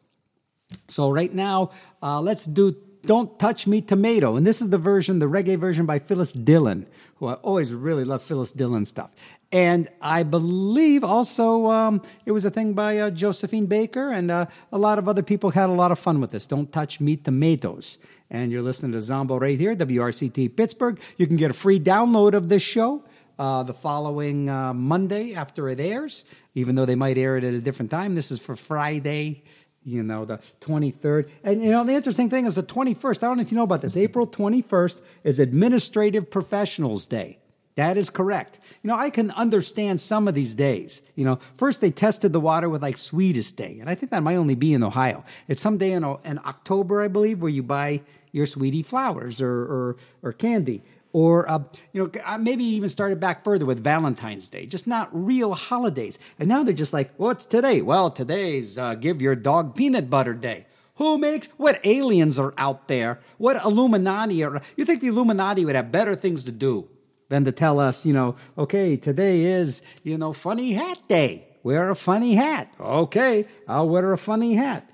So 0.88 1.10
right 1.10 1.34
now, 1.34 1.72
uh, 2.02 2.22
let's 2.22 2.46
do 2.46 2.76
don't 3.06 3.40
Touch 3.40 3.68
Me 3.68 3.80
Tomato. 3.82 4.36
And 4.36 4.46
this 4.46 4.62
is 4.62 4.70
the 4.70 4.78
version, 4.78 5.20
the 5.20 5.28
reggae 5.28 5.58
version 5.58 5.86
by 5.86 5.98
Phyllis 5.98 6.34
Dillon, 6.34 6.88
who 7.16 7.28
I 7.28 7.34
always 7.36 7.74
really 7.74 8.04
love 8.04 8.22
Phyllis 8.22 8.52
Dillon 8.52 8.86
stuff. 8.86 9.12
And 9.52 9.88
I 10.02 10.24
believe 10.24 11.04
also 11.04 11.68
um, 11.68 12.02
it 12.26 12.32
was 12.34 12.44
a 12.44 12.52
thing 12.52 12.74
by 12.74 12.98
uh, 12.98 13.10
Josephine 13.12 13.66
Baker, 13.66 14.12
and 14.12 14.30
uh, 14.30 14.48
a 14.74 14.78
lot 14.78 15.00
of 15.00 15.08
other 15.08 15.24
people 15.24 15.52
had 15.52 15.70
a 15.70 15.74
lot 15.74 15.92
of 15.92 16.00
fun 16.00 16.20
with 16.20 16.32
this. 16.32 16.46
Don't 16.46 16.72
Touch 16.72 17.00
Me 17.00 17.16
Tomatoes. 17.16 17.98
And 18.30 18.52
you're 18.52 18.62
listening 18.62 18.92
to 18.92 19.00
Zombo 19.00 19.40
right 19.40 19.58
here, 19.58 19.74
WRCT 19.74 20.58
Pittsburgh. 20.58 21.00
You 21.18 21.28
can 21.28 21.38
get 21.38 21.50
a 21.50 21.54
free 21.54 21.80
download 21.80 22.34
of 22.34 22.50
this 22.50 22.64
show. 22.64 23.04
Uh, 23.40 23.62
the 23.62 23.74
following 23.74 24.50
uh, 24.50 24.74
Monday 24.74 25.36
after 25.36 25.70
it 25.70 25.80
airs, 25.80 26.26
even 26.56 26.74
though 26.74 26.88
they 26.88 26.96
might 26.96 27.20
air 27.20 27.38
it 27.38 27.44
at 27.44 27.54
a 27.54 27.60
different 27.60 27.92
time. 27.92 28.16
This 28.16 28.32
is 28.32 28.42
for 28.42 28.56
Friday, 28.56 29.44
you 29.86 30.02
know, 30.02 30.26
the 30.26 30.40
23rd. 30.60 31.30
And, 31.44 31.62
you 31.64 31.70
know, 31.70 31.84
the 31.84 31.94
interesting 31.94 32.32
thing 32.32 32.48
is 32.48 32.56
the 32.56 32.64
21st, 32.64 33.22
I 33.22 33.28
don't 33.28 33.38
know 33.38 33.44
if 33.44 33.52
you 33.52 33.58
know 33.58 33.64
about 33.64 33.84
this, 33.84 33.96
April 33.96 34.26
21st 34.26 35.00
is 35.24 35.38
Administrative 35.38 36.32
Professionals 36.32 37.06
Day. 37.06 37.38
That 37.78 37.96
is 37.96 38.10
correct. 38.10 38.60
You 38.82 38.88
know, 38.88 38.98
I 38.98 39.12
can 39.12 39.30
understand 39.32 40.02
some 40.02 40.28
of 40.28 40.34
these 40.34 40.56
days. 40.56 41.04
You 41.16 41.26
know, 41.26 41.36
first 41.58 41.80
they 41.80 41.92
tested 41.92 42.34
the 42.34 42.40
water 42.40 42.70
with 42.70 42.82
like 42.82 42.98
Sweetest 42.98 43.56
Day, 43.56 43.78
and 43.80 43.88
I 43.88 43.94
think 43.94 44.12
that 44.12 44.24
might 44.24 44.36
only 44.36 44.56
be 44.56 44.74
in 44.74 44.84
Ohio. 44.84 45.24
It's 45.48 45.62
some 45.62 45.78
day 45.78 45.92
in, 45.92 46.04
in 46.26 46.40
October, 46.40 47.04
I 47.04 47.08
believe, 47.08 47.40
where 47.40 47.52
you 47.52 47.62
buy 47.62 48.02
your 48.32 48.48
sweetie 48.48 48.82
flowers 48.82 49.40
or, 49.40 49.52
or, 49.52 49.98
or 50.24 50.34
candy 50.34 50.82
or 51.14 51.50
uh, 51.50 51.64
you 51.94 52.04
know 52.04 52.22
uh, 52.26 52.38
maybe 52.38 52.64
even 52.64 52.90
started 52.90 53.20
back 53.20 53.42
further 53.42 53.66
with 53.66 53.82
valentine's 53.82 54.50
day 54.50 54.66
just 54.66 54.86
not 54.86 55.08
real 55.14 55.54
holidays 55.54 56.20
and 56.38 56.50
now 56.50 56.62
they're 56.64 56.74
just 56.74 56.92
like 56.92 57.10
what's 57.16 57.46
today 57.46 57.82
well 57.82 58.12
today's 58.12 58.78
uh, 58.78 58.94
give 58.94 59.22
your 59.22 59.34
dog 59.34 59.74
peanut 59.74 60.10
butter 60.10 60.34
day 60.34 60.66
Who 60.96 61.18
makes 61.18 61.48
what 61.58 61.80
aliens 61.86 62.40
are 62.40 62.54
out 62.58 62.88
there? 62.88 63.22
What 63.38 63.64
Illuminati 63.64 64.44
are? 64.44 64.62
You 64.76 64.84
think 64.84 65.02
the 65.02 65.08
Illuminati 65.08 65.64
would 65.64 65.76
have 65.76 65.92
better 65.92 66.16
things 66.16 66.44
to 66.46 66.52
do 66.52 66.90
than 67.30 67.46
to 67.46 67.52
tell 67.52 67.80
us, 67.80 68.06
you 68.06 68.14
know, 68.14 68.36
okay, 68.58 68.98
today 68.98 69.44
is, 69.44 69.82
you 70.04 70.18
know, 70.18 70.34
funny 70.34 70.74
hat 70.74 71.00
day. 71.08 71.48
Wear 71.64 71.90
a 71.90 71.96
funny 71.96 72.36
hat. 72.36 72.72
Okay, 72.80 73.46
I'll 73.68 73.90
wear 73.90 74.14
a 74.14 74.18
funny 74.18 74.56
hat. 74.56 74.90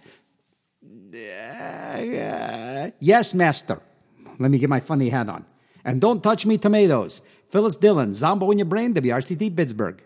Uh, 0.83 2.89
yes, 2.99 3.33
master. 3.33 3.81
Let 4.39 4.49
me 4.49 4.57
get 4.57 4.69
my 4.69 4.79
funny 4.79 5.09
hat 5.09 5.29
on. 5.29 5.45
And 5.85 6.01
don't 6.01 6.23
touch 6.23 6.45
me 6.45 6.57
tomatoes. 6.57 7.21
Phyllis 7.49 7.75
Dillon, 7.75 8.13
Zombo 8.13 8.49
in 8.51 8.57
your 8.57 8.65
brain, 8.65 8.93
WRCT 8.95 9.55
Pittsburgh. 9.55 10.01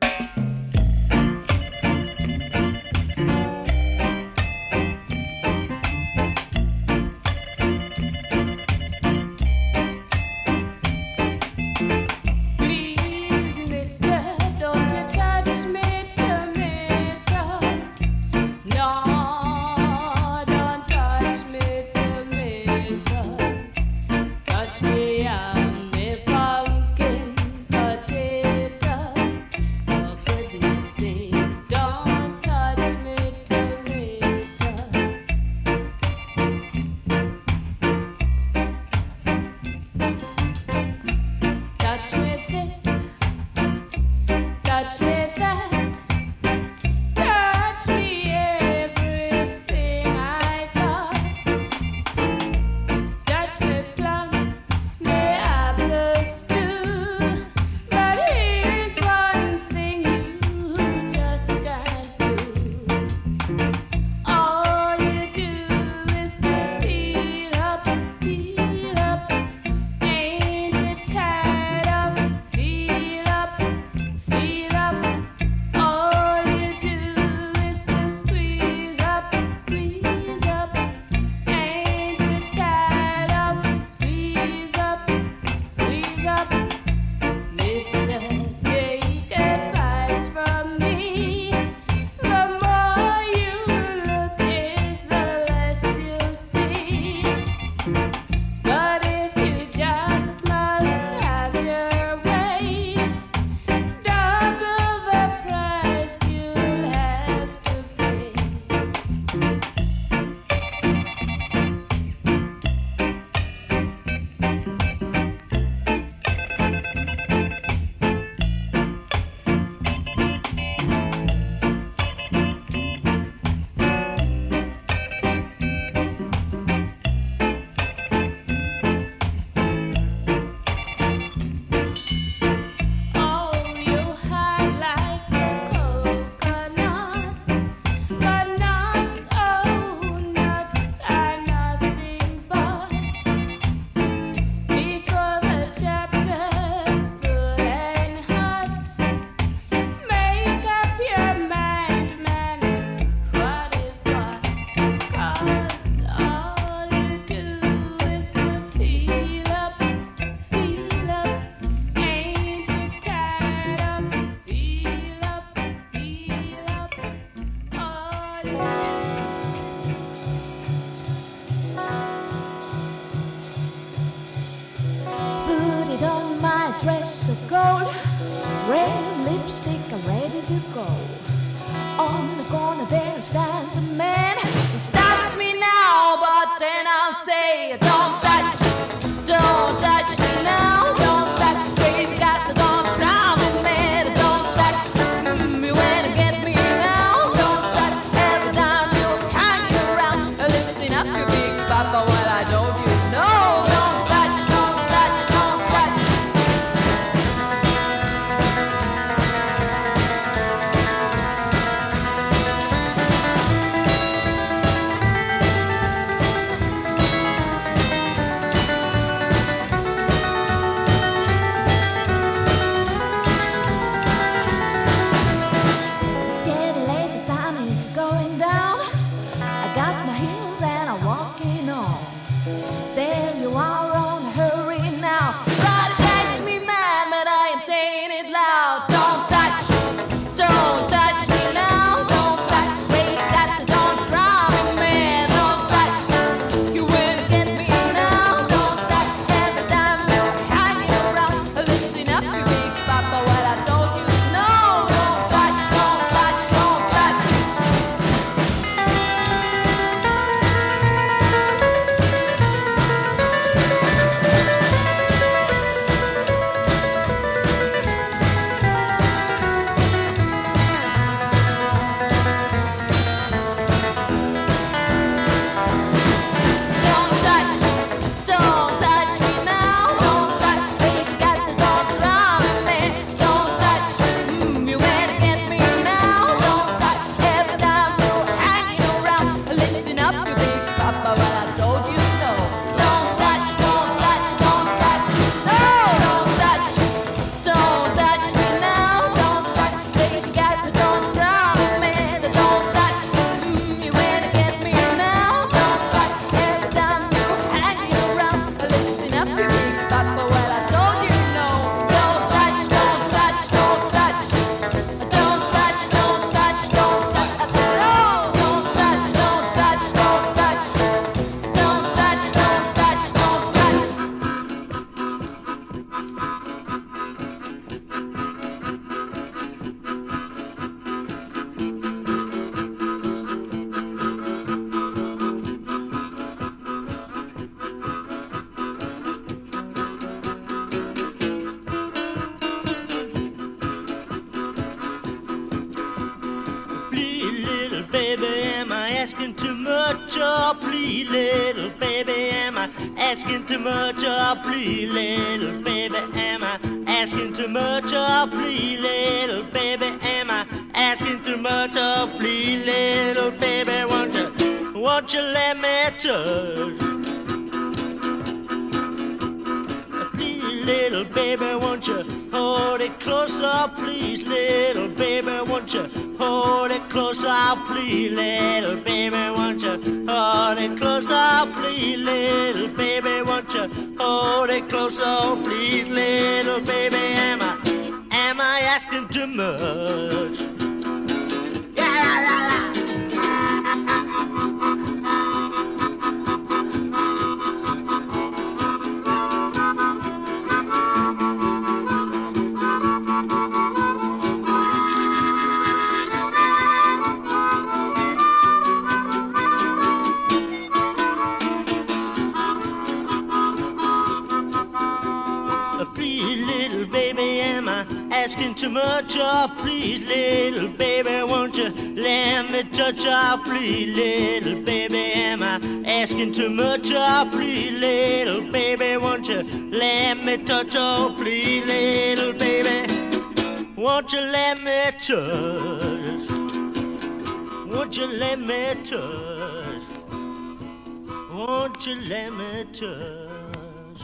Touch? 442.73 444.01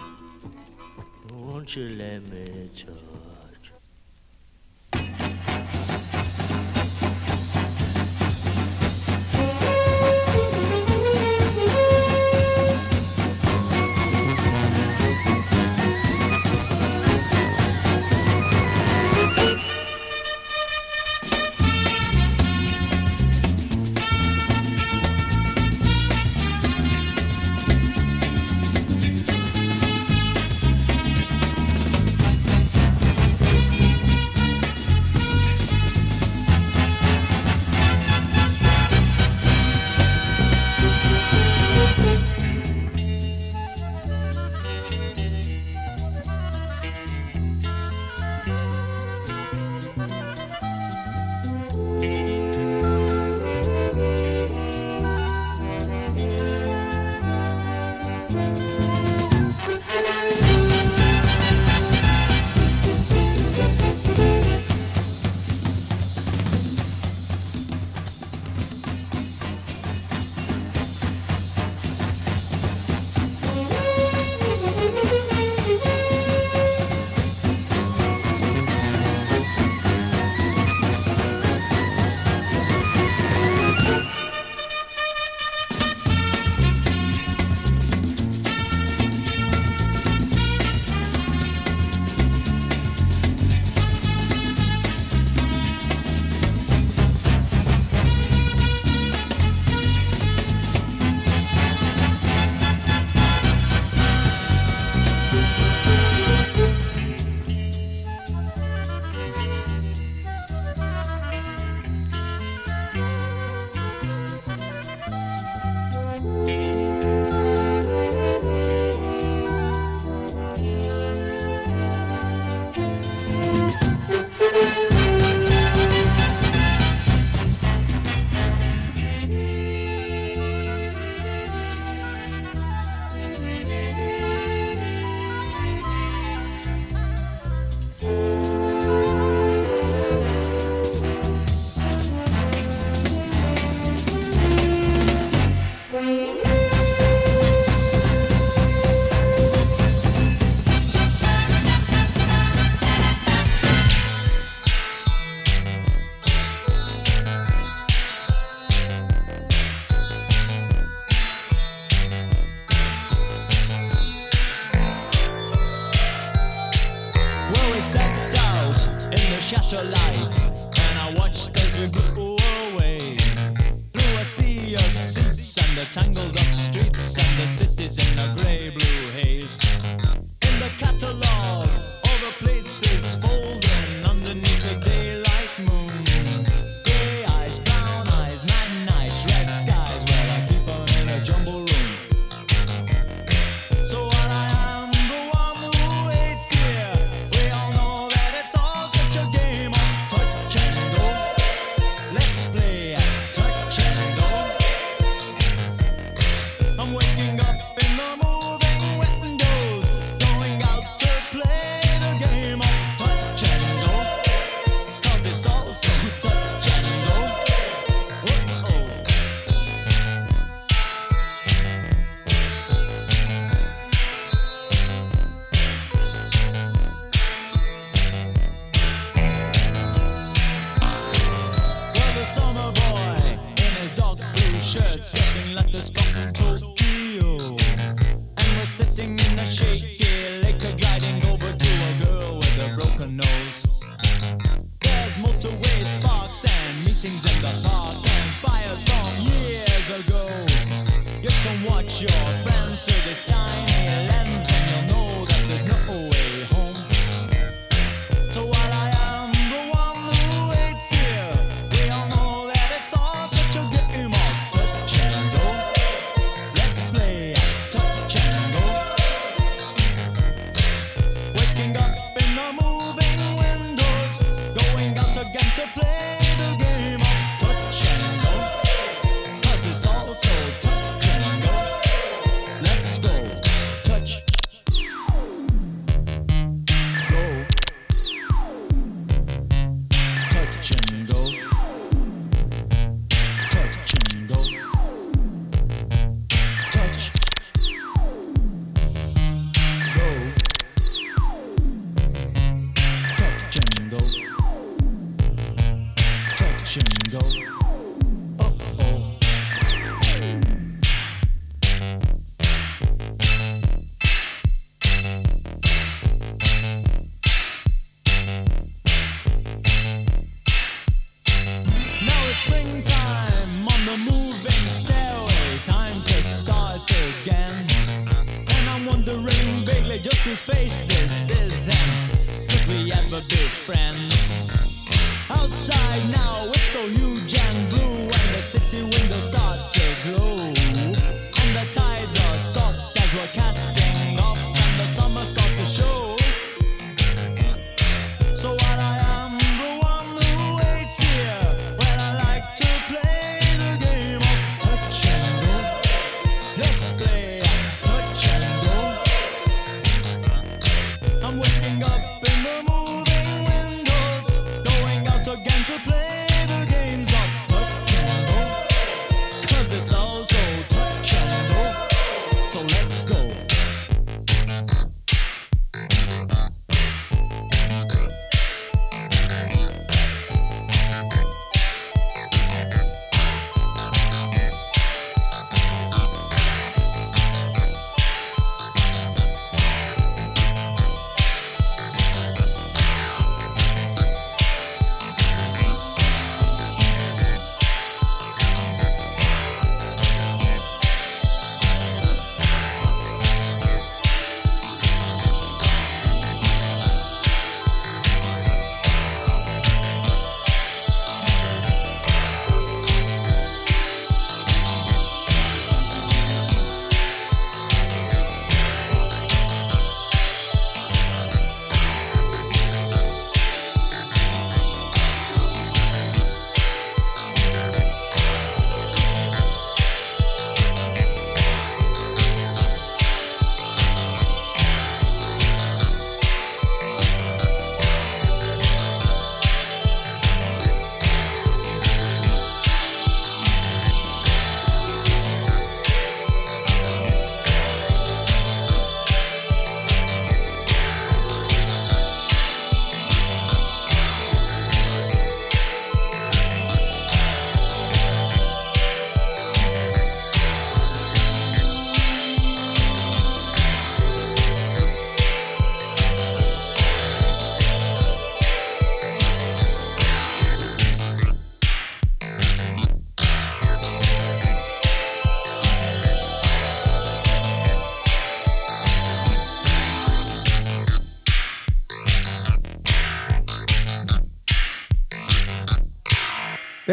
Won't 1.34 1.76
you 1.76 1.90
let 1.90 2.22
me 2.30 2.70
touch? 2.76 3.33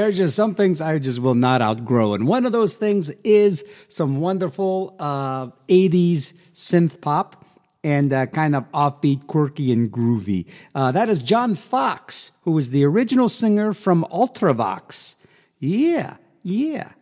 There's 0.00 0.16
just 0.16 0.34
some 0.34 0.54
things 0.54 0.80
I 0.80 0.98
just 0.98 1.18
will 1.18 1.34
not 1.34 1.60
outgrow. 1.60 2.14
And 2.14 2.26
one 2.26 2.46
of 2.46 2.52
those 2.52 2.74
things 2.74 3.10
is 3.22 3.66
some 3.90 4.22
wonderful 4.22 4.96
uh, 4.98 5.48
80s 5.68 6.32
synth 6.54 7.02
pop 7.02 7.44
and 7.84 8.10
uh, 8.10 8.24
kind 8.24 8.56
of 8.56 8.64
offbeat, 8.72 9.26
quirky, 9.26 9.70
and 9.70 9.92
groovy. 9.92 10.48
Uh, 10.74 10.90
that 10.92 11.10
is 11.10 11.22
John 11.22 11.54
Foxx, 11.54 12.32
who 12.44 12.52
was 12.52 12.70
the 12.70 12.82
original 12.82 13.28
singer 13.28 13.74
from 13.74 14.06
Ultravox. 14.10 15.16
Yeah, 15.58 16.16
yeah. 16.42 16.92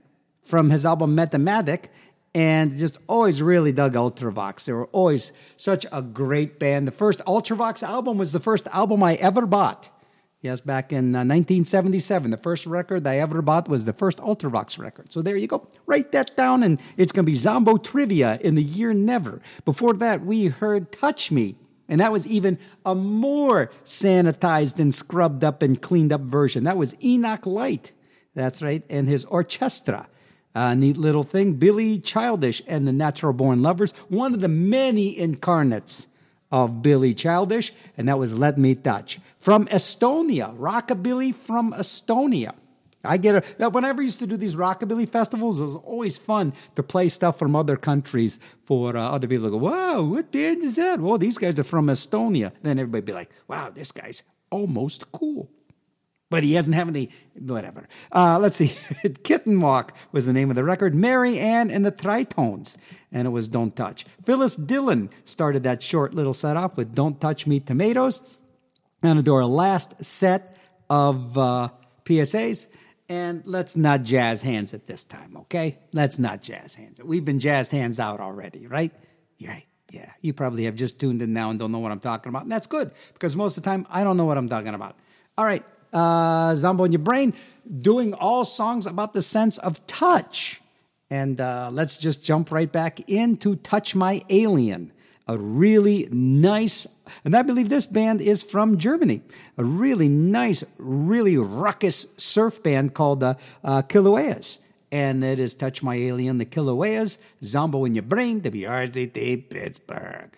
From 0.43 0.71
his 0.71 0.85
album 0.85 1.17
Metamatic. 1.17 1.91
And 2.35 2.77
just 2.77 2.99
always 3.07 3.41
really 3.41 3.71
dug 3.71 3.95
Ultravox. 3.95 4.65
They 4.65 4.73
were 4.73 4.87
always 4.87 5.33
such 5.57 5.87
a 5.93 6.03
great 6.03 6.59
band. 6.59 6.89
The 6.89 6.93
first 6.93 7.21
Ultravox 7.27 7.85
album 7.85 8.19
was 8.19 8.33
the 8.33 8.41
first 8.41 8.67
album 8.73 9.05
I 9.05 9.15
ever 9.15 9.47
bought. 9.47 9.89
Yes, 10.41 10.61
back 10.61 10.93
in 10.93 11.17
uh, 11.17 11.27
1977, 11.27 12.31
the 12.31 12.37
first 12.37 12.65
record 12.65 13.05
I 13.09 13.17
ever 13.17 13.43
bought 13.43 13.69
was 13.69 13.85
the 13.85 13.93
first 13.93 14.19
Ultravox 14.19 14.79
record. 14.79 15.13
So 15.13 15.21
there 15.21 15.37
you 15.37 15.49
go. 15.49 15.67
Write 15.85 16.13
that 16.13 16.37
down, 16.37 16.63
and 16.63 16.81
it's 16.97 17.11
going 17.11 17.27
to 17.27 17.31
be 17.31 17.35
Zombo 17.35 17.77
Trivia 17.77 18.39
in 18.41 18.55
the 18.55 18.63
year 18.63 18.95
never. 18.95 19.43
Before 19.65 19.95
that, 19.95 20.25
we 20.25 20.47
heard 20.47 20.93
Touch 20.93 21.33
Me, 21.33 21.57
and 21.89 22.01
that 22.01 22.13
was 22.13 22.25
even 22.25 22.57
a 22.87 22.95
more 22.95 23.73
sanitized 23.85 24.79
and 24.79 24.95
scrubbed 24.95 25.43
up 25.43 25.61
and 25.61 25.83
cleaned 25.83 26.13
up 26.13 26.21
version. 26.21 26.63
That 26.63 26.77
was 26.77 26.95
Enoch 27.03 27.45
Light. 27.45 27.93
That's 28.35 28.63
right, 28.63 28.85
and 28.89 29.09
his 29.09 29.25
orchestra. 29.25 30.09
A 30.55 30.77
neat 30.77 30.97
little 30.97 31.25
thing. 31.25 31.55
Billy 31.55 31.99
Childish 31.99 32.63
and 32.69 32.87
the 32.87 32.93
Natural 32.93 33.33
Born 33.33 33.61
Lovers, 33.61 33.91
one 34.09 34.35
of 34.35 34.41
the 34.41 34.49
many 34.49 35.19
incarnates 35.19 36.07
of 36.51 36.83
Billy 36.83 37.15
Childish, 37.15 37.73
and 37.97 38.09
that 38.09 38.19
was 38.19 38.39
Let 38.39 38.59
Me 38.59 38.75
Touch. 38.75 39.21
From 39.37 39.67
Estonia, 39.67 40.57
Rockabilly 40.57 41.35
from 41.35 41.73
Estonia. 41.73 42.55
I 43.05 43.17
get 43.17 43.37
it. 43.37 43.73
Whenever 43.73 44.01
I 44.01 44.05
used 44.05 44.19
to 44.19 44.27
do 44.27 44.37
these 44.37 44.57
rockabilly 44.57 45.09
festivals, 45.09 45.61
it 45.61 45.65
was 45.65 45.77
always 45.77 46.19
fun 46.19 46.53
to 46.75 46.83
play 46.83 47.09
stuff 47.09 47.39
from 47.39 47.55
other 47.55 47.77
countries 47.77 48.41
for 48.65 48.97
uh, 48.97 49.11
other 49.11 49.29
people 49.29 49.47
to 49.47 49.51
go, 49.53 49.57
wow, 49.57 50.03
what 50.03 50.33
the 50.33 50.39
band 50.39 50.63
is 50.63 50.77
that? 50.77 51.01
Well, 51.01 51.17
these 51.17 51.39
guys 51.39 51.59
are 51.59 51.65
from 51.65 51.87
Estonia. 51.87 52.53
Then 52.63 52.79
everybody 52.79 53.03
be 53.03 53.13
like, 53.13 53.31
wow, 53.47 53.71
this 53.71 53.93
guy's 53.93 54.25
almost 54.51 55.13
cool. 55.13 55.51
But 56.31 56.45
he 56.45 56.53
doesn't 56.53 56.75
have 56.75 56.89
any, 56.89 57.09
whatever. 57.39 57.89
Uh, 58.13 58.39
let's 58.39 58.57
see. 58.57 58.73
Kitten 59.23 59.61
Walk 59.61 59.97
was 60.13 60.27
the 60.27 60.33
name 60.33 60.51
of 60.51 60.57
the 60.57 60.65
record. 60.65 60.95
Mary 60.95 61.39
Ann 61.39 61.71
and 61.71 61.87
the 61.87 61.93
Tritones. 61.93 62.77
And 63.11 63.27
it 63.27 63.31
was 63.31 63.49
Don't 63.49 63.75
Touch. 63.75 64.05
Phyllis 64.23 64.55
Dillon 64.55 65.09
started 65.25 65.63
that 65.63 65.83
short 65.83 66.13
little 66.13 66.35
set 66.35 66.57
off 66.57 66.77
with 66.77 66.95
Don't 66.95 67.19
Touch 67.19 67.47
Me 67.47 67.61
Tomatoes. 67.61 68.21
And 69.03 69.27
our 69.29 69.45
last 69.47 70.05
set 70.05 70.57
of 70.91 71.39
uh, 71.39 71.71
PSAs. 72.05 72.67
And 73.09 73.43
let's 73.47 73.75
not 73.75 74.03
jazz 74.03 74.43
hands 74.43 74.75
at 74.75 74.87
this 74.87 75.03
time, 75.05 75.35
okay? 75.39 75.79
Let's 75.95 76.19
not 76.19 76.43
jazz 76.43 76.75
hands. 76.75 77.01
We've 77.03 77.25
been 77.25 77.39
jazzed 77.39 77.73
hands 77.73 77.99
out 77.99 78.21
already, 78.21 78.67
right? 78.67 78.93
You're 79.39 79.53
right. 79.53 79.67
Yeah. 79.91 80.13
You 80.21 80.35
probably 80.35 80.65
have 80.65 80.75
just 80.75 81.01
tuned 81.01 81.23
in 81.23 81.33
now 81.33 81.49
and 81.49 81.59
don't 81.59 81.73
know 81.73 81.79
what 81.79 81.93
I'm 81.93 82.01
talking 82.01 82.29
about. 82.29 82.43
And 82.43 82.53
that's 82.53 82.67
good 82.67 82.93
because 83.15 83.35
most 83.35 83.57
of 83.57 83.63
the 83.63 83.71
time 83.71 83.87
I 83.89 84.05
don't 84.05 84.19
know 84.19 84.27
what 84.27 84.37
I'm 84.37 84.49
talking 84.49 84.75
about. 84.75 84.97
All 85.39 85.45
right. 85.47 85.65
Uh, 85.93 86.55
Zombo 86.55 86.85
in 86.85 86.93
your 86.93 86.99
brain 87.01 87.33
doing 87.81 88.15
all 88.15 88.45
songs 88.45 88.87
about 88.87 89.13
the 89.13 89.23
sense 89.23 89.59
of 89.59 89.87
touch. 89.87 90.61
And 91.11 91.41
uh, 91.41 91.71
let's 91.73 91.97
just 91.97 92.25
jump 92.25 92.51
right 92.53 92.71
back 92.71 93.01
into 93.09 93.57
Touch 93.57 93.95
My 93.95 94.23
Alien, 94.29 94.93
a 95.27 95.39
really 95.39 96.09
nice, 96.11 96.87
and 97.25 97.35
I 97.35 97.43
believe 97.43 97.71
this 97.71 97.87
band 97.87 98.21
is 98.21 98.43
from 98.43 98.77
Germany, 98.77 99.23
a 99.57 99.65
really 99.65 100.09
nice, 100.09 100.65
really 100.77 101.39
ruckus 101.39 102.09
surf 102.19 102.63
band 102.63 102.95
called 102.95 103.21
the 103.21 103.39
uh, 103.65 103.83
Kilaueas. 103.83 104.59
And 104.91 105.23
it 105.23 105.39
is 105.39 105.55
Touch 105.55 105.83
My 105.83 105.95
Alien, 105.95 106.39
the 106.39 106.47
Kilaueas, 106.47 107.19
Zombo 107.43 107.85
in 107.85 107.95
Your 107.95 108.03
Brain, 108.03 108.41
WRCT 108.41 109.49
Pittsburgh. 109.49 110.31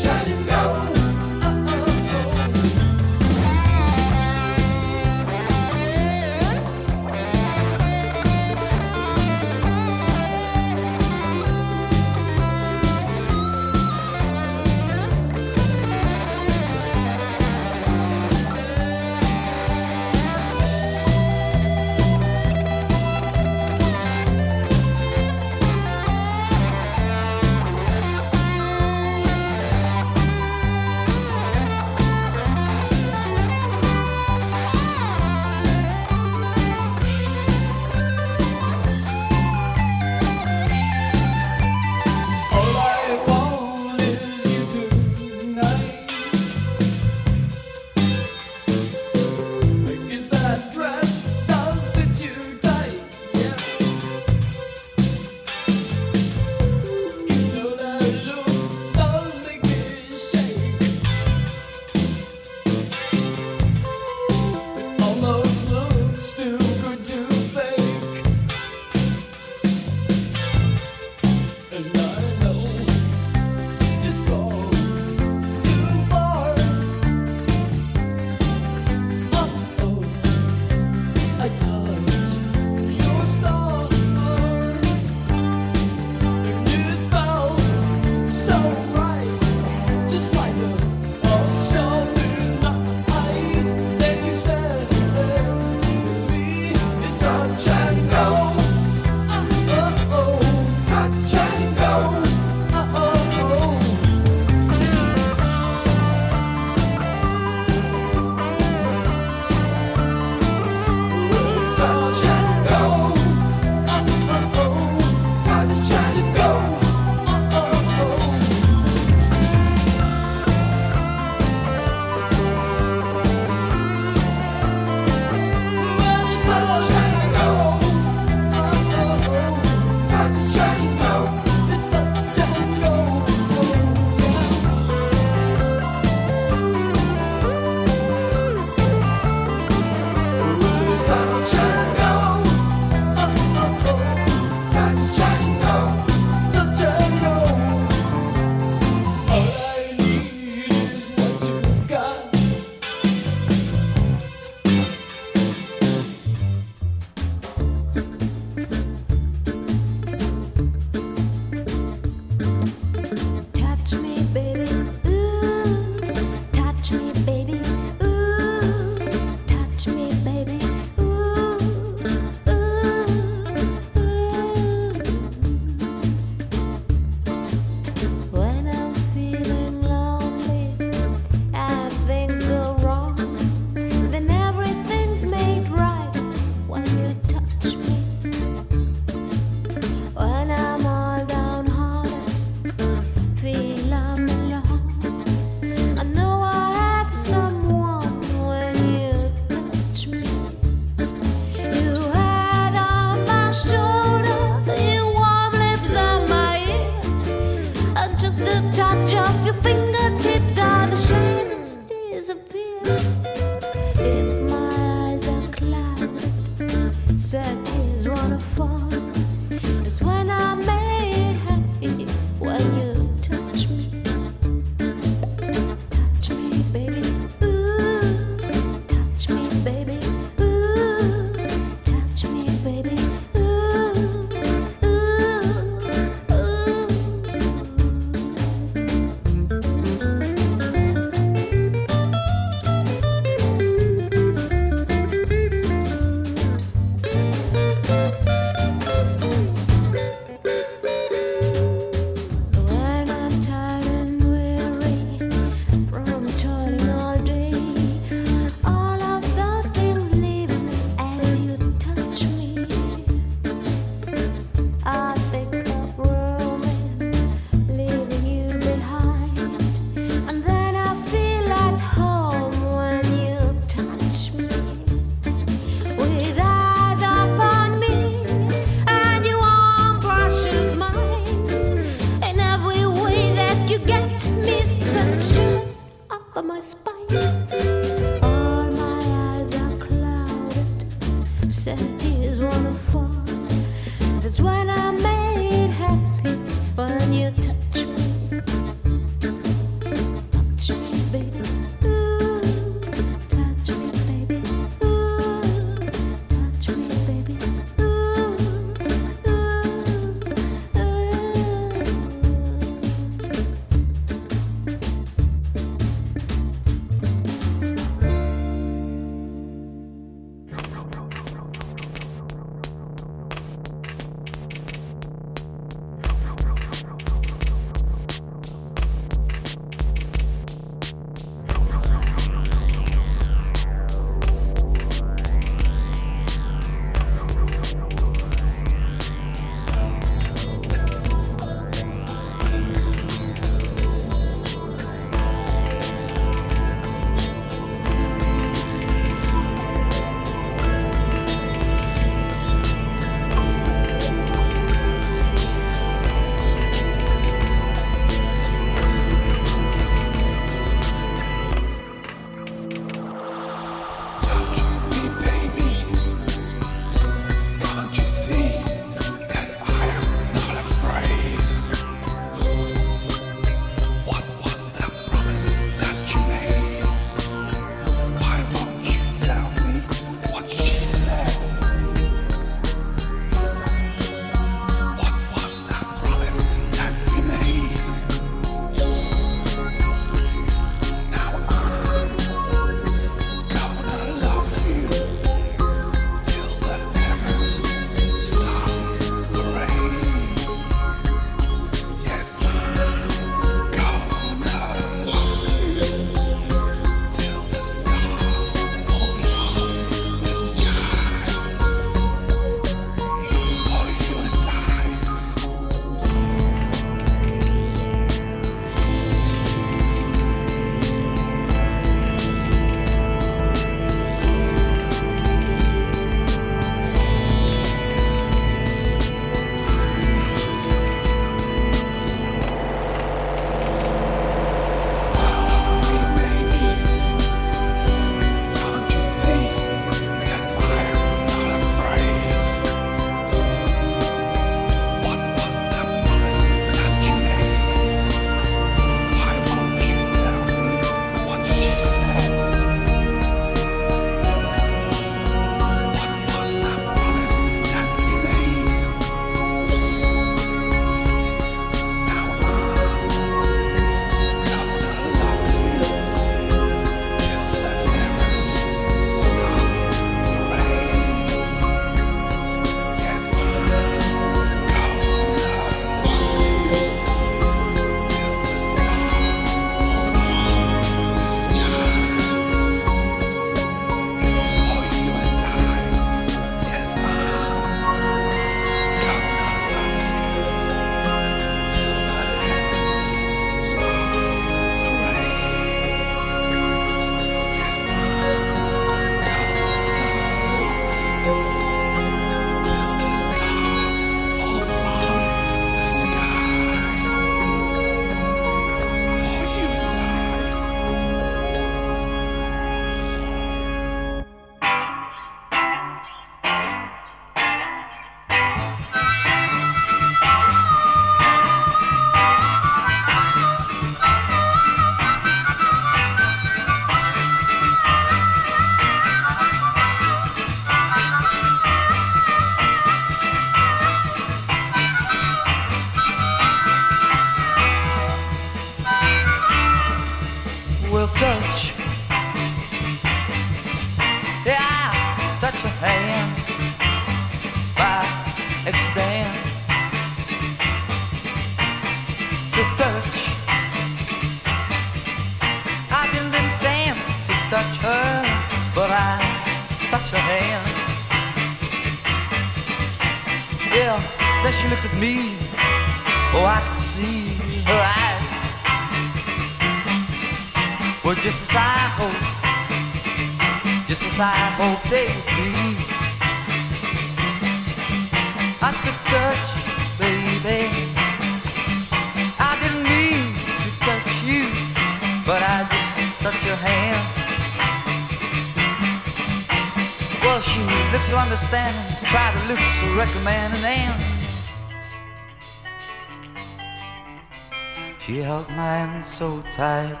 so 599.20 599.42
tight, 599.52 600.00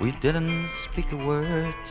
we 0.00 0.10
didn't 0.10 0.68
speak 0.70 1.12
a 1.12 1.16
word. 1.16 1.82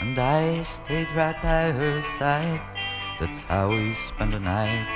And 0.00 0.18
I 0.18 0.62
stayed 0.62 1.06
right 1.12 1.40
by 1.40 1.70
her 1.70 2.02
side. 2.18 2.60
That's 3.20 3.44
how 3.44 3.70
we 3.70 3.94
spent 3.94 4.32
the 4.32 4.40
night. 4.40 4.88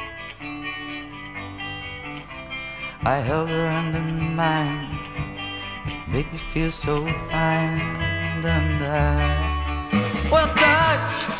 I 3.04 3.18
held 3.22 3.48
her 3.48 3.70
hand 3.70 3.94
in 3.94 4.34
mine. 4.34 4.98
It 5.86 6.08
made 6.10 6.32
me 6.32 6.38
feel 6.38 6.72
so 6.72 7.04
fine. 7.30 7.78
And 8.42 8.82
I, 8.82 10.28
well, 10.32 10.48
touched. 10.48 11.35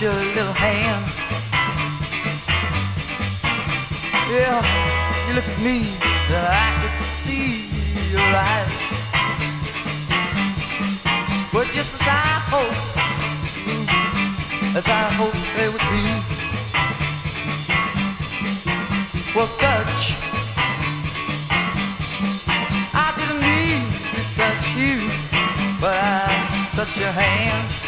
Your 0.00 0.12
little 0.12 0.52
hand. 0.52 1.04
Yeah, 4.30 4.62
you 5.26 5.34
look 5.34 5.48
at 5.48 5.58
me, 5.60 5.90
and 6.30 6.46
I 6.46 6.70
could 6.80 7.00
see 7.00 7.66
your 8.12 8.20
eyes. 8.20 8.70
But 11.52 11.66
just 11.72 12.00
as 12.00 12.06
I 12.06 12.12
hoped, 12.52 12.96
as 14.76 14.86
I 14.86 15.10
hoped 15.18 15.42
they 15.56 15.68
would 15.68 15.86
be. 15.90 16.04
Well, 19.34 19.48
touch. 19.58 20.14
I 22.94 23.08
didn't 23.18 23.40
mean 23.42 23.82
to 24.14 24.22
touch 24.36 24.64
you, 24.76 25.10
but 25.80 25.96
I 25.98 26.70
touched 26.76 26.98
your 26.98 27.10
hand. 27.10 27.87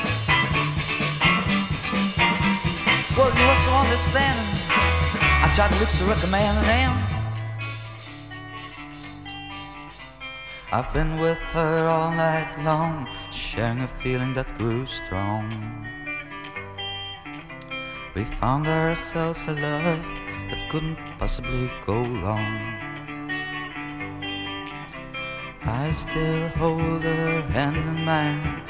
You 3.40 3.46
were 3.46 3.54
so 3.54 3.72
understanding. 3.72 4.52
I 4.68 5.50
tried 5.56 5.70
to 5.70 5.78
look 5.80 5.88
so 5.88 6.04
recommending, 6.04 6.62
and 6.68 6.92
I've 10.70 10.92
been 10.92 11.18
with 11.18 11.38
her 11.54 11.88
all 11.88 12.10
night 12.10 12.52
long, 12.62 13.08
sharing 13.30 13.80
a 13.80 13.88
feeling 13.88 14.34
that 14.34 14.58
grew 14.58 14.84
strong. 14.84 15.46
We 18.14 18.24
found 18.24 18.66
ourselves 18.66 19.46
a 19.48 19.52
love 19.52 20.04
that 20.50 20.68
couldn't 20.70 20.98
possibly 21.18 21.70
go 21.86 22.04
wrong. 22.22 22.60
I 25.62 25.92
still 25.92 26.48
hold 26.60 27.02
her 27.04 27.40
hand 27.56 27.76
in 27.76 28.04
mine, 28.04 28.62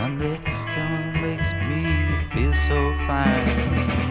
and 0.00 0.22
it 0.22 0.48
still 0.48 0.98
makes 1.20 1.52
me 1.68 1.84
feel 2.32 2.54
so 2.54 2.94
fine. 3.06 4.03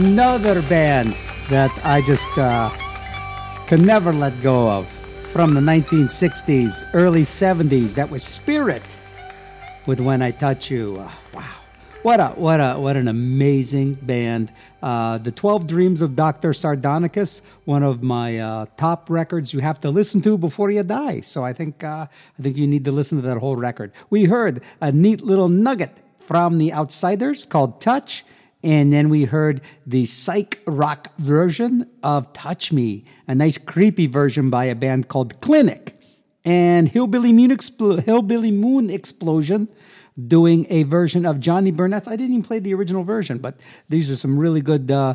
Another 0.00 0.62
band 0.62 1.14
that 1.50 1.70
I 1.84 2.00
just 2.00 2.38
uh, 2.38 2.70
can 3.66 3.82
never 3.82 4.14
let 4.14 4.40
go 4.40 4.66
of 4.66 4.88
from 4.88 5.52
the 5.52 5.60
1960s, 5.60 6.88
early 6.94 7.20
70s. 7.20 7.96
That 7.96 8.08
was 8.08 8.24
Spirit 8.24 8.98
with 9.84 10.00
When 10.00 10.22
I 10.22 10.30
Touch 10.30 10.70
You. 10.70 10.96
Uh, 11.00 11.10
wow. 11.34 11.44
What 12.02 12.18
a 12.18 12.28
what 12.28 12.60
a 12.60 12.76
what 12.80 12.96
an 12.96 13.08
amazing 13.08 13.92
band! 13.92 14.50
Uh, 14.82 15.18
the 15.18 15.30
Twelve 15.30 15.66
Dreams 15.66 16.00
of 16.00 16.16
Doctor 16.16 16.54
Sardonicus, 16.54 17.42
one 17.66 17.82
of 17.82 18.02
my 18.02 18.38
uh, 18.38 18.66
top 18.78 19.10
records 19.10 19.52
you 19.52 19.60
have 19.60 19.80
to 19.80 19.90
listen 19.90 20.22
to 20.22 20.38
before 20.38 20.70
you 20.70 20.82
die. 20.82 21.20
So 21.20 21.44
I 21.44 21.52
think 21.52 21.84
uh, 21.84 22.06
I 22.38 22.42
think 22.42 22.56
you 22.56 22.66
need 22.66 22.86
to 22.86 22.90
listen 22.90 23.20
to 23.20 23.28
that 23.28 23.36
whole 23.36 23.56
record. 23.56 23.92
We 24.08 24.24
heard 24.24 24.62
a 24.80 24.92
neat 24.92 25.20
little 25.20 25.50
nugget 25.50 26.00
from 26.18 26.56
the 26.56 26.72
Outsiders 26.72 27.44
called 27.44 27.82
"Touch," 27.82 28.24
and 28.62 28.92
then 28.92 29.08
we 29.08 29.24
heard 29.24 29.60
the 29.86 30.06
psych 30.06 30.60
rock 30.66 31.14
version 31.18 31.88
of 32.02 32.32
"Touch 32.32 32.72
Me," 32.72 33.04
a 33.26 33.34
nice 33.34 33.58
creepy 33.58 34.06
version 34.06 34.50
by 34.50 34.64
a 34.66 34.74
band 34.74 35.08
called 35.08 35.40
Clinic, 35.40 35.98
and 36.44 36.88
Hillbilly 36.88 37.32
Moon, 37.32 37.50
Expl- 37.50 38.02
Hillbilly 38.02 38.50
Moon 38.50 38.90
Explosion 38.90 39.68
doing 40.26 40.66
a 40.68 40.82
version 40.82 41.24
of 41.24 41.40
Johnny 41.40 41.70
Burnette's. 41.70 42.08
I 42.08 42.16
didn't 42.16 42.32
even 42.32 42.42
play 42.42 42.58
the 42.58 42.74
original 42.74 43.02
version, 43.02 43.38
but 43.38 43.58
these 43.88 44.10
are 44.10 44.16
some 44.16 44.38
really 44.38 44.60
good 44.60 44.90
uh, 44.90 45.14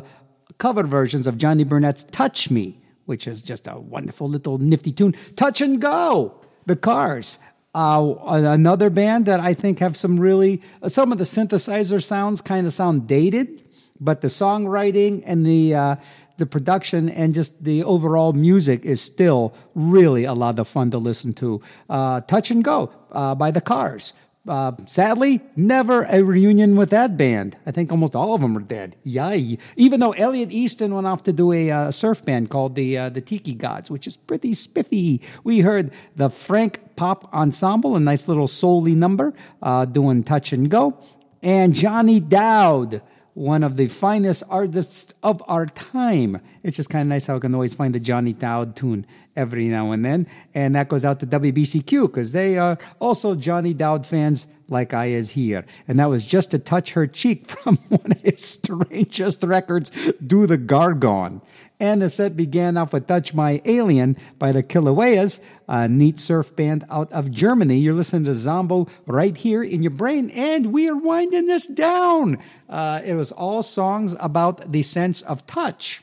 cover 0.58 0.82
versions 0.82 1.26
of 1.26 1.38
Johnny 1.38 1.64
Burnette's 1.64 2.04
Touch 2.04 2.50
Me, 2.50 2.80
which 3.04 3.26
is 3.26 3.42
just 3.42 3.66
a 3.66 3.78
wonderful 3.78 4.28
little 4.28 4.58
nifty 4.58 4.92
tune. 4.92 5.14
Touch 5.36 5.60
and 5.60 5.80
Go, 5.80 6.40
The 6.66 6.76
Cars. 6.76 7.38
Uh, 7.76 8.16
another 8.24 8.88
band 8.88 9.26
that 9.26 9.38
I 9.38 9.52
think 9.52 9.80
have 9.80 9.98
some 9.98 10.18
really, 10.18 10.62
some 10.88 11.12
of 11.12 11.18
the 11.18 11.24
synthesizer 11.24 12.02
sounds 12.02 12.40
kind 12.40 12.66
of 12.66 12.72
sound 12.72 13.06
dated, 13.06 13.64
but 14.00 14.22
the 14.22 14.28
songwriting 14.28 15.22
and 15.26 15.44
the, 15.44 15.74
uh, 15.74 15.96
the 16.38 16.46
production 16.46 17.10
and 17.10 17.34
just 17.34 17.64
the 17.64 17.84
overall 17.84 18.32
music 18.32 18.86
is 18.86 19.02
still 19.02 19.52
really 19.74 20.24
a 20.24 20.32
lot 20.32 20.58
of 20.58 20.66
fun 20.66 20.90
to 20.90 20.96
listen 20.96 21.34
to. 21.34 21.60
Uh, 21.90 22.22
Touch 22.22 22.50
and 22.50 22.64
Go 22.64 22.90
uh, 23.12 23.34
by 23.34 23.50
The 23.50 23.60
Cars. 23.60 24.14
Uh, 24.46 24.72
sadly, 24.86 25.40
never 25.56 26.04
a 26.04 26.22
reunion 26.22 26.76
with 26.76 26.90
that 26.90 27.16
band. 27.16 27.56
I 27.66 27.72
think 27.72 27.90
almost 27.90 28.14
all 28.14 28.34
of 28.34 28.40
them 28.40 28.56
are 28.56 28.60
dead. 28.60 28.96
Yay! 29.02 29.58
Even 29.76 29.98
though 29.98 30.12
Elliot 30.12 30.52
Easton 30.52 30.94
went 30.94 31.06
off 31.06 31.24
to 31.24 31.32
do 31.32 31.52
a 31.52 31.70
uh, 31.70 31.90
surf 31.90 32.24
band 32.24 32.48
called 32.48 32.76
the 32.76 32.96
uh, 32.96 33.08
the 33.08 33.20
Tiki 33.20 33.54
Gods, 33.54 33.90
which 33.90 34.06
is 34.06 34.16
pretty 34.16 34.54
spiffy. 34.54 35.20
We 35.42 35.60
heard 35.60 35.92
the 36.14 36.30
Frank 36.30 36.96
Popp 36.96 37.32
Ensemble, 37.34 37.96
a 37.96 38.00
nice 38.00 38.28
little 38.28 38.46
souly 38.46 38.94
number, 38.94 39.34
uh, 39.62 39.84
doing 39.84 40.22
Touch 40.22 40.52
and 40.52 40.70
Go, 40.70 41.02
and 41.42 41.74
Johnny 41.74 42.20
Dowd 42.20 43.02
one 43.36 43.62
of 43.62 43.76
the 43.76 43.86
finest 43.86 44.42
artists 44.48 45.12
of 45.22 45.42
our 45.46 45.66
time. 45.66 46.40
It's 46.62 46.74
just 46.74 46.88
kind 46.88 47.02
of 47.02 47.08
nice 47.08 47.26
how 47.26 47.36
I 47.36 47.38
can 47.38 47.52
always 47.54 47.74
find 47.74 47.94
the 47.94 48.00
Johnny 48.00 48.32
Dowd 48.32 48.74
tune 48.74 49.06
every 49.36 49.68
now 49.68 49.92
and 49.92 50.02
then. 50.02 50.26
And 50.54 50.74
that 50.74 50.88
goes 50.88 51.04
out 51.04 51.20
to 51.20 51.26
WBCQ 51.26 52.06
because 52.06 52.32
they 52.32 52.56
are 52.56 52.78
also 52.98 53.34
Johnny 53.34 53.74
Dowd 53.74 54.06
fans 54.06 54.46
like 54.68 54.94
I 54.94 55.06
is 55.06 55.32
here. 55.32 55.66
And 55.86 56.00
that 56.00 56.08
was 56.08 56.24
just 56.24 56.50
to 56.52 56.58
touch 56.58 56.94
her 56.94 57.06
cheek 57.06 57.46
from 57.50 57.76
one 57.90 58.10
of 58.10 58.22
his 58.22 58.42
strangest 58.42 59.44
records, 59.44 59.90
Do 60.26 60.46
the 60.46 60.56
Gargon. 60.56 61.42
And 61.78 62.00
the 62.00 62.08
set 62.08 62.36
began 62.36 62.78
off 62.78 62.94
with 62.94 63.06
Touch 63.06 63.34
My 63.34 63.60
Alien 63.66 64.16
by 64.38 64.52
the 64.52 64.62
Kilaueas, 64.62 65.40
a 65.68 65.86
neat 65.86 66.18
surf 66.18 66.56
band 66.56 66.84
out 66.88 67.12
of 67.12 67.30
Germany. 67.30 67.76
You're 67.76 67.94
listening 67.94 68.24
to 68.24 68.34
Zombo 68.34 68.88
right 69.06 69.36
here 69.36 69.62
in 69.62 69.82
your 69.82 69.90
brain, 69.90 70.30
and 70.30 70.72
we 70.72 70.88
are 70.88 70.96
winding 70.96 71.46
this 71.46 71.66
down. 71.66 72.38
Uh, 72.66 73.02
it 73.04 73.14
was 73.14 73.30
all 73.30 73.62
songs 73.62 74.16
about 74.20 74.72
the 74.72 74.82
sense 74.82 75.20
of 75.20 75.46
touch. 75.46 76.02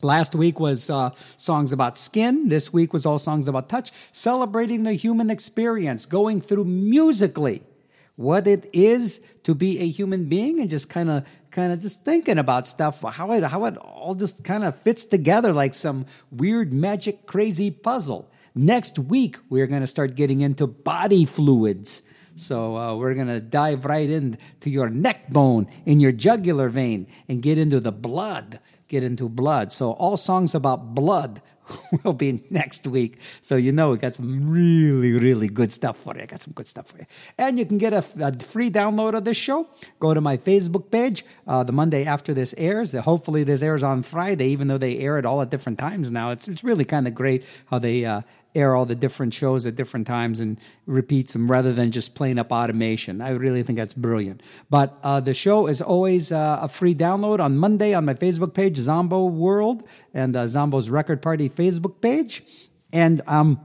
Last 0.00 0.34
week 0.34 0.58
was 0.58 0.88
uh, 0.88 1.10
songs 1.36 1.72
about 1.72 1.98
skin. 1.98 2.48
This 2.48 2.72
week 2.72 2.94
was 2.94 3.04
all 3.04 3.18
songs 3.18 3.48
about 3.48 3.68
touch, 3.68 3.92
celebrating 4.12 4.84
the 4.84 4.94
human 4.94 5.28
experience, 5.28 6.06
going 6.06 6.40
through 6.40 6.64
musically 6.64 7.64
what 8.16 8.46
it 8.46 8.68
is 8.72 9.20
to 9.44 9.54
be 9.54 9.78
a 9.78 9.86
human 9.86 10.28
being 10.28 10.58
and 10.60 10.68
just 10.68 10.90
kind 10.90 11.10
of 11.10 11.28
kind 11.50 11.72
of 11.72 11.80
just 11.80 12.04
thinking 12.04 12.38
about 12.38 12.66
stuff 12.66 13.02
how 13.02 13.32
it 13.32 13.44
how 13.44 13.64
it 13.66 13.76
all 13.76 14.14
just 14.14 14.42
kind 14.42 14.64
of 14.64 14.78
fits 14.78 15.04
together 15.06 15.52
like 15.52 15.74
some 15.74 16.06
weird 16.30 16.72
magic 16.72 17.26
crazy 17.26 17.70
puzzle. 17.70 18.30
Next 18.54 18.98
week 18.98 19.36
we're 19.48 19.66
going 19.66 19.82
to 19.82 19.86
start 19.86 20.16
getting 20.16 20.40
into 20.40 20.66
body 20.66 21.24
fluids. 21.24 22.02
So 22.38 22.76
uh, 22.76 22.94
we're 22.96 23.14
going 23.14 23.28
to 23.28 23.40
dive 23.40 23.86
right 23.86 24.10
into 24.10 24.68
your 24.68 24.90
neck 24.90 25.30
bone 25.30 25.68
in 25.86 26.00
your 26.00 26.12
jugular 26.12 26.68
vein 26.68 27.06
and 27.28 27.42
get 27.42 27.56
into 27.56 27.80
the 27.80 27.92
blood 27.92 28.60
get 28.88 29.02
into 29.02 29.28
blood. 29.28 29.72
So 29.72 29.92
all 29.92 30.16
songs 30.16 30.54
about 30.54 30.94
blood 30.94 31.42
will 32.04 32.12
be 32.12 32.42
next 32.50 32.86
week. 32.86 33.18
So 33.40 33.56
you 33.56 33.72
know 33.72 33.90
we 33.90 33.98
got 33.98 34.14
some 34.14 34.50
really, 34.50 35.12
really 35.18 35.48
good 35.48 35.72
stuff 35.72 35.96
for 35.96 36.16
you. 36.16 36.22
I 36.22 36.26
got 36.26 36.42
some 36.42 36.52
good 36.52 36.68
stuff 36.68 36.88
for 36.88 36.98
you. 36.98 37.06
And 37.38 37.58
you 37.58 37.66
can 37.66 37.78
get 37.78 37.92
a, 37.92 38.04
a 38.20 38.38
free 38.38 38.70
download 38.70 39.14
of 39.14 39.24
this 39.24 39.36
show. 39.36 39.68
Go 40.00 40.14
to 40.14 40.20
my 40.20 40.36
Facebook 40.36 40.90
page 40.90 41.24
uh, 41.46 41.64
the 41.64 41.72
Monday 41.72 42.04
after 42.04 42.34
this 42.34 42.54
airs. 42.58 42.92
Hopefully 42.92 43.44
this 43.44 43.62
airs 43.62 43.82
on 43.82 44.02
Friday, 44.02 44.48
even 44.48 44.68
though 44.68 44.78
they 44.78 44.98
air 44.98 45.18
it 45.18 45.26
all 45.26 45.42
at 45.42 45.50
different 45.50 45.78
times 45.78 46.10
now. 46.10 46.30
It's, 46.30 46.48
it's 46.48 46.64
really 46.64 46.84
kind 46.84 47.06
of 47.06 47.14
great 47.14 47.44
how 47.66 47.78
they 47.78 48.04
uh, 48.04 48.22
air 48.56 48.74
all 48.74 48.86
the 48.86 48.94
different 48.94 49.34
shows 49.34 49.66
at 49.66 49.74
different 49.74 50.06
times 50.06 50.40
and 50.40 50.58
repeats 50.86 51.32
them 51.34 51.50
rather 51.50 51.72
than 51.72 51.90
just 51.90 52.14
playing 52.14 52.38
up 52.38 52.50
automation. 52.50 53.20
I 53.20 53.30
really 53.30 53.62
think 53.62 53.78
that's 53.78 53.94
brilliant. 53.94 54.42
But 54.70 54.98
uh, 55.02 55.20
the 55.20 55.34
show 55.34 55.66
is 55.66 55.80
always 55.80 56.32
uh, 56.32 56.58
a 56.62 56.68
free 56.68 56.94
download 56.94 57.38
on 57.38 57.56
Monday 57.56 57.94
on 57.94 58.04
my 58.04 58.14
Facebook 58.14 58.54
page, 58.54 58.76
Zombo 58.76 59.26
World, 59.26 59.86
and 60.14 60.34
uh, 60.34 60.46
Zombo's 60.46 60.90
Record 60.90 61.22
Party 61.22 61.48
Facebook 61.48 62.00
page. 62.00 62.42
And 62.92 63.20
um, 63.26 63.60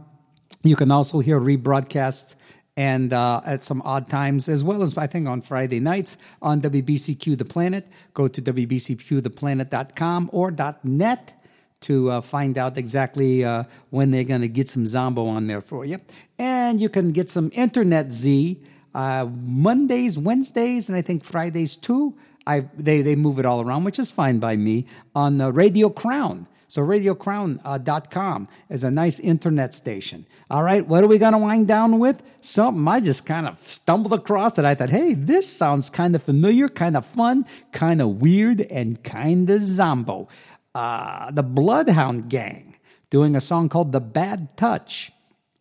you 0.64 0.76
can 0.76 0.92
also 0.92 1.20
hear 1.20 1.40
rebroadcasts 1.40 2.36
and 2.78 3.14
uh, 3.14 3.42
at 3.46 3.64
some 3.64 3.82
odd 3.84 4.10
times, 4.10 4.48
as 4.48 4.64
well 4.64 4.82
as 4.82 4.98
I 4.98 5.08
think 5.08 5.28
on 5.28 5.42
Friday 5.42 5.80
nights 5.80 6.18
on 6.42 6.62
WBCQ 6.62 7.38
The 7.38 7.46
Planet. 7.46 7.88
Go 8.14 8.28
to 8.28 8.42
WBCQThePlanet.com 8.42 10.30
or 10.32 10.56
.net 10.84 11.41
to 11.82 12.12
uh, 12.12 12.22
find 12.22 12.58
out 12.58 12.78
exactly 12.78 13.44
uh, 13.44 13.64
when 13.90 14.12
they're 14.12 14.24
going 14.24 14.42
to 14.42 14.48
get 14.48 14.70
some 14.70 14.86
Zombo 14.86 15.28
on 15.28 15.48
there 15.48 15.62
for 15.62 15.86
you. 15.86 15.98
And 16.40 16.80
you 16.80 16.90
can 16.90 17.12
get 17.12 17.30
some 17.30 17.52
Internet 17.54 18.12
Z 18.12 18.62
uh, 18.94 19.28
Mondays, 19.32 20.18
Wednesdays, 20.18 20.90
and 20.90 20.98
I 20.98 21.02
think 21.02 21.24
Fridays 21.24 21.76
too. 21.76 22.16
I, 22.46 22.68
they, 22.76 23.02
they 23.02 23.16
move 23.16 23.40
it 23.40 23.46
all 23.46 23.62
around, 23.62 23.84
which 23.84 24.00
is 24.00 24.12
fine 24.12 24.40
by 24.40 24.58
me, 24.58 24.86
on 25.16 25.40
uh, 25.40 25.50
Radio 25.50 25.90
Crown. 25.90 26.48
So 26.68 26.82
radiocrown.com 26.82 28.48
is 28.70 28.86
a 28.86 28.92
nice 28.92 29.20
internet 29.20 29.76
station. 29.76 30.26
All 30.50 30.64
right, 30.64 30.88
what 30.88 31.04
are 31.04 31.08
we 31.08 31.18
going 31.18 31.34
to 31.34 31.38
wind 31.38 31.68
down 31.68 32.00
with? 32.00 32.24
Something 32.40 32.88
I 32.88 33.02
just 33.02 33.26
kind 33.26 33.46
of 33.46 33.60
stumbled 33.60 34.14
across 34.14 34.54
that 34.54 34.66
I 34.66 34.74
thought, 34.74 34.90
hey, 34.90 35.14
this 35.14 35.52
sounds 35.52 35.90
kind 35.90 36.16
of 36.16 36.24
familiar, 36.24 36.70
kind 36.70 36.96
of 36.96 37.06
fun, 37.06 37.46
kind 37.74 38.02
of 38.02 38.22
weird, 38.22 38.62
and 38.62 39.04
kind 39.04 39.50
of 39.50 39.60
zombo 39.60 40.30
uh, 40.76 41.32
the 41.32 41.44
Bloodhound 41.44 42.30
Gang 42.30 42.76
doing 43.10 43.36
a 43.36 43.42
song 43.42 43.70
called 43.70 43.92
The 43.92 44.00
Bad 44.00 44.56
Touch. 44.58 45.12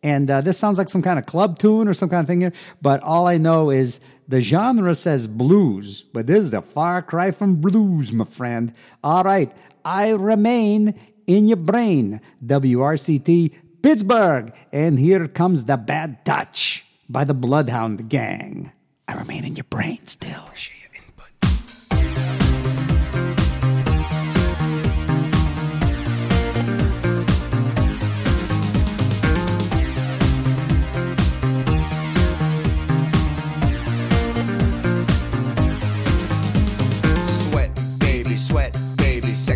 And 0.03 0.31
uh, 0.31 0.41
this 0.41 0.57
sounds 0.57 0.77
like 0.77 0.89
some 0.89 1.03
kind 1.03 1.19
of 1.19 1.25
club 1.25 1.59
tune 1.59 1.87
or 1.87 1.93
some 1.93 2.09
kind 2.09 2.21
of 2.21 2.27
thing 2.27 2.51
but 2.81 3.03
all 3.03 3.27
I 3.27 3.37
know 3.37 3.69
is 3.69 3.99
the 4.27 4.41
genre 4.41 4.95
says 4.95 5.27
blues, 5.27 6.01
but 6.01 6.25
this 6.25 6.43
is 6.43 6.53
a 6.53 6.61
far 6.61 7.01
cry 7.01 7.31
from 7.31 7.61
blues, 7.61 8.11
my 8.11 8.25
friend. 8.25 8.73
All 9.03 9.23
right, 9.23 9.51
I 9.85 10.11
remain 10.11 10.99
in 11.27 11.47
your 11.47 11.57
brain, 11.57 12.19
WRCT 12.43 13.53
Pittsburgh, 13.83 14.53
and 14.71 14.97
here 14.97 15.27
comes 15.27 15.65
The 15.65 15.77
Bad 15.77 16.25
Touch 16.25 16.85
by 17.09 17.23
the 17.23 17.33
Bloodhound 17.33 18.09
Gang. 18.09 18.71
I 19.07 19.13
remain 19.13 19.43
in 19.43 19.55
your 19.55 19.65
brain 19.65 20.07
still. 20.07 20.41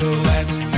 so 0.00 0.10
let's 0.12 0.69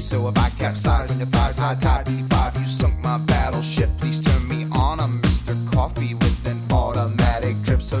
So 0.00 0.28
if 0.28 0.38
I 0.38 0.50
capsize 0.50 1.10
on 1.10 1.18
your 1.18 1.26
thighs, 1.26 1.56
high 1.56 1.74
tide 1.74 2.06
B5, 2.06 2.60
you 2.60 2.66
sunk 2.66 2.98
my 3.00 3.18
battleship. 3.18 3.90
Please 3.98 4.20
turn 4.20 4.46
me 4.46 4.66
on. 4.72 5.00
a 5.00 5.04
Mr. 5.04 5.54
Coffee 5.72 6.14
with 6.14 6.46
an 6.46 6.60
automatic 6.70 7.60
drip. 7.62 7.82
So 7.82 8.00